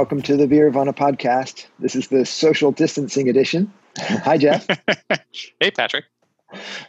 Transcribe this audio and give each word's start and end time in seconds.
And 0.00 0.06
welcome 0.06 0.22
to 0.22 0.36
the 0.38 0.46
Beervana 0.46 0.96
podcast. 0.96 1.66
This 1.78 1.94
is 1.94 2.08
the 2.08 2.24
social 2.24 2.72
distancing 2.72 3.28
edition. 3.28 3.70
Hi, 3.98 4.38
Jeff. 4.38 4.66
hey, 5.60 5.70
Patrick. 5.70 6.06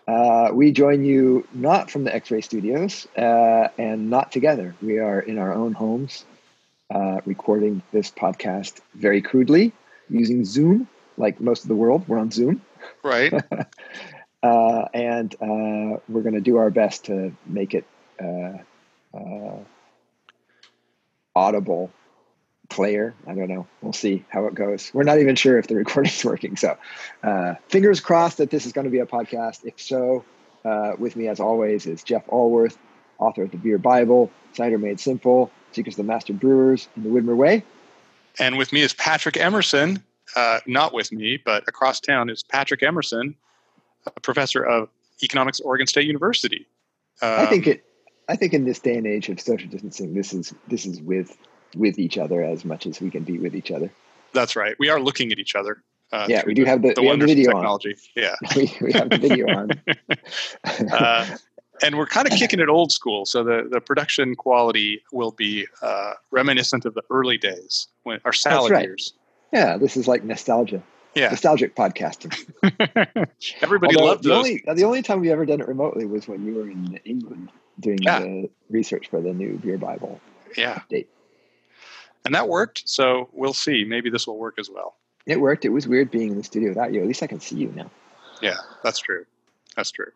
Uh, 0.07 0.51
we 0.53 0.71
join 0.71 1.03
you 1.03 1.45
not 1.53 1.91
from 1.91 2.05
the 2.05 2.15
X 2.15 2.31
Ray 2.31 2.39
Studios 2.39 3.09
uh, 3.17 3.67
and 3.77 4.09
not 4.09 4.31
together. 4.31 4.73
We 4.81 4.99
are 4.99 5.19
in 5.19 5.39
our 5.39 5.53
own 5.53 5.73
homes 5.73 6.23
uh, 6.89 7.19
recording 7.25 7.83
this 7.91 8.09
podcast 8.09 8.79
very 8.95 9.21
crudely 9.21 9.73
using 10.09 10.45
Zoom, 10.45 10.87
like 11.17 11.41
most 11.41 11.63
of 11.63 11.67
the 11.67 11.75
world. 11.75 12.07
We're 12.07 12.17
on 12.17 12.31
Zoom. 12.31 12.61
Right. 13.03 13.33
Uh, 14.43 14.87
and 14.95 15.35
uh, 15.35 15.99
we're 16.09 16.23
going 16.23 16.33
to 16.33 16.41
do 16.41 16.57
our 16.57 16.71
best 16.71 17.05
to 17.05 17.31
make 17.45 17.75
it 17.75 17.85
uh, 18.19 18.57
audible 21.35 21.91
player. 22.71 23.13
I 23.27 23.35
don't 23.35 23.47
know. 23.47 23.67
We'll 23.81 23.93
see 23.93 24.25
how 24.29 24.47
it 24.47 24.55
goes. 24.55 24.91
We're 24.93 25.03
not 25.03 25.19
even 25.19 25.35
sure 25.35 25.59
if 25.59 25.67
the 25.67 25.75
recording's 25.75 26.25
working. 26.25 26.55
So, 26.55 26.77
uh, 27.21 27.55
fingers 27.67 27.99
crossed 27.99 28.37
that 28.37 28.49
this 28.49 28.65
is 28.65 28.71
going 28.71 28.85
to 28.85 28.91
be 28.91 28.99
a 28.99 29.05
podcast. 29.05 29.65
If 29.65 29.79
so, 29.79 30.25
uh, 30.65 30.93
with 30.97 31.15
me 31.15 31.27
as 31.27 31.39
always 31.39 31.85
is 31.85 32.03
Jeff 32.03 32.25
Alworth, 32.27 32.77
author 33.19 33.43
of 33.43 33.51
the 33.51 33.57
Beer 33.57 33.77
Bible, 33.77 34.31
Cider 34.53 34.77
Made 34.77 34.99
Simple, 34.99 35.51
Secrets 35.73 35.99
of 35.99 36.05
the 36.05 36.11
Master 36.11 36.33
Brewers, 36.33 36.87
and 36.95 37.05
the 37.05 37.09
Widmer 37.09 37.35
Way. 37.35 37.63
And 38.39 38.57
with 38.57 38.73
me 38.73 38.81
is 38.81 38.93
Patrick 38.93 39.37
Emerson. 39.37 40.03
Uh, 40.35 40.59
not 40.65 40.93
with 40.93 41.11
me, 41.11 41.37
but 41.43 41.63
across 41.67 41.99
town 41.99 42.29
is 42.29 42.41
Patrick 42.41 42.81
Emerson, 42.81 43.35
a 44.05 44.19
professor 44.21 44.63
of 44.63 44.87
economics 45.21 45.59
at 45.59 45.65
Oregon 45.65 45.87
State 45.87 46.07
University. 46.07 46.65
Um, 47.21 47.31
I 47.31 47.45
think 47.47 47.67
um, 47.67 47.73
it. 47.73 47.85
I 48.29 48.37
think 48.37 48.53
in 48.53 48.63
this 48.63 48.79
day 48.79 48.95
and 48.95 49.05
age 49.05 49.27
of 49.27 49.41
social 49.41 49.67
distancing, 49.67 50.13
this 50.13 50.31
is 50.31 50.53
this 50.69 50.85
is 50.85 51.01
with 51.01 51.37
with 51.75 51.99
each 51.99 52.17
other 52.17 52.43
as 52.43 52.65
much 52.65 52.85
as 52.85 53.01
we 53.01 53.09
can 53.09 53.23
be 53.23 53.37
with 53.37 53.55
each 53.55 53.71
other. 53.71 53.91
That's 54.33 54.55
right. 54.55 54.75
We 54.79 54.89
are 54.89 54.99
looking 54.99 55.31
at 55.31 55.39
each 55.39 55.55
other. 55.55 55.83
Uh, 56.11 56.25
yeah, 56.27 56.43
we 56.45 56.53
do 56.53 56.65
the, 56.65 56.69
have 56.69 56.81
the, 56.81 56.93
the, 56.93 57.03
have 57.03 57.19
the 57.19 57.25
video 57.25 57.51
technology. 57.51 57.95
On. 58.17 58.23
Yeah, 58.23 58.35
we, 58.55 58.77
we 58.81 58.91
have 58.93 59.09
the 59.09 59.17
video 59.17 59.47
on. 59.47 59.71
uh, 60.91 61.37
and 61.81 61.97
we're 61.97 62.05
kind 62.05 62.27
of 62.27 62.37
kicking 62.37 62.59
it 62.59 62.67
old 62.67 62.91
school, 62.91 63.25
so 63.25 63.43
the, 63.43 63.67
the 63.69 63.79
production 63.79 64.35
quality 64.35 65.01
will 65.11 65.31
be 65.31 65.67
uh, 65.81 66.13
reminiscent 66.29 66.85
of 66.85 66.93
the 66.93 67.03
early 67.09 67.37
days 67.37 67.87
when 68.03 68.19
our 68.25 68.33
salad 68.33 68.71
right. 68.71 68.85
years. 68.85 69.13
Yeah, 69.53 69.77
this 69.77 69.97
is 69.97 70.07
like 70.07 70.23
nostalgia. 70.23 70.83
Yeah, 71.15 71.29
nostalgic 71.29 71.75
podcasting. 71.75 72.33
Everybody 73.61 73.95
Although 73.95 74.07
loved 74.07 74.23
the 74.23 74.29
those. 74.29 74.37
only 74.37 74.63
the 74.73 74.83
only 74.83 75.01
time 75.01 75.19
we 75.19 75.29
ever 75.29 75.45
done 75.45 75.59
it 75.59 75.67
remotely 75.67 76.05
was 76.05 76.27
when 76.27 76.45
you 76.45 76.55
were 76.55 76.69
in 76.69 76.99
England 77.03 77.51
doing 77.79 77.99
yeah. 78.01 78.19
the 78.19 78.49
research 78.69 79.09
for 79.09 79.21
the 79.21 79.33
new 79.33 79.57
beer 79.57 79.77
Bible. 79.77 80.21
Yeah. 80.55 80.79
Update 80.89 81.07
and 82.25 82.35
that 82.35 82.47
worked. 82.47 82.83
So 82.87 83.29
we'll 83.33 83.53
see. 83.53 83.83
Maybe 83.83 84.09
this 84.09 84.27
will 84.27 84.37
work 84.37 84.55
as 84.59 84.69
well. 84.69 84.95
It 85.25 85.39
worked. 85.39 85.65
It 85.65 85.69
was 85.69 85.87
weird 85.87 86.11
being 86.11 86.31
in 86.31 86.37
the 86.37 86.43
studio 86.43 86.69
without 86.69 86.93
you. 86.93 87.01
At 87.01 87.07
least 87.07 87.23
I 87.23 87.27
can 87.27 87.39
see 87.39 87.55
you 87.55 87.71
now. 87.75 87.89
Yeah, 88.41 88.57
that's 88.83 88.99
true. 88.99 89.25
That's 89.75 89.91
true. 89.91 90.11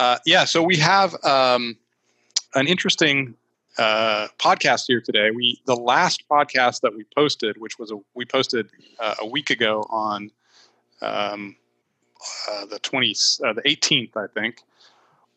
Uh, 0.00 0.18
yeah, 0.24 0.44
so 0.44 0.62
we 0.62 0.76
have 0.78 1.14
um, 1.24 1.76
an 2.54 2.66
interesting 2.66 3.34
uh, 3.78 4.28
podcast 4.38 4.84
here 4.86 5.00
today. 5.00 5.30
We 5.30 5.60
the 5.66 5.76
last 5.76 6.24
podcast 6.30 6.80
that 6.80 6.94
we 6.94 7.04
posted, 7.14 7.58
which 7.58 7.78
was 7.78 7.90
a 7.90 7.98
we 8.14 8.24
posted 8.24 8.68
uh, 8.98 9.14
a 9.20 9.26
week 9.26 9.50
ago 9.50 9.86
on 9.90 10.30
um, 11.00 11.56
uh, 12.50 12.66
the 12.66 12.78
twenty 12.78 13.14
uh, 13.44 13.52
the 13.52 13.62
eighteenth, 13.64 14.16
I 14.16 14.26
think, 14.26 14.62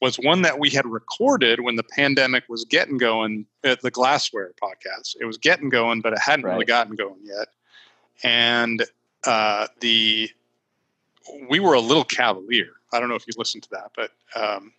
was 0.05 0.17
one 0.17 0.43
that 0.43 0.59
we 0.59 0.69
had 0.69 0.85
recorded 0.85 1.61
when 1.61 1.77
the 1.77 1.83
pandemic 1.83 2.43
was 2.47 2.63
getting 2.63 2.97
going 2.97 3.47
at 3.63 3.81
the 3.81 3.89
Glassware 3.89 4.51
podcast. 4.61 5.15
It 5.19 5.25
was 5.25 5.39
getting 5.39 5.69
going, 5.69 6.01
but 6.01 6.13
it 6.13 6.19
hadn't 6.19 6.45
right. 6.45 6.53
really 6.53 6.65
gotten 6.65 6.95
going 6.95 7.21
yet. 7.23 7.47
And 8.23 8.85
uh, 9.25 9.67
the 9.79 10.29
we 11.49 11.59
were 11.59 11.73
a 11.73 11.79
little 11.79 12.03
cavalier. 12.03 12.69
I 12.93 12.99
don't 12.99 13.09
know 13.09 13.15
if 13.15 13.25
you 13.25 13.33
listened 13.35 13.63
to 13.63 13.69
that, 13.71 13.91
but 13.95 14.11
um, 14.35 14.73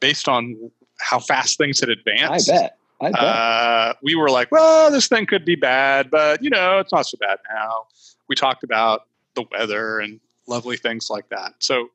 based 0.00 0.28
on 0.28 0.70
how 0.98 1.18
fast 1.18 1.56
things 1.56 1.80
had 1.80 1.88
advanced, 1.88 2.50
I 2.50 2.52
bet. 2.52 2.78
I 3.00 3.10
bet. 3.12 3.20
Uh, 3.20 3.94
we 4.02 4.16
were 4.16 4.28
like, 4.28 4.52
well, 4.52 4.90
this 4.90 5.08
thing 5.08 5.24
could 5.24 5.46
be 5.46 5.56
bad, 5.56 6.10
but 6.10 6.42
you 6.44 6.50
know, 6.50 6.78
it's 6.78 6.92
not 6.92 7.06
so 7.06 7.16
bad 7.18 7.38
now. 7.50 7.86
We 8.28 8.36
talked 8.36 8.64
about 8.64 9.06
the 9.34 9.44
weather 9.50 9.98
and 9.98 10.20
lovely 10.46 10.76
things 10.76 11.08
like 11.08 11.30
that. 11.30 11.54
So 11.60 11.88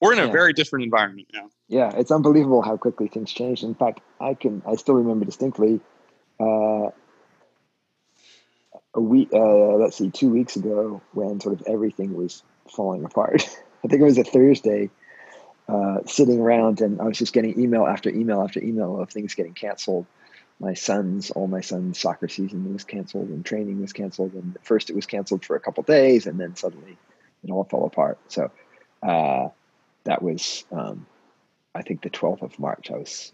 we're 0.00 0.14
in 0.14 0.18
a 0.18 0.26
yeah. 0.26 0.32
very 0.32 0.52
different 0.52 0.84
environment 0.84 1.28
now. 1.32 1.50
Yeah, 1.68 1.92
it's 1.94 2.10
unbelievable 2.10 2.62
how 2.62 2.76
quickly 2.76 3.08
things 3.08 3.32
change. 3.32 3.62
In 3.62 3.74
fact, 3.74 4.00
I 4.20 4.34
can 4.34 4.62
I 4.66 4.76
still 4.76 4.94
remember 4.94 5.24
distinctly 5.24 5.80
uh, 6.40 6.90
a 8.94 9.00
week. 9.00 9.28
Uh, 9.32 9.74
let's 9.76 9.96
see, 9.96 10.10
two 10.10 10.30
weeks 10.30 10.56
ago 10.56 11.02
when 11.12 11.40
sort 11.40 11.60
of 11.60 11.66
everything 11.66 12.14
was 12.14 12.42
falling 12.68 13.04
apart. 13.04 13.42
I 13.84 13.88
think 13.88 14.00
it 14.00 14.04
was 14.04 14.18
a 14.18 14.24
Thursday. 14.24 14.90
Uh, 15.68 15.98
sitting 16.04 16.40
around 16.40 16.80
and 16.80 17.00
I 17.00 17.04
was 17.04 17.16
just 17.16 17.32
getting 17.32 17.60
email 17.60 17.86
after 17.86 18.10
email 18.10 18.42
after 18.42 18.60
email 18.60 19.00
of 19.00 19.08
things 19.08 19.34
getting 19.34 19.54
canceled. 19.54 20.04
My 20.58 20.74
son's, 20.74 21.30
all 21.30 21.46
my 21.46 21.60
son's 21.60 22.00
soccer 22.00 22.26
season 22.26 22.72
was 22.72 22.82
canceled 22.82 23.28
and 23.28 23.46
training 23.46 23.80
was 23.80 23.92
canceled. 23.92 24.32
And 24.32 24.58
first 24.64 24.90
it 24.90 24.96
was 24.96 25.06
canceled 25.06 25.44
for 25.44 25.54
a 25.54 25.60
couple 25.60 25.84
days 25.84 26.26
and 26.26 26.40
then 26.40 26.56
suddenly 26.56 26.98
it 27.44 27.50
all 27.52 27.62
fell 27.62 27.84
apart. 27.84 28.18
So 28.26 28.50
uh, 29.00 29.50
that 30.04 30.22
was, 30.22 30.64
um, 30.72 31.06
I 31.74 31.82
think, 31.82 32.02
the 32.02 32.10
12th 32.10 32.42
of 32.42 32.58
March. 32.58 32.90
I 32.90 32.98
was 32.98 33.32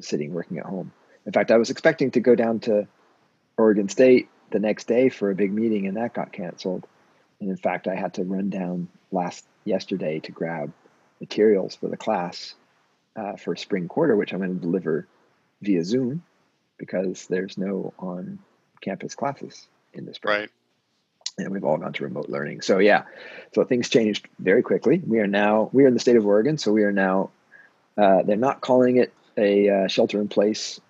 sitting 0.00 0.32
working 0.32 0.58
at 0.58 0.66
home. 0.66 0.92
In 1.26 1.32
fact, 1.32 1.50
I 1.50 1.56
was 1.56 1.70
expecting 1.70 2.10
to 2.12 2.20
go 2.20 2.34
down 2.34 2.60
to 2.60 2.86
Oregon 3.56 3.88
State 3.88 4.28
the 4.50 4.58
next 4.58 4.86
day 4.88 5.08
for 5.08 5.30
a 5.30 5.34
big 5.34 5.52
meeting, 5.52 5.86
and 5.86 5.96
that 5.96 6.14
got 6.14 6.32
canceled. 6.32 6.86
And 7.40 7.50
in 7.50 7.56
fact, 7.56 7.86
I 7.86 7.94
had 7.94 8.14
to 8.14 8.24
run 8.24 8.50
down 8.50 8.88
last 9.12 9.44
yesterday 9.64 10.20
to 10.20 10.32
grab 10.32 10.72
materials 11.20 11.76
for 11.76 11.88
the 11.88 11.96
class 11.96 12.54
uh, 13.16 13.36
for 13.36 13.54
spring 13.56 13.88
quarter, 13.88 14.16
which 14.16 14.32
I'm 14.32 14.38
going 14.38 14.54
to 14.54 14.60
deliver 14.60 15.06
via 15.60 15.84
Zoom 15.84 16.22
because 16.78 17.26
there's 17.26 17.58
no 17.58 17.92
on 17.98 18.38
campus 18.80 19.14
classes 19.14 19.66
in 19.92 20.06
the 20.06 20.14
spring. 20.14 20.40
Right 20.40 20.50
and 21.38 21.50
we've 21.50 21.64
all 21.64 21.78
gone 21.78 21.92
to 21.94 22.04
remote 22.04 22.28
learning. 22.28 22.60
So 22.60 22.78
yeah, 22.78 23.04
so 23.54 23.64
things 23.64 23.88
changed 23.88 24.28
very 24.38 24.62
quickly. 24.62 25.00
We 25.04 25.20
are 25.20 25.26
now 25.26 25.70
we 25.72 25.84
are 25.84 25.86
in 25.86 25.94
the 25.94 26.00
state 26.00 26.16
of 26.16 26.26
Oregon, 26.26 26.58
so 26.58 26.72
we 26.72 26.82
are 26.82 26.92
now. 26.92 27.30
Uh, 27.96 28.22
they're 28.22 28.36
not 28.36 28.60
calling 28.60 28.96
it 28.96 29.12
a 29.36 29.68
uh, 29.68 29.88
shelter 29.88 30.20
in 30.20 30.28
place. 30.28 30.80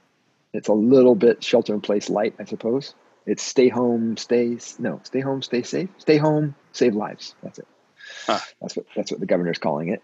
It's 0.53 0.69
a 0.69 0.75
little 0.75 1.15
bit 1.15 1.45
shelter 1.45 1.75
in 1.75 1.81
place 1.81 2.11
light, 2.11 2.35
I 2.39 2.45
suppose. 2.45 2.95
It's 3.27 3.43
stay 3.43 3.69
home, 3.69 4.17
stay 4.17 4.59
no, 4.79 5.01
stay 5.05 5.21
home, 5.21 5.43
stay 5.43 5.63
safe, 5.63 5.91
stay 5.99 6.17
home, 6.17 6.55
save 6.73 6.95
lives. 6.95 7.35
That's 7.43 7.59
it. 7.59 7.69
Huh. 8.27 8.39
That's 8.61 8.77
what 8.77 8.87
that's 8.97 9.11
what 9.11 9.21
the 9.21 9.27
governor's 9.27 9.59
calling 9.59 9.89
it. 9.89 10.03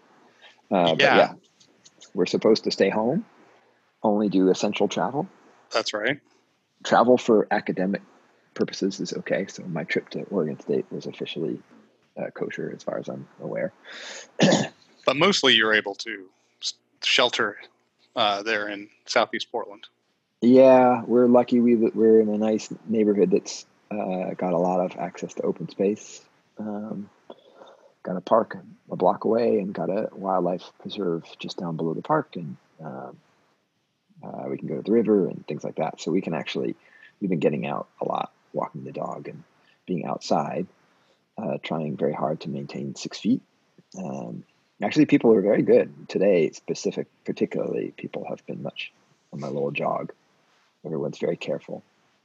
Uh, 0.71 0.95
yeah. 0.97 1.17
yeah, 1.17 1.33
we're 2.13 2.25
supposed 2.25 2.63
to 2.63 2.71
stay 2.71 2.89
home, 2.89 3.25
only 4.01 4.29
do 4.29 4.49
essential 4.49 4.87
travel. 4.87 5.27
That's 5.71 5.93
right. 5.93 6.19
Travel 6.83 7.17
for 7.17 7.47
academic 7.49 8.01
purposes 8.55 8.99
is 8.99 9.13
okay. 9.13 9.45
So 9.47 9.63
my 9.63 9.83
trip 9.83 10.09
to 10.09 10.23
Oregon 10.23 10.59
State 10.59 10.85
was 10.89 11.05
officially 11.05 11.59
uh, 12.17 12.31
kosher 12.33 12.71
as 12.75 12.81
far 12.81 12.97
as 12.97 13.07
I'm 13.07 13.27
aware. 13.41 13.71
but 15.05 15.15
mostly 15.15 15.53
you're 15.53 15.73
able 15.73 15.95
to 15.95 16.25
shelter 17.03 17.57
uh, 18.15 18.41
there 18.41 18.67
in 18.67 18.89
Southeast 19.05 19.51
Portland. 19.51 19.85
Yeah, 20.41 21.03
we're 21.05 21.27
lucky. 21.27 21.59
We 21.59 21.75
we're 21.75 22.19
in 22.19 22.29
a 22.29 22.37
nice 22.37 22.69
neighborhood 22.87 23.31
that's 23.31 23.65
uh, 23.91 24.33
got 24.35 24.53
a 24.53 24.57
lot 24.57 24.79
of 24.79 24.97
access 24.97 25.33
to 25.35 25.43
open 25.43 25.69
space. 25.69 26.23
Um, 26.57 27.09
got 28.03 28.17
a 28.17 28.21
park 28.21 28.57
a 28.91 28.95
block 28.95 29.23
away, 29.23 29.59
and 29.59 29.73
got 29.73 29.89
a 29.89 30.09
wildlife 30.13 30.63
preserve 30.79 31.25
just 31.39 31.57
down 31.57 31.77
below 31.77 31.93
the 31.93 32.01
park, 32.01 32.35
and 32.35 32.57
um, 32.83 33.17
uh, 34.23 34.43
we 34.47 34.57
can 34.57 34.67
go 34.67 34.75
to 34.75 34.81
the 34.81 34.91
river 34.91 35.27
and 35.27 35.45
things 35.47 35.63
like 35.63 35.75
that. 35.75 35.99
So 35.99 36.11
we 36.11 36.21
can 36.21 36.33
actually 36.33 36.75
we've 37.19 37.29
been 37.29 37.39
getting 37.39 37.65
out 37.65 37.87
a 38.01 38.05
lot 38.05 38.31
walking 38.55 38.83
the 38.83 38.91
dog 38.91 39.27
and 39.27 39.43
being 39.85 40.05
outside, 40.05 40.65
uh, 41.37 41.57
trying 41.61 41.97
very 41.97 42.13
hard 42.13 42.39
to 42.41 42.49
maintain 42.49 42.95
six 42.95 43.19
feet. 43.19 43.41
Um, 43.97 44.43
actually, 44.81 45.05
people 45.05 45.33
are 45.33 45.41
very 45.41 45.61
good 45.61 46.09
today. 46.09 46.51
Specific, 46.51 47.07
particularly, 47.25 47.93
people 47.95 48.25
have 48.27 48.45
been 48.45 48.63
much 48.63 48.91
on 49.31 49.39
my 49.39 49.47
little 49.47 49.71
jog. 49.71 50.11
Everyone's 50.85 51.19
very 51.19 51.37
careful, 51.37 51.83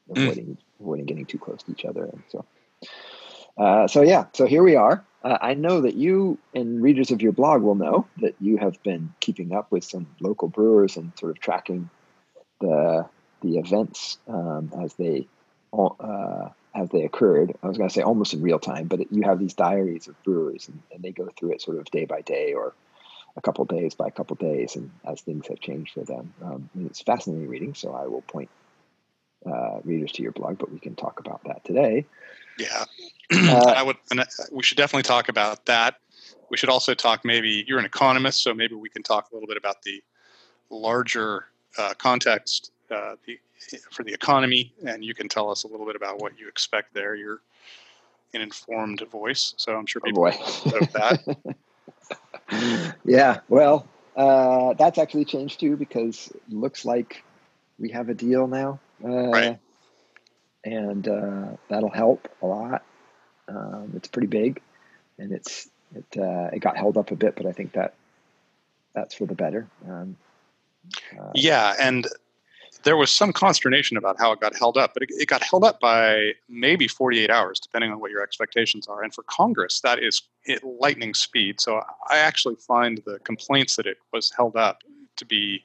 mm. 0.09 0.23
avoiding 0.23 0.59
avoiding 0.81 1.07
getting 1.07 1.27
too 1.27 1.39
close 1.39 1.63
to 1.65 1.73
each 1.73 1.85
other, 1.85 2.05
and 2.05 2.23
so. 2.29 2.45
Uh, 3.59 3.87
so 3.87 4.01
yeah, 4.01 4.25
so 4.33 4.47
here 4.47 4.63
we 4.63 4.77
are. 4.77 5.05
Uh, 5.23 5.37
I 5.41 5.55
know 5.55 5.83
that 5.83 5.95
you 5.95 6.39
and 6.55 6.81
readers 6.81 7.11
of 7.11 7.21
your 7.21 7.33
blog 7.33 7.61
will 7.63 7.75
know 7.75 8.07
that 8.23 8.35
you 8.41 8.57
have 8.57 8.83
been 8.83 9.13
keeping 9.21 9.53
up 9.53 9.71
with 9.71 9.85
some 9.85 10.07
local 10.21 10.49
brewers 10.49 10.97
and 10.97 11.13
sort 11.19 11.31
of 11.31 11.41
tracking 11.41 11.91
the 12.61 13.07
the 13.43 13.59
events 13.59 14.19
um, 14.29 14.73
as 14.83 14.95
they 14.95 15.27
uh, 15.73 16.49
as 16.75 16.89
they 16.91 17.05
occurred. 17.05 17.55
I 17.63 17.69
was 17.69 17.79
going 17.79 17.89
to 17.89 17.95
say 17.95 18.03
almost 18.03 18.35
in 18.35 18.43
real 18.43 18.59
time, 18.59 18.87
but 18.87 19.01
it, 19.01 19.09
you 19.11 19.23
have 19.23 19.39
these 19.39 19.55
diaries 19.55 20.09
of 20.09 20.23
brewers, 20.23 20.69
and, 20.69 20.83
and, 20.93 21.03
they 21.03 21.13
go 21.13 21.29
through 21.37 21.53
it 21.53 21.63
sort 21.63 21.79
of 21.79 21.85
day 21.87 22.05
by 22.05 22.21
day 22.21 22.53
or 22.55 22.75
a 23.37 23.41
couple 23.41 23.65
days 23.65 23.95
by 23.95 24.09
a 24.09 24.11
couple 24.11 24.37
days, 24.37 24.77
and 24.77 24.91
as 25.05 25.21
things 25.21 25.47
have 25.49 25.61
changed 25.61 25.93
for 25.93 26.05
them. 26.05 26.35
Um, 26.43 26.71
it's 26.87 27.01
fascinating 27.01 27.49
reading, 27.49 27.75
so 27.75 27.95
I 27.95 28.07
will 28.07 28.23
point 28.23 28.51
uh, 29.47 29.81
readers 29.85 30.13
to 30.13 30.23
your 30.23 30.33
blog, 30.33 30.59
but 30.59 30.71
we 30.71 30.79
can 30.79 30.95
talk 30.95 31.21
about 31.21 31.43
that 31.45 31.65
today. 31.65 32.05
Yeah, 32.59 32.85
uh, 33.33 33.73
I 33.77 33.83
would. 33.83 33.97
And 34.11 34.25
we 34.51 34.63
should 34.63 34.77
definitely 34.77 35.05
talk 35.05 35.29
about 35.29 35.67
that. 35.67 35.97
We 36.51 36.57
should 36.57 36.69
also 36.69 36.95
talk. 36.95 37.25
Maybe 37.25 37.65
you're 37.67 37.79
an 37.79 37.85
economist, 37.85 38.43
so 38.43 38.53
maybe 38.53 38.75
we 38.75 38.89
can 38.89 39.03
talk 39.03 39.31
a 39.31 39.35
little 39.35 39.47
bit 39.47 39.57
about 39.57 39.83
the 39.83 40.03
larger 40.69 41.47
uh, 41.79 41.95
context 41.95 42.73
uh, 42.91 43.15
the, 43.27 43.39
for 43.91 44.05
the 44.05 44.13
economy, 44.13 44.73
and 44.87 45.05
you 45.05 45.15
can 45.15 45.29
tell 45.29 45.51
us 45.51 45.65
a 45.65 45.69
little 45.69 45.87
bit 45.87 45.97
about 45.97 46.21
what 46.21 46.39
you 46.39 46.49
expect 46.49 46.95
there. 46.95 47.15
You're 47.15 47.41
an 48.35 48.41
informed 48.41 49.03
voice, 49.11 49.55
so 49.57 49.75
I'm 49.75 49.87
sure 49.87 50.03
oh, 50.05 50.07
people 50.07 50.25
oh 50.25 50.71
know 50.71 50.81
that. 50.93 51.57
yeah, 53.05 53.41
well, 53.49 53.87
uh, 54.17 54.75
that's 54.75 54.99
actually 54.99 55.25
changed 55.25 55.61
too 55.61 55.77
because 55.77 56.29
it 56.29 56.53
looks 56.53 56.85
like 56.85 57.23
we 57.79 57.91
have 57.91 58.09
a 58.09 58.15
deal 58.15 58.47
now. 58.47 58.79
Uh, 59.03 59.29
right. 59.29 59.59
And 60.65 61.09
uh, 61.09 61.49
that'll 61.69 61.91
help 61.91 62.29
a 62.43 62.47
lot. 62.47 62.85
Um, 63.49 63.93
it's 63.97 64.09
pretty 64.09 64.29
big, 64.29 64.61
and 65.19 65.33
it's 65.33 65.69
it 65.95 66.19
uh, 66.19 66.51
it 66.53 66.61
got 66.61 66.77
held 66.77 66.99
up 66.99 67.11
a 67.11 67.17
bit, 67.17 67.35
but 67.35 67.47
I 67.47 67.53
think 67.53 67.73
that 67.73 67.95
that's 68.95 69.15
for 69.15 69.27
the 69.27 69.35
better. 69.35 69.67
Um, 69.89 70.17
uh, 71.19 71.31
yeah, 71.35 71.75
and 71.81 72.07
there 72.83 72.97
was 72.97 73.11
some 73.11 73.33
consternation 73.33 73.97
about 73.97 74.19
how 74.19 74.33
it 74.33 74.41
got 74.41 74.57
held 74.57 74.77
up, 74.77 74.95
but 74.95 75.03
it, 75.03 75.11
it, 75.13 75.29
got 75.29 75.43
held 75.43 75.65
up 75.65 75.81
by 75.81 76.33
maybe 76.49 76.89
48 76.89 77.31
hours, 77.31 77.61
depending 77.61 77.93
on 77.93 78.01
what 78.01 78.11
your 78.11 78.23
expectations 78.23 78.87
are. 78.89 79.03
And 79.03 79.13
for 79.15 79.23
Congress, 79.25 79.81
that 79.81 80.03
is 80.03 80.23
lightning 80.63 81.15
speed. 81.15 81.61
So 81.61 81.83
I 82.09 82.19
actually 82.19 82.57
find 82.57 83.03
the 83.05 83.19
complaints 83.21 83.77
that 83.77 83.87
it 83.87 83.99
was 84.13 84.31
held 84.31 84.57
up 84.57 84.83
to 85.17 85.25
be 85.25 85.65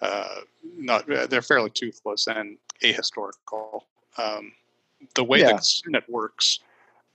uh, 0.00 0.40
not, 0.76 1.06
they're 1.06 1.42
fairly 1.42 1.70
toothless 1.70 2.26
and 2.26 2.56
ahistorical. 2.82 3.82
Um, 4.18 4.52
the 5.14 5.24
way 5.24 5.40
yeah. 5.40 5.52
the 5.52 5.58
Senate 5.58 6.04
works, 6.08 6.60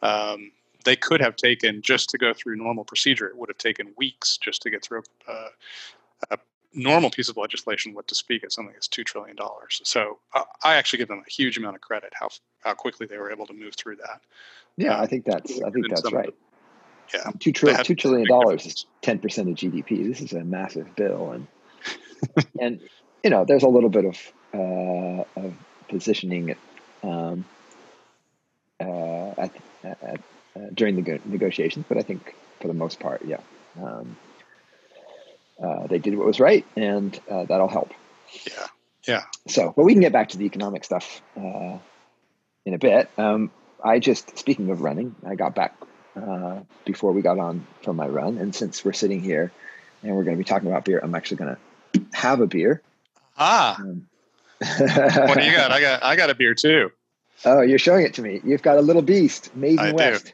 um, 0.01 0.51
they 0.85 0.95
could 0.95 1.19
have 1.19 1.35
taken 1.35 1.81
just 1.81 2.09
to 2.11 2.17
go 2.17 2.33
through 2.33 2.57
normal 2.57 2.83
procedure. 2.83 3.27
It 3.27 3.37
would 3.37 3.49
have 3.49 3.57
taken 3.57 3.93
weeks 3.97 4.37
just 4.37 4.61
to 4.61 4.69
get 4.69 4.83
through 4.83 5.03
uh, 5.27 5.47
a 6.31 6.37
normal 6.75 7.09
piece 7.09 7.29
of 7.29 7.37
legislation 7.37 7.93
would 7.93 8.07
to 8.07 8.15
speak 8.15 8.43
at 8.43 8.51
something 8.51 8.73
that's 8.73 8.87
two 8.87 9.03
trillion 9.03 9.35
dollars. 9.35 9.81
So 9.83 10.19
uh, 10.33 10.43
I 10.63 10.75
actually 10.75 10.99
give 10.99 11.07
them 11.07 11.23
a 11.25 11.29
huge 11.29 11.57
amount 11.57 11.75
of 11.75 11.81
credit 11.81 12.13
how 12.13 12.29
how 12.63 12.73
quickly 12.73 13.07
they 13.07 13.17
were 13.17 13.31
able 13.31 13.47
to 13.47 13.53
move 13.53 13.75
through 13.75 13.97
that. 13.97 14.21
Yeah, 14.77 14.95
um, 14.95 15.01
I 15.01 15.07
think 15.07 15.25
that's 15.25 15.61
I 15.61 15.69
think 15.69 15.89
that's 15.89 16.11
right. 16.11 16.33
yeah, 17.13 17.31
two 17.39 17.51
trillion 17.51 17.83
two 17.83 17.95
trillion 17.95 18.27
dollars 18.27 18.65
is 18.65 18.85
ten 19.01 19.19
percent 19.19 19.49
of 19.49 19.55
GDP. 19.55 20.07
This 20.07 20.21
is 20.21 20.33
a 20.33 20.43
massive 20.43 20.95
bill, 20.95 21.31
and 21.31 21.47
and 22.59 22.79
you 23.23 23.29
know 23.29 23.45
there's 23.45 23.63
a 23.63 23.69
little 23.69 23.89
bit 23.89 24.05
of 24.05 24.31
uh, 24.53 25.23
of 25.35 25.53
positioning 25.87 26.55
um, 27.03 27.45
uh, 28.79 29.29
at, 29.37 29.51
at 29.83 30.19
uh, 30.55 30.59
during 30.73 31.01
the 31.01 31.19
negotiations, 31.25 31.85
but 31.87 31.97
I 31.97 32.01
think 32.01 32.35
for 32.59 32.67
the 32.67 32.73
most 32.73 32.99
part, 32.99 33.23
yeah. 33.25 33.39
Um, 33.81 34.15
uh, 35.61 35.87
they 35.87 35.99
did 35.99 36.17
what 36.17 36.27
was 36.27 36.39
right, 36.39 36.65
and 36.75 37.19
uh, 37.29 37.45
that'll 37.45 37.67
help. 37.67 37.93
Yeah, 38.45 38.67
yeah. 39.07 39.23
So, 39.47 39.73
but 39.75 39.83
we 39.83 39.93
can 39.93 40.01
get 40.01 40.11
back 40.11 40.29
to 40.29 40.37
the 40.37 40.45
economic 40.45 40.83
stuff 40.83 41.21
uh, 41.37 41.77
in 42.65 42.73
a 42.73 42.77
bit. 42.77 43.09
Um, 43.17 43.51
I 43.83 43.99
just, 43.99 44.37
speaking 44.37 44.69
of 44.71 44.81
running, 44.81 45.15
I 45.25 45.35
got 45.35 45.55
back 45.55 45.75
uh, 46.15 46.59
before 46.85 47.11
we 47.11 47.21
got 47.21 47.39
on 47.39 47.65
from 47.83 47.95
my 47.95 48.07
run, 48.07 48.37
and 48.37 48.53
since 48.53 48.83
we're 48.83 48.93
sitting 48.93 49.21
here 49.21 49.51
and 50.03 50.15
we're 50.15 50.23
going 50.23 50.35
to 50.35 50.43
be 50.43 50.47
talking 50.47 50.67
about 50.67 50.85
beer, 50.85 50.99
I'm 51.01 51.15
actually 51.15 51.37
going 51.37 51.55
to 51.55 52.01
have 52.13 52.41
a 52.41 52.47
beer. 52.47 52.81
Ah. 53.37 53.77
Um, 53.79 54.07
what 54.59 55.37
do 55.37 55.45
you 55.45 55.51
got? 55.55 55.71
I 55.71 55.81
got 55.81 56.03
I 56.03 56.15
got 56.15 56.29
a 56.29 56.35
beer 56.35 56.55
too. 56.55 56.91
Oh, 57.43 57.61
you're 57.61 57.79
showing 57.79 58.05
it 58.05 58.13
to 58.15 58.21
me. 58.21 58.39
You've 58.43 58.61
got 58.61 58.77
a 58.77 58.81
little 58.81 59.01
beast, 59.01 59.55
Maiden 59.55 59.79
I 59.79 59.91
West. 59.91 60.33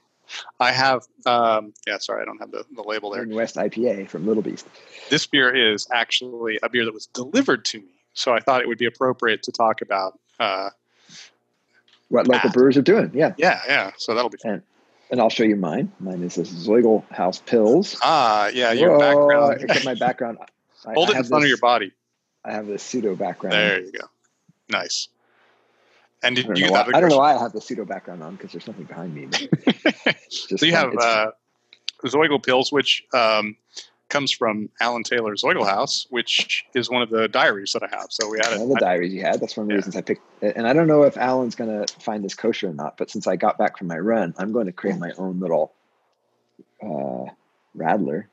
I 0.60 0.72
have, 0.72 1.04
um, 1.25 1.74
yeah, 1.88 1.98
sorry, 1.98 2.22
I 2.22 2.25
don't 2.25 2.39
have 2.39 2.51
the, 2.51 2.66
the 2.75 2.83
label 2.83 3.12
there. 3.12 3.25
West 3.28 3.56
IPA 3.56 4.10
from 4.10 4.28
Little 4.28 4.44
Beast. 4.44 4.68
This 5.10 5.25
beer 5.25 5.54
is 5.54 5.88
actually 5.92 6.60
a 6.63 6.69
beer 6.69 6.86
that 6.86 6.94
was 6.94 7.07
delivered 7.07 7.66
to 7.66 7.80
me. 7.80 7.89
So 8.13 8.33
I 8.33 8.39
thought 8.39 8.62
it 8.62 8.68
would 8.68 8.78
be 8.78 8.86
appropriate 8.86 9.44
to 9.44 9.51
talk 9.51 9.81
about 9.81 10.19
uh, 10.39 10.69
what 12.10 12.28
local 12.28 12.50
that. 12.50 12.54
brewers 12.54 12.78
are 12.78 12.81
doing. 12.81 13.12
Yeah. 13.13 13.33
Yeah, 13.38 13.62
yeah. 13.68 13.92
So 13.98 14.13
that'll 14.13 14.30
be 14.30 14.38
fun. 14.38 14.51
And, 14.51 14.63
and 15.12 15.22
I'll 15.22 15.30
show 15.30 15.44
you 15.44 15.56
mine. 15.56 15.92
Mine 16.00 16.24
is 16.24 16.36
this 16.36 16.50
Zoiglhaus 16.50 17.42
Pils. 17.44 17.98
Ah, 18.01 18.50
yeah, 18.54 18.72
your 18.72 18.92
Whoa, 18.92 19.00
background. 19.00 19.72
At 19.72 19.86
my 19.86 19.95
background. 19.95 20.38
Hold 20.86 21.10
I, 21.10 21.13
it 21.13 21.18
in 21.18 21.24
front 21.25 21.42
this, 21.42 21.45
of 21.45 21.50
your 21.50 21.57
body. 21.57 21.92
I 22.44 22.54
have 22.54 22.68
this 22.68 22.81
pseudo 22.84 23.16
background. 23.16 23.54
There 23.54 23.81
you 23.81 23.92
go. 23.92 24.07
Nice. 24.69 25.10
And 26.23 26.35
did 26.35 26.50
I 26.50 26.53
you 26.53 26.65
have? 26.73 26.88
Why, 26.88 26.97
I 26.97 27.01
don't 27.01 27.09
know 27.09 27.18
why 27.18 27.35
I 27.35 27.39
have 27.39 27.53
the 27.53 27.62
pseudo 27.62 27.85
background 27.85 28.21
on 28.21 28.35
because 28.35 28.51
there's 28.51 28.68
nothing 28.68 28.85
behind 28.85 29.15
me. 29.15 29.27
so 30.29 30.65
you 30.65 30.73
have 30.73 30.94
uh, 30.95 31.31
Zoigl 32.06 32.41
Pils, 32.41 32.71
which 32.71 33.03
um, 33.13 33.56
comes 34.09 34.31
from 34.31 34.69
Alan 34.79 35.03
Taylor's 35.03 35.41
Zoiglhaus, 35.41 36.06
which 36.09 36.65
is 36.75 36.89
one 36.89 37.01
of 37.01 37.09
the 37.09 37.27
diaries 37.27 37.71
that 37.71 37.81
I 37.81 37.88
have. 37.95 38.07
So 38.09 38.29
we 38.29 38.38
had 38.38 38.57
All 38.57 38.68
the 38.68 38.79
diaries 38.79 39.13
you 39.13 39.21
had. 39.21 39.39
That's 39.39 39.57
one 39.57 39.63
of 39.63 39.68
the 39.69 39.73
yeah. 39.73 39.77
reasons 39.77 39.95
I 39.95 40.01
picked. 40.01 40.21
It. 40.41 40.56
And 40.56 40.68
I 40.68 40.73
don't 40.73 40.88
know 40.88 41.03
if 41.03 41.18
Alan's 41.18 41.56
going 41.56 41.85
to 41.85 41.91
find 42.00 42.24
this 42.24 42.35
kosher 42.35 42.69
or 42.69 42.74
not, 42.74 42.97
but 42.97 43.09
since 43.09 43.25
I 43.25 43.35
got 43.35 43.57
back 43.57 43.77
from 43.77 43.88
my 43.88 43.97
run, 43.97 44.35
I'm 44.38 44.51
going 44.51 44.67
to 44.67 44.71
create 44.71 45.00
my 45.00 45.12
own 45.17 45.39
little 45.39 45.74
uh, 46.83 47.31
radler 47.75 48.25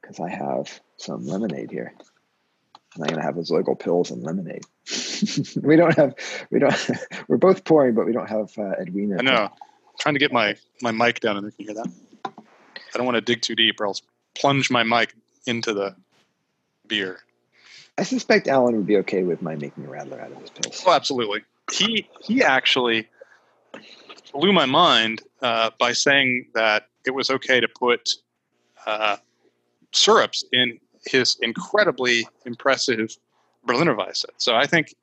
because 0.00 0.18
I 0.18 0.30
have 0.30 0.80
some 0.96 1.26
lemonade 1.26 1.70
here. 1.70 1.94
And 2.94 3.04
I'm 3.04 3.08
going 3.08 3.20
to 3.20 3.22
have 3.22 3.36
a 3.36 3.40
Zoigl 3.40 3.78
pills 3.78 4.10
and 4.10 4.22
lemonade. 4.22 4.64
we 5.62 5.76
don't 5.76 5.94
have, 5.96 6.14
we 6.50 6.58
don't, 6.58 6.90
we're 7.28 7.36
both 7.36 7.64
pouring, 7.64 7.94
but 7.94 8.06
we 8.06 8.12
don't 8.12 8.28
have 8.28 8.56
uh, 8.58 8.72
Edwina. 8.80 9.18
I 9.18 9.22
know. 9.22 9.44
I'm 9.44 9.50
trying 10.00 10.14
to 10.14 10.20
get 10.20 10.32
my, 10.32 10.56
my 10.80 10.90
mic 10.90 11.20
down 11.20 11.36
in 11.36 11.44
there. 11.44 11.50
Can 11.52 11.66
you 11.66 11.74
hear 11.74 11.82
that? 11.82 11.92
I 12.94 12.96
don't 12.96 13.06
want 13.06 13.16
to 13.16 13.20
dig 13.20 13.42
too 13.42 13.54
deep 13.54 13.80
or 13.80 13.86
else 13.86 14.02
plunge 14.34 14.70
my 14.70 14.82
mic 14.82 15.14
into 15.46 15.74
the 15.74 15.94
beer. 16.86 17.20
I 17.98 18.04
suspect 18.04 18.46
Alan 18.46 18.76
would 18.76 18.86
be 18.86 18.96
okay 18.98 19.24
with 19.24 19.42
my 19.42 19.56
making 19.56 19.84
a 19.84 19.88
radler 19.88 20.20
out 20.20 20.30
of 20.30 20.40
his 20.40 20.50
pills. 20.50 20.82
Oh, 20.86 20.92
absolutely. 20.92 21.42
He 21.72 22.08
he 22.22 22.42
actually 22.42 23.08
blew 24.32 24.52
my 24.52 24.66
mind 24.66 25.22
uh, 25.42 25.70
by 25.78 25.92
saying 25.92 26.46
that 26.54 26.86
it 27.04 27.10
was 27.10 27.28
okay 27.28 27.60
to 27.60 27.68
put 27.68 28.10
uh, 28.86 29.16
syrups 29.92 30.44
in 30.52 30.78
his 31.06 31.36
incredibly 31.40 32.26
impressive 32.44 33.16
Berliner 33.64 33.94
Weisse. 33.94 34.24
So 34.36 34.54
I 34.54 34.66
think 34.66 34.94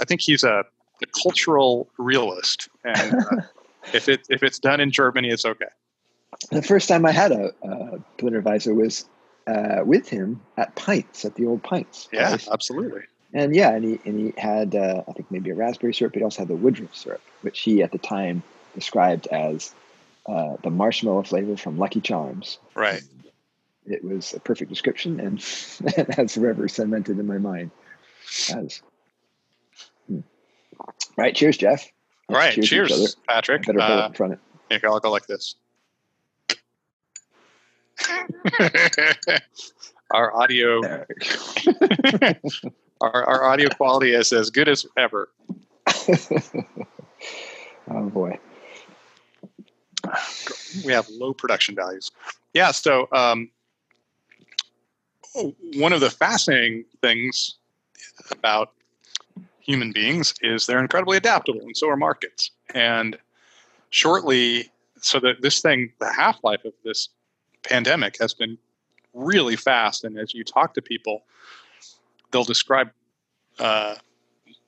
I 0.00 0.04
think 0.04 0.20
he's 0.20 0.44
a, 0.44 0.64
a 1.02 1.06
cultural 1.22 1.88
realist, 1.98 2.68
and 2.84 3.14
uh, 3.14 3.42
if 3.92 4.08
it 4.08 4.26
if 4.28 4.42
it's 4.42 4.58
done 4.58 4.80
in 4.80 4.90
Germany, 4.90 5.28
it's 5.28 5.44
okay. 5.44 5.66
The 6.50 6.62
first 6.62 6.88
time 6.88 7.06
I 7.06 7.12
had 7.12 7.32
a, 7.32 7.52
a 7.62 7.98
Berliner 8.16 8.42
Weisse 8.42 8.74
was 8.74 9.08
uh, 9.46 9.82
with 9.84 10.08
him 10.08 10.40
at 10.56 10.74
Pints 10.76 11.24
at 11.24 11.34
the 11.34 11.46
old 11.46 11.62
Pints. 11.62 12.08
Yeah, 12.12 12.28
place. 12.28 12.48
absolutely. 12.50 13.02
And 13.32 13.54
yeah, 13.54 13.74
and 13.74 13.84
he 13.84 14.00
and 14.04 14.18
he 14.18 14.40
had 14.40 14.74
uh, 14.74 15.04
I 15.08 15.12
think 15.12 15.30
maybe 15.30 15.50
a 15.50 15.54
raspberry 15.54 15.94
syrup, 15.94 16.12
but 16.12 16.20
he 16.20 16.24
also 16.24 16.40
had 16.40 16.48
the 16.48 16.56
Woodruff 16.56 16.94
syrup, 16.94 17.22
which 17.42 17.60
he 17.60 17.82
at 17.82 17.92
the 17.92 17.98
time 17.98 18.42
described 18.74 19.26
as 19.28 19.74
uh, 20.26 20.56
the 20.62 20.70
marshmallow 20.70 21.22
flavor 21.22 21.56
from 21.56 21.78
Lucky 21.78 22.00
Charms. 22.00 22.58
Right. 22.74 23.02
It 23.90 24.04
was 24.04 24.34
a 24.34 24.40
perfect 24.40 24.70
description, 24.70 25.20
and 25.20 25.38
that's 26.16 26.34
forever 26.34 26.68
cemented 26.68 27.18
in 27.18 27.26
my 27.26 27.38
mind 27.38 27.70
as 28.52 28.82
right. 31.16 31.34
Cheers, 31.34 31.56
Jeff. 31.56 31.90
All 32.28 32.36
right. 32.36 32.52
Cheers, 32.54 32.68
cheers 32.68 33.16
Patrick. 33.28 33.66
better 33.66 33.80
hold 33.80 33.90
uh, 33.90 34.02
it 34.02 34.06
in 34.06 34.12
front 34.12 34.32
of 34.34 34.38
it. 34.70 34.84
I'll 34.84 35.00
go 35.00 35.10
like 35.10 35.26
this. 35.26 35.54
our 40.12 40.34
audio 40.36 40.80
our, 43.00 43.24
our 43.24 43.44
audio 43.44 43.68
quality 43.70 44.12
is 44.12 44.32
as 44.32 44.50
good 44.50 44.68
as 44.68 44.86
ever. 44.96 45.30
oh 47.90 48.08
boy. 48.08 48.38
We 50.84 50.92
have 50.92 51.08
low 51.10 51.34
production 51.34 51.74
values. 51.74 52.10
Yeah, 52.54 52.70
so 52.70 53.08
um, 53.12 53.50
one 55.74 55.92
of 55.92 56.00
the 56.00 56.10
fascinating 56.10 56.84
things 57.00 57.56
about 58.30 58.72
human 59.60 59.92
beings 59.92 60.34
is 60.40 60.66
they're 60.66 60.80
incredibly 60.80 61.16
adaptable, 61.16 61.60
and 61.60 61.76
so 61.76 61.88
are 61.88 61.96
markets. 61.96 62.50
And 62.74 63.18
shortly, 63.90 64.70
so 65.00 65.20
that 65.20 65.42
this 65.42 65.60
thing, 65.60 65.92
the 66.00 66.12
half 66.12 66.42
life 66.42 66.64
of 66.64 66.72
this 66.84 67.08
pandemic 67.62 68.16
has 68.20 68.34
been 68.34 68.58
really 69.14 69.56
fast. 69.56 70.04
And 70.04 70.18
as 70.18 70.34
you 70.34 70.44
talk 70.44 70.74
to 70.74 70.82
people, 70.82 71.24
they'll 72.30 72.44
describe, 72.44 72.90
uh, 73.58 73.96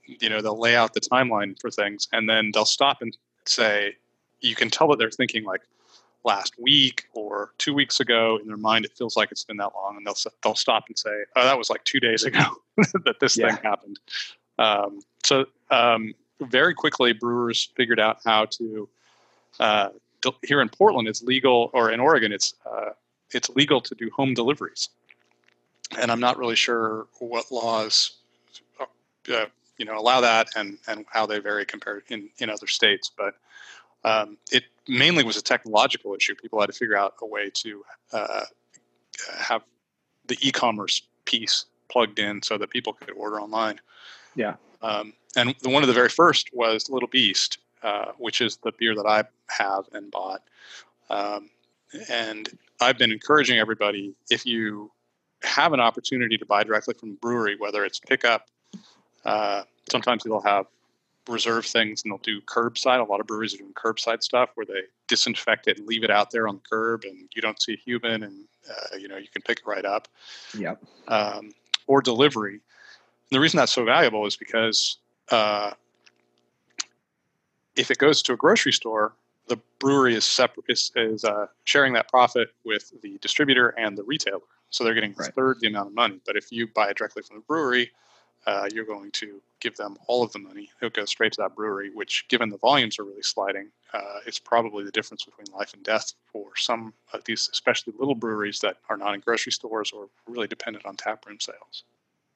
you 0.04 0.28
know, 0.28 0.40
they'll 0.42 0.58
lay 0.58 0.76
out 0.76 0.94
the 0.94 1.00
timeline 1.00 1.58
for 1.60 1.70
things, 1.70 2.08
and 2.12 2.28
then 2.28 2.50
they'll 2.52 2.64
stop 2.64 3.00
and 3.00 3.16
say, 3.46 3.96
you 4.40 4.54
can 4.54 4.70
tell 4.70 4.88
that 4.88 4.98
they're 4.98 5.10
thinking 5.10 5.44
like 5.44 5.62
last 6.24 6.54
week 6.58 7.04
or 7.14 7.52
two 7.58 7.74
weeks 7.74 8.00
ago. 8.00 8.38
In 8.40 8.48
their 8.48 8.56
mind, 8.56 8.84
it 8.84 8.92
feels 8.96 9.16
like 9.16 9.30
it's 9.30 9.44
been 9.44 9.56
that 9.58 9.72
long, 9.74 9.96
and 9.96 10.06
they'll 10.06 10.16
they'll 10.42 10.54
stop 10.54 10.84
and 10.88 10.98
say, 10.98 11.24
"Oh, 11.36 11.44
that 11.44 11.58
was 11.58 11.70
like 11.70 11.84
two 11.84 12.00
days 12.00 12.24
ago 12.24 12.44
that 13.04 13.20
this 13.20 13.36
yeah. 13.36 13.54
thing 13.54 13.62
happened." 13.62 13.98
Um, 14.58 15.00
so 15.24 15.46
um, 15.70 16.14
very 16.40 16.74
quickly, 16.74 17.12
brewers 17.12 17.70
figured 17.76 18.00
out 18.00 18.18
how 18.24 18.46
to. 18.46 18.88
Uh, 19.58 19.88
here 20.42 20.60
in 20.60 20.68
Portland, 20.68 21.08
it's 21.08 21.22
legal, 21.22 21.70
or 21.72 21.90
in 21.90 21.98
Oregon, 21.98 22.32
it's 22.32 22.54
uh, 22.70 22.90
it's 23.32 23.48
legal 23.50 23.80
to 23.80 23.94
do 23.94 24.10
home 24.14 24.34
deliveries, 24.34 24.90
and 25.98 26.10
I'm 26.10 26.20
not 26.20 26.38
really 26.38 26.56
sure 26.56 27.06
what 27.18 27.50
laws, 27.50 28.18
uh, 28.78 29.46
you 29.78 29.86
know, 29.86 29.98
allow 29.98 30.20
that 30.20 30.48
and 30.56 30.78
and 30.86 31.06
how 31.10 31.26
they 31.26 31.38
vary 31.38 31.64
compared 31.64 32.04
in 32.08 32.28
in 32.38 32.50
other 32.50 32.66
states. 32.66 33.10
But 33.16 33.34
um, 34.04 34.38
it 34.50 34.64
mainly 34.88 35.24
was 35.24 35.36
a 35.36 35.42
technological 35.42 36.14
issue. 36.14 36.34
People 36.34 36.60
had 36.60 36.66
to 36.66 36.72
figure 36.72 36.96
out 36.96 37.14
a 37.20 37.26
way 37.26 37.50
to 37.54 37.84
uh, 38.12 38.44
have 39.38 39.62
the 40.26 40.36
e-commerce 40.40 41.02
piece 41.24 41.66
plugged 41.90 42.18
in 42.18 42.42
so 42.42 42.56
that 42.58 42.70
people 42.70 42.92
could 42.92 43.10
order 43.10 43.40
online. 43.40 43.80
Yeah. 44.34 44.54
Um, 44.82 45.12
and 45.36 45.54
the, 45.60 45.68
one 45.68 45.82
of 45.82 45.88
the 45.88 45.94
very 45.94 46.08
first 46.08 46.50
was 46.52 46.88
Little 46.88 47.08
Beast, 47.08 47.58
uh, 47.82 48.12
which 48.18 48.40
is 48.40 48.56
the 48.58 48.72
beer 48.78 48.94
that 48.94 49.06
I 49.06 49.24
have 49.52 49.84
and 49.92 50.10
bought. 50.10 50.42
Um, 51.08 51.50
and 52.08 52.48
I've 52.80 52.98
been 52.98 53.12
encouraging 53.12 53.58
everybody 53.58 54.14
if 54.30 54.46
you 54.46 54.92
have 55.42 55.72
an 55.72 55.80
opportunity 55.80 56.38
to 56.38 56.46
buy 56.46 56.62
directly 56.62 56.94
from 56.94 57.10
the 57.10 57.16
brewery, 57.16 57.56
whether 57.58 57.84
it's 57.84 57.98
pickup, 57.98 58.48
uh, 59.24 59.62
sometimes 59.90 60.24
they'll 60.24 60.40
have 60.40 60.66
reserve 61.28 61.66
things 61.66 62.02
and 62.02 62.10
they'll 62.10 62.18
do 62.18 62.40
curbside. 62.42 63.00
A 63.00 63.10
lot 63.10 63.20
of 63.20 63.26
breweries 63.26 63.54
are 63.54 63.58
doing 63.58 63.72
curbside 63.74 64.22
stuff 64.22 64.50
where 64.54 64.66
they 64.66 64.82
disinfect 65.06 65.68
it 65.68 65.78
and 65.78 65.86
leave 65.86 66.04
it 66.04 66.10
out 66.10 66.30
there 66.30 66.48
on 66.48 66.56
the 66.56 66.62
curb, 66.68 67.04
and 67.04 67.28
you 67.34 67.42
don't 67.42 67.60
see 67.60 67.74
a 67.74 67.76
human, 67.76 68.22
and 68.22 68.44
uh, 68.68 68.96
you 68.96 69.08
know 69.08 69.16
you 69.16 69.28
can 69.28 69.42
pick 69.42 69.58
it 69.58 69.66
right 69.66 69.84
up. 69.84 70.08
Yep. 70.56 70.82
Um, 71.08 71.52
or 71.86 72.00
delivery. 72.00 72.52
And 72.52 72.60
the 73.30 73.40
reason 73.40 73.58
that's 73.58 73.72
so 73.72 73.84
valuable 73.84 74.26
is 74.26 74.36
because 74.36 74.98
uh, 75.30 75.72
if 77.76 77.90
it 77.90 77.98
goes 77.98 78.22
to 78.22 78.32
a 78.32 78.36
grocery 78.36 78.72
store, 78.72 79.12
the 79.48 79.58
brewery 79.80 80.14
is 80.14 80.24
separate 80.24 80.66
is, 80.68 80.92
is 80.94 81.24
uh, 81.24 81.46
sharing 81.64 81.92
that 81.94 82.08
profit 82.08 82.48
with 82.64 82.92
the 83.02 83.18
distributor 83.18 83.70
and 83.70 83.98
the 83.98 84.04
retailer, 84.04 84.40
so 84.70 84.84
they're 84.84 84.94
getting 84.94 85.14
right. 85.14 85.28
a 85.28 85.32
third 85.32 85.58
the 85.60 85.66
amount 85.66 85.88
of 85.88 85.94
money. 85.94 86.20
But 86.24 86.36
if 86.36 86.52
you 86.52 86.68
buy 86.68 86.90
it 86.90 86.96
directly 86.96 87.22
from 87.22 87.36
the 87.36 87.42
brewery, 87.42 87.90
uh, 88.46 88.68
you're 88.72 88.84
going 88.84 89.10
to 89.12 89.40
give 89.60 89.76
them 89.76 89.96
all 90.06 90.22
of 90.22 90.32
the 90.32 90.38
money. 90.38 90.70
It'll 90.80 90.90
go 90.90 91.04
straight 91.04 91.32
to 91.32 91.42
that 91.42 91.54
brewery, 91.54 91.90
which, 91.90 92.26
given 92.28 92.48
the 92.48 92.56
volumes 92.56 92.98
are 92.98 93.04
really 93.04 93.22
sliding, 93.22 93.68
uh, 93.92 94.20
is 94.26 94.38
probably 94.38 94.84
the 94.84 94.90
difference 94.90 95.24
between 95.24 95.46
life 95.54 95.74
and 95.74 95.82
death 95.82 96.14
for 96.32 96.56
some 96.56 96.94
of 97.12 97.24
these, 97.24 97.48
especially 97.52 97.92
little 97.98 98.14
breweries 98.14 98.60
that 98.60 98.78
are 98.88 98.96
not 98.96 99.14
in 99.14 99.20
grocery 99.20 99.52
stores 99.52 99.92
or 99.92 100.08
really 100.26 100.46
dependent 100.46 100.86
on 100.86 100.96
taproom 100.96 101.38
sales. 101.40 101.84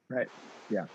Right. 0.09 0.29
Yeah. 0.69 0.87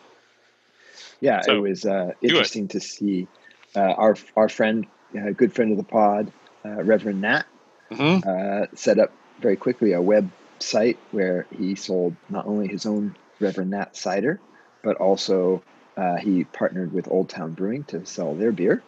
Yeah. 1.20 1.42
So, 1.42 1.56
it 1.56 1.70
was 1.70 1.86
uh, 1.86 2.14
interesting 2.22 2.66
it. 2.66 2.72
to 2.72 2.80
see 2.80 3.28
uh, 3.76 3.80
our 3.80 4.16
our 4.36 4.50
friend, 4.50 4.86
a 5.16 5.34
good 5.34 5.54
friend 5.54 5.72
of 5.72 5.78
the 5.78 5.84
pod, 5.84 6.32
uh, 6.64 6.84
Reverend 6.84 7.22
Nat, 7.22 7.46
mm-hmm. 7.92 8.30
Uh, 8.30 8.68
set 8.76 9.00
up 9.00 9.12
very 9.42 9.56
quickly 9.56 9.94
a 9.94 10.00
website 10.00 10.98
where 11.12 11.48
he 11.58 11.74
sold 11.74 12.16
not 12.30 12.46
only 12.46 12.68
his 12.68 12.86
own 12.86 13.16
Reverend 13.40 13.72
Nat 13.72 13.96
cider 13.96 14.40
but 14.84 14.98
also 14.98 15.64
uh, 15.98 16.16
he 16.18 16.44
partnered 16.46 16.94
with 16.94 17.10
Old 17.10 17.30
Town 17.30 17.54
Brewing 17.54 17.84
to 17.86 18.06
sell 18.06 18.34
their 18.36 18.52
beer. 18.52 18.82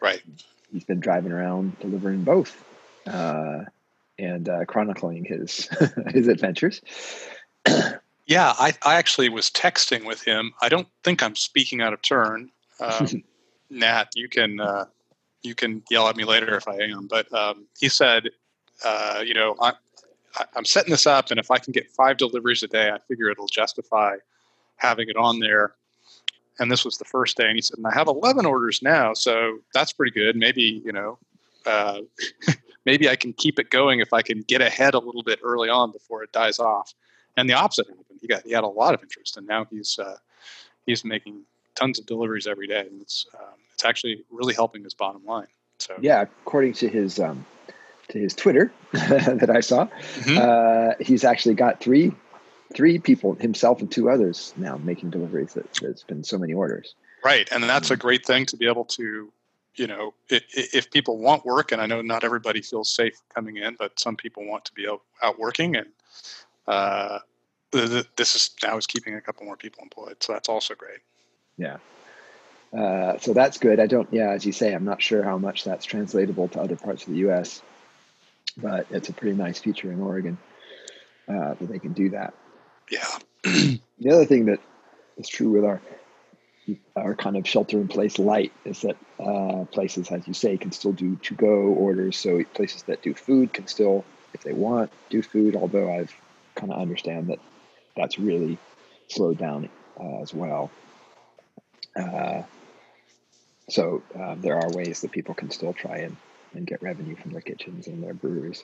Right. 0.00 0.22
He's 0.72 0.84
been 0.84 1.00
driving 1.00 1.32
around 1.32 1.78
delivering 1.80 2.24
both 2.24 2.62
uh, 3.06 3.64
and 4.18 4.48
uh, 4.48 4.64
chronicling 4.66 5.24
his 5.24 5.68
his 6.08 6.28
adventures. 6.28 6.82
yeah, 8.26 8.52
I, 8.58 8.74
I 8.84 8.96
actually 8.96 9.30
was 9.30 9.50
texting 9.50 10.04
with 10.04 10.22
him. 10.22 10.52
I 10.60 10.68
don't 10.68 10.88
think 11.02 11.22
I'm 11.22 11.34
speaking 11.34 11.80
out 11.80 11.92
of 11.92 12.02
turn. 12.02 12.50
Um, 12.80 13.22
Nat, 13.70 14.10
you 14.14 14.28
can 14.28 14.60
uh, 14.60 14.86
you 15.42 15.54
can 15.54 15.82
yell 15.90 16.08
at 16.08 16.16
me 16.16 16.24
later 16.24 16.54
if 16.56 16.68
I 16.68 16.76
am. 16.76 17.06
But 17.06 17.32
um, 17.32 17.66
he 17.78 17.88
said, 17.88 18.28
uh, 18.84 19.22
you 19.24 19.34
know, 19.34 19.56
I, 19.60 19.72
I'm 20.54 20.64
setting 20.64 20.90
this 20.90 21.06
up, 21.06 21.30
and 21.30 21.40
if 21.40 21.50
I 21.50 21.58
can 21.58 21.72
get 21.72 21.90
five 21.90 22.16
deliveries 22.16 22.62
a 22.62 22.68
day, 22.68 22.90
I 22.90 22.98
figure 23.08 23.30
it'll 23.30 23.46
justify 23.46 24.16
having 24.78 25.08
it 25.08 25.16
on 25.16 25.40
there. 25.40 25.74
And 26.58 26.70
this 26.70 26.84
was 26.84 26.98
the 26.98 27.04
first 27.04 27.36
day, 27.36 27.46
and 27.46 27.56
he 27.56 27.62
said, 27.62 27.78
"I 27.84 27.94
have 27.94 28.08
11 28.08 28.44
orders 28.44 28.82
now, 28.82 29.14
so 29.14 29.58
that's 29.72 29.92
pretty 29.92 30.10
good. 30.10 30.34
Maybe 30.34 30.82
you 30.84 30.92
know, 30.92 31.18
uh, 31.66 32.00
maybe 32.84 33.08
I 33.08 33.14
can 33.14 33.32
keep 33.32 33.60
it 33.60 33.70
going 33.70 34.00
if 34.00 34.12
I 34.12 34.22
can 34.22 34.42
get 34.42 34.60
ahead 34.60 34.94
a 34.94 34.98
little 34.98 35.22
bit 35.22 35.38
early 35.44 35.68
on 35.68 35.92
before 35.92 36.24
it 36.24 36.32
dies 36.32 36.58
off." 36.58 36.94
And 37.36 37.48
the 37.48 37.54
opposite 37.54 37.86
happened. 37.86 38.18
He 38.20 38.26
got 38.26 38.42
he 38.42 38.50
had 38.50 38.64
a 38.64 38.68
lot 38.68 38.94
of 38.94 39.02
interest, 39.02 39.36
and 39.36 39.46
now 39.46 39.66
he's 39.70 39.98
uh, 40.00 40.16
he's 40.84 41.04
making 41.04 41.42
tons 41.76 42.00
of 42.00 42.06
deliveries 42.06 42.48
every 42.48 42.66
day, 42.66 42.80
and 42.80 43.00
it's 43.00 43.26
um, 43.38 43.54
it's 43.72 43.84
actually 43.84 44.24
really 44.30 44.54
helping 44.54 44.82
his 44.82 44.94
bottom 44.94 45.24
line. 45.24 45.46
So 45.78 45.94
yeah, 46.00 46.22
according 46.22 46.72
to 46.74 46.88
his 46.88 47.20
um, 47.20 47.46
to 48.08 48.18
his 48.18 48.34
Twitter 48.34 48.72
that 48.92 49.50
I 49.50 49.60
saw, 49.60 49.86
mm-hmm. 49.86 50.38
uh, 50.38 51.04
he's 51.04 51.22
actually 51.22 51.54
got 51.54 51.80
three 51.80 52.12
three 52.74 52.98
people, 52.98 53.34
himself 53.34 53.80
and 53.80 53.90
two 53.90 54.10
others 54.10 54.52
now 54.56 54.76
making 54.78 55.10
deliveries. 55.10 55.54
That, 55.54 55.72
there's 55.74 56.02
been 56.02 56.24
so 56.24 56.38
many 56.38 56.54
orders. 56.54 56.94
Right, 57.24 57.48
and 57.50 57.64
that's 57.64 57.90
a 57.90 57.96
mm. 57.96 58.00
great 58.00 58.24
thing 58.24 58.46
to 58.46 58.56
be 58.56 58.68
able 58.68 58.84
to, 58.86 59.32
you 59.74 59.86
know, 59.86 60.14
if, 60.28 60.44
if 60.54 60.90
people 60.90 61.18
want 61.18 61.44
work, 61.44 61.72
and 61.72 61.80
I 61.80 61.86
know 61.86 62.02
not 62.02 62.24
everybody 62.24 62.62
feels 62.62 62.90
safe 62.90 63.20
coming 63.34 63.56
in, 63.56 63.76
but 63.78 63.98
some 63.98 64.16
people 64.16 64.46
want 64.46 64.64
to 64.66 64.72
be 64.72 64.88
out, 64.88 65.02
out 65.22 65.38
working, 65.38 65.76
and 65.76 65.88
uh, 66.66 67.18
this 67.70 68.34
is 68.34 68.50
now 68.62 68.76
is 68.76 68.86
keeping 68.86 69.14
a 69.14 69.20
couple 69.20 69.44
more 69.44 69.56
people 69.56 69.82
employed, 69.82 70.16
so 70.20 70.32
that's 70.32 70.48
also 70.48 70.74
great. 70.74 71.00
Yeah. 71.56 71.78
Uh, 72.76 73.18
so 73.18 73.32
that's 73.32 73.58
good. 73.58 73.80
I 73.80 73.86
don't, 73.86 74.08
yeah, 74.12 74.30
as 74.30 74.44
you 74.44 74.52
say, 74.52 74.74
I'm 74.74 74.84
not 74.84 75.00
sure 75.00 75.22
how 75.22 75.38
much 75.38 75.64
that's 75.64 75.86
translatable 75.86 76.48
to 76.48 76.60
other 76.60 76.76
parts 76.76 77.06
of 77.06 77.12
the 77.12 77.18
U.S., 77.20 77.62
but 78.56 78.86
it's 78.90 79.08
a 79.08 79.12
pretty 79.12 79.36
nice 79.36 79.58
feature 79.58 79.90
in 79.90 80.00
Oregon 80.00 80.36
uh, 81.28 81.54
that 81.54 81.68
they 81.68 81.78
can 81.78 81.92
do 81.92 82.10
that. 82.10 82.34
Yeah. 82.90 83.18
the 83.44 84.10
other 84.10 84.24
thing 84.24 84.46
that 84.46 84.60
is 85.16 85.28
true 85.28 85.50
with 85.50 85.64
our 85.64 85.80
our 86.96 87.14
kind 87.14 87.36
of 87.36 87.48
shelter 87.48 87.78
in 87.78 87.88
place 87.88 88.18
light 88.18 88.52
is 88.66 88.82
that 88.82 88.96
uh, 89.18 89.64
places, 89.72 90.10
as 90.10 90.26
you 90.28 90.34
say, 90.34 90.56
can 90.58 90.70
still 90.72 90.92
do 90.92 91.16
to 91.16 91.34
go 91.34 91.46
orders. 91.46 92.18
So 92.18 92.42
places 92.54 92.82
that 92.84 93.02
do 93.02 93.14
food 93.14 93.54
can 93.54 93.66
still, 93.66 94.04
if 94.34 94.42
they 94.42 94.52
want, 94.52 94.90
do 95.08 95.22
food. 95.22 95.56
Although 95.56 95.90
I've 95.90 96.12
kind 96.56 96.72
of 96.72 96.80
understand 96.80 97.28
that 97.28 97.38
that's 97.96 98.18
really 98.18 98.58
slowed 99.08 99.38
down 99.38 99.68
uh, 99.98 100.22
as 100.22 100.34
well. 100.34 100.70
Uh, 101.98 102.42
so 103.70 104.02
um, 104.14 104.40
there 104.40 104.58
are 104.58 104.70
ways 104.70 105.00
that 105.00 105.12
people 105.12 105.34
can 105.34 105.50
still 105.50 105.72
try 105.72 105.98
and, 105.98 106.16
and 106.54 106.66
get 106.66 106.82
revenue 106.82 107.16
from 107.16 107.32
their 107.32 107.40
kitchens 107.40 107.86
and 107.86 108.02
their 108.02 108.14
breweries. 108.14 108.62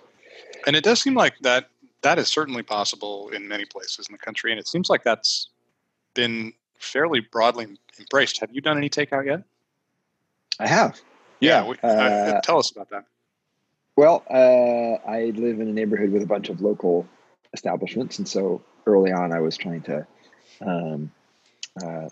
And 0.67 0.77
it 0.77 0.85
does 0.85 1.01
seem 1.01 1.15
like 1.15 1.39
that 1.41 1.69
that 2.05 2.19
is 2.19 2.29
certainly 2.29 2.63
possible 2.63 3.31
in 3.31 3.49
many 3.49 3.65
places 3.65 4.07
in 4.09 4.13
the 4.13 4.19
country, 4.19 4.53
and 4.53 4.61
it 4.61 4.69
seems 4.69 4.89
like 4.89 5.03
that's 5.03 5.49
been 6.15 6.53
fairly 6.79 7.21
broadly 7.21 7.67
embraced. 7.99 8.39
Have 8.41 8.53
you 8.53 8.61
done 8.61 8.77
any 8.77 8.89
takeout 8.89 9.27
yet? 9.27 9.43
I 10.61 10.69
have. 10.69 11.01
Yeah, 11.41 11.63
yeah. 11.63 11.69
We, 11.69 11.77
uh, 11.83 11.87
uh, 11.87 12.41
tell 12.43 12.59
us 12.59 12.71
about 12.71 12.91
that. 12.91 13.05
Well, 13.97 14.25
uh, 14.31 15.09
I 15.09 15.33
live 15.35 15.61
in 15.61 15.69
a 15.69 15.73
neighborhood 15.73 16.11
with 16.11 16.23
a 16.23 16.27
bunch 16.27 16.49
of 16.49 16.61
local 16.61 17.07
establishments, 17.53 18.19
and 18.19 18.29
so 18.29 18.63
early 18.87 19.11
on, 19.11 19.33
I 19.33 19.41
was 19.41 19.57
trying 19.57 19.83
to 19.83 20.07
um, 20.61 21.11
uh, 21.83 22.09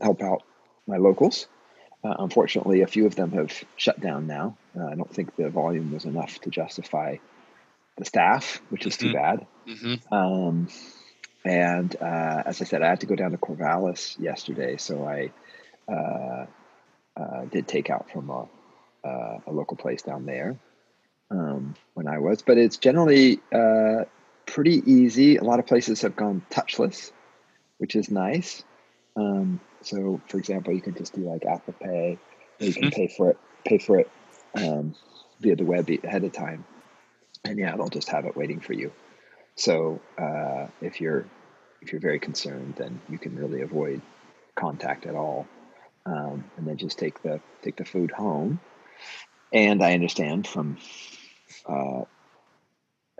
help 0.00 0.22
out 0.22 0.42
my 0.86 0.96
locals. 0.96 1.46
Uh, 2.02 2.14
unfortunately, 2.18 2.80
a 2.80 2.86
few 2.86 3.04
of 3.04 3.14
them 3.16 3.32
have 3.32 3.52
shut 3.76 4.00
down 4.00 4.26
now. 4.26 4.56
Uh, 4.78 4.86
I 4.86 4.94
don't 4.94 5.12
think 5.12 5.36
the 5.36 5.50
volume 5.50 5.92
was 5.92 6.06
enough 6.06 6.40
to 6.40 6.50
justify 6.50 7.16
the 7.98 8.04
staff, 8.04 8.62
which 8.70 8.86
is 8.86 8.96
too 8.96 9.06
mm-hmm. 9.06 9.16
bad. 9.16 9.46
Mm-hmm. 9.68 10.14
Um, 10.14 10.68
and 11.44 11.94
uh, 12.00 12.42
as 12.46 12.60
I 12.60 12.64
said, 12.64 12.82
I 12.82 12.88
had 12.88 13.00
to 13.00 13.06
go 13.06 13.14
down 13.14 13.30
to 13.30 13.38
Corvallis 13.38 14.18
yesterday, 14.18 14.76
so 14.76 15.04
I 15.04 15.30
uh, 15.90 16.46
uh, 17.16 17.44
did 17.50 17.66
take 17.66 17.90
out 17.90 18.10
from 18.10 18.30
a, 18.30 18.48
uh, 19.06 19.38
a 19.46 19.52
local 19.52 19.76
place 19.76 20.02
down 20.02 20.26
there 20.26 20.58
um, 21.30 21.74
when 21.94 22.08
I 22.08 22.18
was. 22.18 22.42
But 22.42 22.58
it's 22.58 22.76
generally 22.76 23.40
uh, 23.52 24.04
pretty 24.46 24.82
easy. 24.90 25.36
A 25.36 25.44
lot 25.44 25.58
of 25.58 25.66
places 25.66 26.02
have 26.02 26.16
gone 26.16 26.44
touchless, 26.50 27.10
which 27.78 27.96
is 27.96 28.10
nice. 28.10 28.62
Um, 29.16 29.60
so, 29.82 30.20
for 30.28 30.38
example, 30.38 30.74
you 30.74 30.82
can 30.82 30.94
just 30.94 31.14
do 31.14 31.22
like 31.22 31.44
Apple 31.46 31.74
Pay, 31.80 32.18
you 32.58 32.72
can 32.72 32.84
mm-hmm. 32.84 32.90
pay 32.90 33.08
for 33.08 33.30
it, 33.30 33.38
pay 33.64 33.78
for 33.78 33.98
it 33.98 34.10
um, 34.54 34.94
via 35.40 35.56
the 35.56 35.64
web 35.64 35.88
ahead 36.04 36.24
of 36.24 36.32
time 36.32 36.64
and 37.44 37.58
yeah, 37.58 37.76
they'll 37.76 37.88
just 37.88 38.08
have 38.08 38.24
it 38.24 38.36
waiting 38.36 38.60
for 38.60 38.72
you. 38.72 38.92
So 39.56 40.00
uh, 40.18 40.66
if 40.80 41.00
you're 41.00 41.24
if 41.82 41.92
you're 41.92 42.00
very 42.00 42.18
concerned, 42.18 42.74
then 42.76 43.00
you 43.08 43.18
can 43.18 43.36
really 43.36 43.62
avoid 43.62 44.02
contact 44.54 45.06
at 45.06 45.14
all, 45.14 45.46
um, 46.06 46.44
and 46.56 46.66
then 46.66 46.76
just 46.76 46.98
take 46.98 47.22
the 47.22 47.40
take 47.62 47.76
the 47.76 47.84
food 47.84 48.10
home. 48.10 48.60
And 49.52 49.82
I 49.82 49.94
understand 49.94 50.46
from 50.46 50.76
uh, 51.68 52.02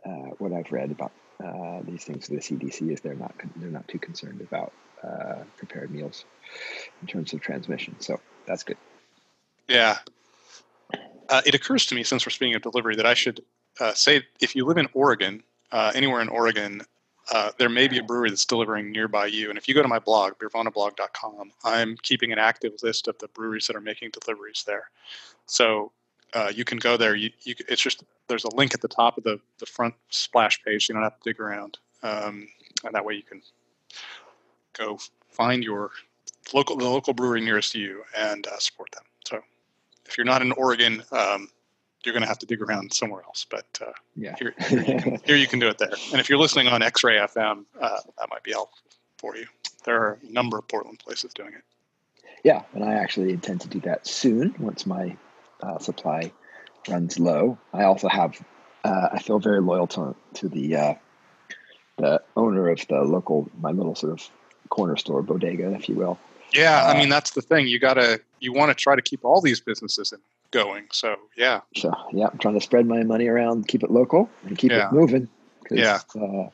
uh, 0.04 0.30
what 0.38 0.52
I've 0.52 0.70
read 0.70 0.90
about 0.92 1.12
uh, 1.42 1.80
these 1.84 2.04
things, 2.04 2.28
the 2.28 2.36
CDC 2.36 2.92
is 2.92 3.00
they're 3.00 3.14
not 3.14 3.34
they're 3.56 3.70
not 3.70 3.88
too 3.88 3.98
concerned 3.98 4.40
about 4.40 4.72
uh, 5.02 5.42
prepared 5.56 5.90
meals. 5.90 6.24
in 7.00 7.06
terms 7.06 7.32
of 7.32 7.40
transmission. 7.40 7.96
So 8.00 8.20
that's 8.46 8.62
good. 8.62 8.76
Yeah. 9.68 9.98
Uh, 11.28 11.42
it 11.46 11.54
occurs 11.54 11.86
to 11.86 11.94
me, 11.94 12.02
since 12.02 12.26
we're 12.26 12.30
speaking 12.30 12.56
of 12.56 12.62
delivery, 12.62 12.96
that 12.96 13.06
I 13.06 13.14
should 13.14 13.40
uh, 13.80 13.94
say 13.94 14.22
if 14.40 14.54
you 14.54 14.64
live 14.64 14.76
in 14.76 14.88
Oregon, 14.94 15.42
uh, 15.72 15.92
anywhere 15.94 16.20
in 16.20 16.28
Oregon, 16.28 16.82
uh, 17.32 17.52
there 17.58 17.68
may 17.68 17.86
be 17.88 17.98
a 17.98 18.02
brewery 18.02 18.30
that's 18.30 18.44
delivering 18.44 18.90
nearby 18.90 19.26
you. 19.26 19.50
And 19.50 19.58
if 19.58 19.68
you 19.68 19.74
go 19.74 19.82
to 19.82 19.88
my 19.88 19.98
blog, 19.98 20.34
beervanablog.com, 20.38 21.52
I'm 21.64 21.96
keeping 22.02 22.32
an 22.32 22.38
active 22.38 22.72
list 22.82 23.08
of 23.08 23.18
the 23.18 23.28
breweries 23.28 23.66
that 23.66 23.76
are 23.76 23.80
making 23.80 24.10
deliveries 24.10 24.64
there. 24.66 24.90
So 25.46 25.92
uh, 26.34 26.52
you 26.54 26.64
can 26.64 26.78
go 26.78 26.96
there. 26.96 27.14
You, 27.14 27.30
you, 27.42 27.54
it's 27.68 27.82
just 27.82 28.04
there's 28.28 28.44
a 28.44 28.54
link 28.54 28.74
at 28.74 28.80
the 28.80 28.88
top 28.88 29.16
of 29.18 29.24
the, 29.24 29.40
the 29.58 29.66
front 29.66 29.94
splash 30.08 30.62
page. 30.62 30.88
You 30.88 30.94
don't 30.94 31.02
have 31.02 31.18
to 31.20 31.30
dig 31.30 31.40
around, 31.40 31.78
um, 32.02 32.48
and 32.84 32.94
that 32.94 33.04
way 33.04 33.14
you 33.14 33.22
can 33.22 33.42
go 34.72 34.98
find 35.28 35.64
your 35.64 35.90
local 36.52 36.76
the 36.76 36.84
local 36.84 37.14
brewery 37.14 37.40
nearest 37.40 37.72
to 37.72 37.80
you 37.80 38.02
and 38.16 38.46
uh, 38.46 38.58
support 38.58 38.90
them. 38.92 39.02
So 39.24 39.40
if 40.06 40.16
you're 40.16 40.24
not 40.24 40.42
in 40.42 40.52
Oregon, 40.52 41.02
um, 41.12 41.48
you're 42.04 42.12
going 42.12 42.22
to 42.22 42.28
have 42.28 42.38
to 42.38 42.46
dig 42.46 42.62
around 42.62 42.92
somewhere 42.92 43.22
else. 43.22 43.46
But 43.48 43.66
uh, 43.80 43.92
yeah, 44.16 44.34
here, 44.38 44.54
here, 44.58 44.78
you 44.80 45.00
can, 45.00 45.20
here, 45.24 45.36
you 45.36 45.46
can, 45.46 45.58
do 45.58 45.68
it 45.68 45.78
there. 45.78 45.92
And 46.10 46.20
if 46.20 46.28
you're 46.28 46.38
listening 46.38 46.68
on 46.68 46.82
X-Ray 46.82 47.16
FM, 47.18 47.64
uh, 47.80 47.98
that 48.18 48.30
might 48.30 48.42
be 48.42 48.52
helpful 48.52 48.78
for 49.18 49.36
you. 49.36 49.46
There 49.84 49.96
are 49.96 50.18
a 50.22 50.32
number 50.32 50.58
of 50.58 50.68
Portland 50.68 50.98
places 50.98 51.32
doing 51.34 51.52
it. 51.52 51.62
Yeah, 52.42 52.62
and 52.74 52.84
I 52.84 52.94
actually 52.94 53.32
intend 53.32 53.60
to 53.62 53.68
do 53.68 53.80
that 53.80 54.06
soon 54.06 54.54
once 54.58 54.86
my 54.86 55.16
uh, 55.62 55.78
supply 55.78 56.32
runs 56.88 57.18
low. 57.18 57.58
I 57.72 57.84
also 57.84 58.08
have. 58.08 58.42
Uh, 58.82 59.10
I 59.12 59.18
feel 59.18 59.38
very 59.38 59.60
loyal 59.60 59.86
to 59.88 60.14
to 60.34 60.48
the 60.48 60.76
uh, 60.76 60.94
the 61.98 62.22
owner 62.36 62.70
of 62.70 62.86
the 62.88 63.02
local 63.02 63.50
my 63.60 63.72
little 63.72 63.94
sort 63.94 64.12
of 64.12 64.26
corner 64.70 64.96
store 64.96 65.22
bodega, 65.22 65.72
if 65.74 65.86
you 65.86 65.96
will. 65.96 66.18
Yeah, 66.54 66.82
I 66.84 66.92
uh, 66.92 66.98
mean 66.98 67.10
that's 67.10 67.32
the 67.32 67.42
thing. 67.42 67.66
You 67.66 67.78
gotta 67.78 68.20
you 68.40 68.54
want 68.54 68.70
to 68.70 68.74
try 68.74 68.96
to 68.96 69.02
keep 69.02 69.22
all 69.22 69.42
these 69.42 69.60
businesses 69.60 70.12
in 70.12 70.18
going. 70.50 70.86
So 70.92 71.16
yeah. 71.36 71.60
So 71.76 71.92
yeah, 72.12 72.28
I'm 72.32 72.38
trying 72.38 72.54
to 72.54 72.60
spread 72.60 72.86
my 72.86 73.02
money 73.02 73.28
around, 73.28 73.68
keep 73.68 73.82
it 73.82 73.90
local, 73.90 74.28
and 74.46 74.56
keep 74.56 74.70
yeah. 74.70 74.88
it 74.88 74.92
moving. 74.92 75.28
Yeah. 75.70 76.00
Uh, 76.14 76.48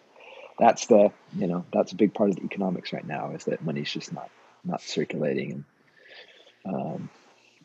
that's 0.59 0.87
the 0.87 1.11
you 1.37 1.47
know 1.47 1.65
that's 1.73 1.93
a 1.93 1.97
big 1.97 2.15
part 2.15 2.31
of 2.31 2.37
the 2.37 2.43
economics 2.43 2.93
right 2.93 3.07
now 3.07 3.31
is 3.31 3.45
that 3.45 3.63
money's 3.63 3.91
just 3.91 4.13
not 4.13 4.31
not 4.65 4.81
circulating, 4.81 5.65
and 6.65 6.75
um, 6.75 7.11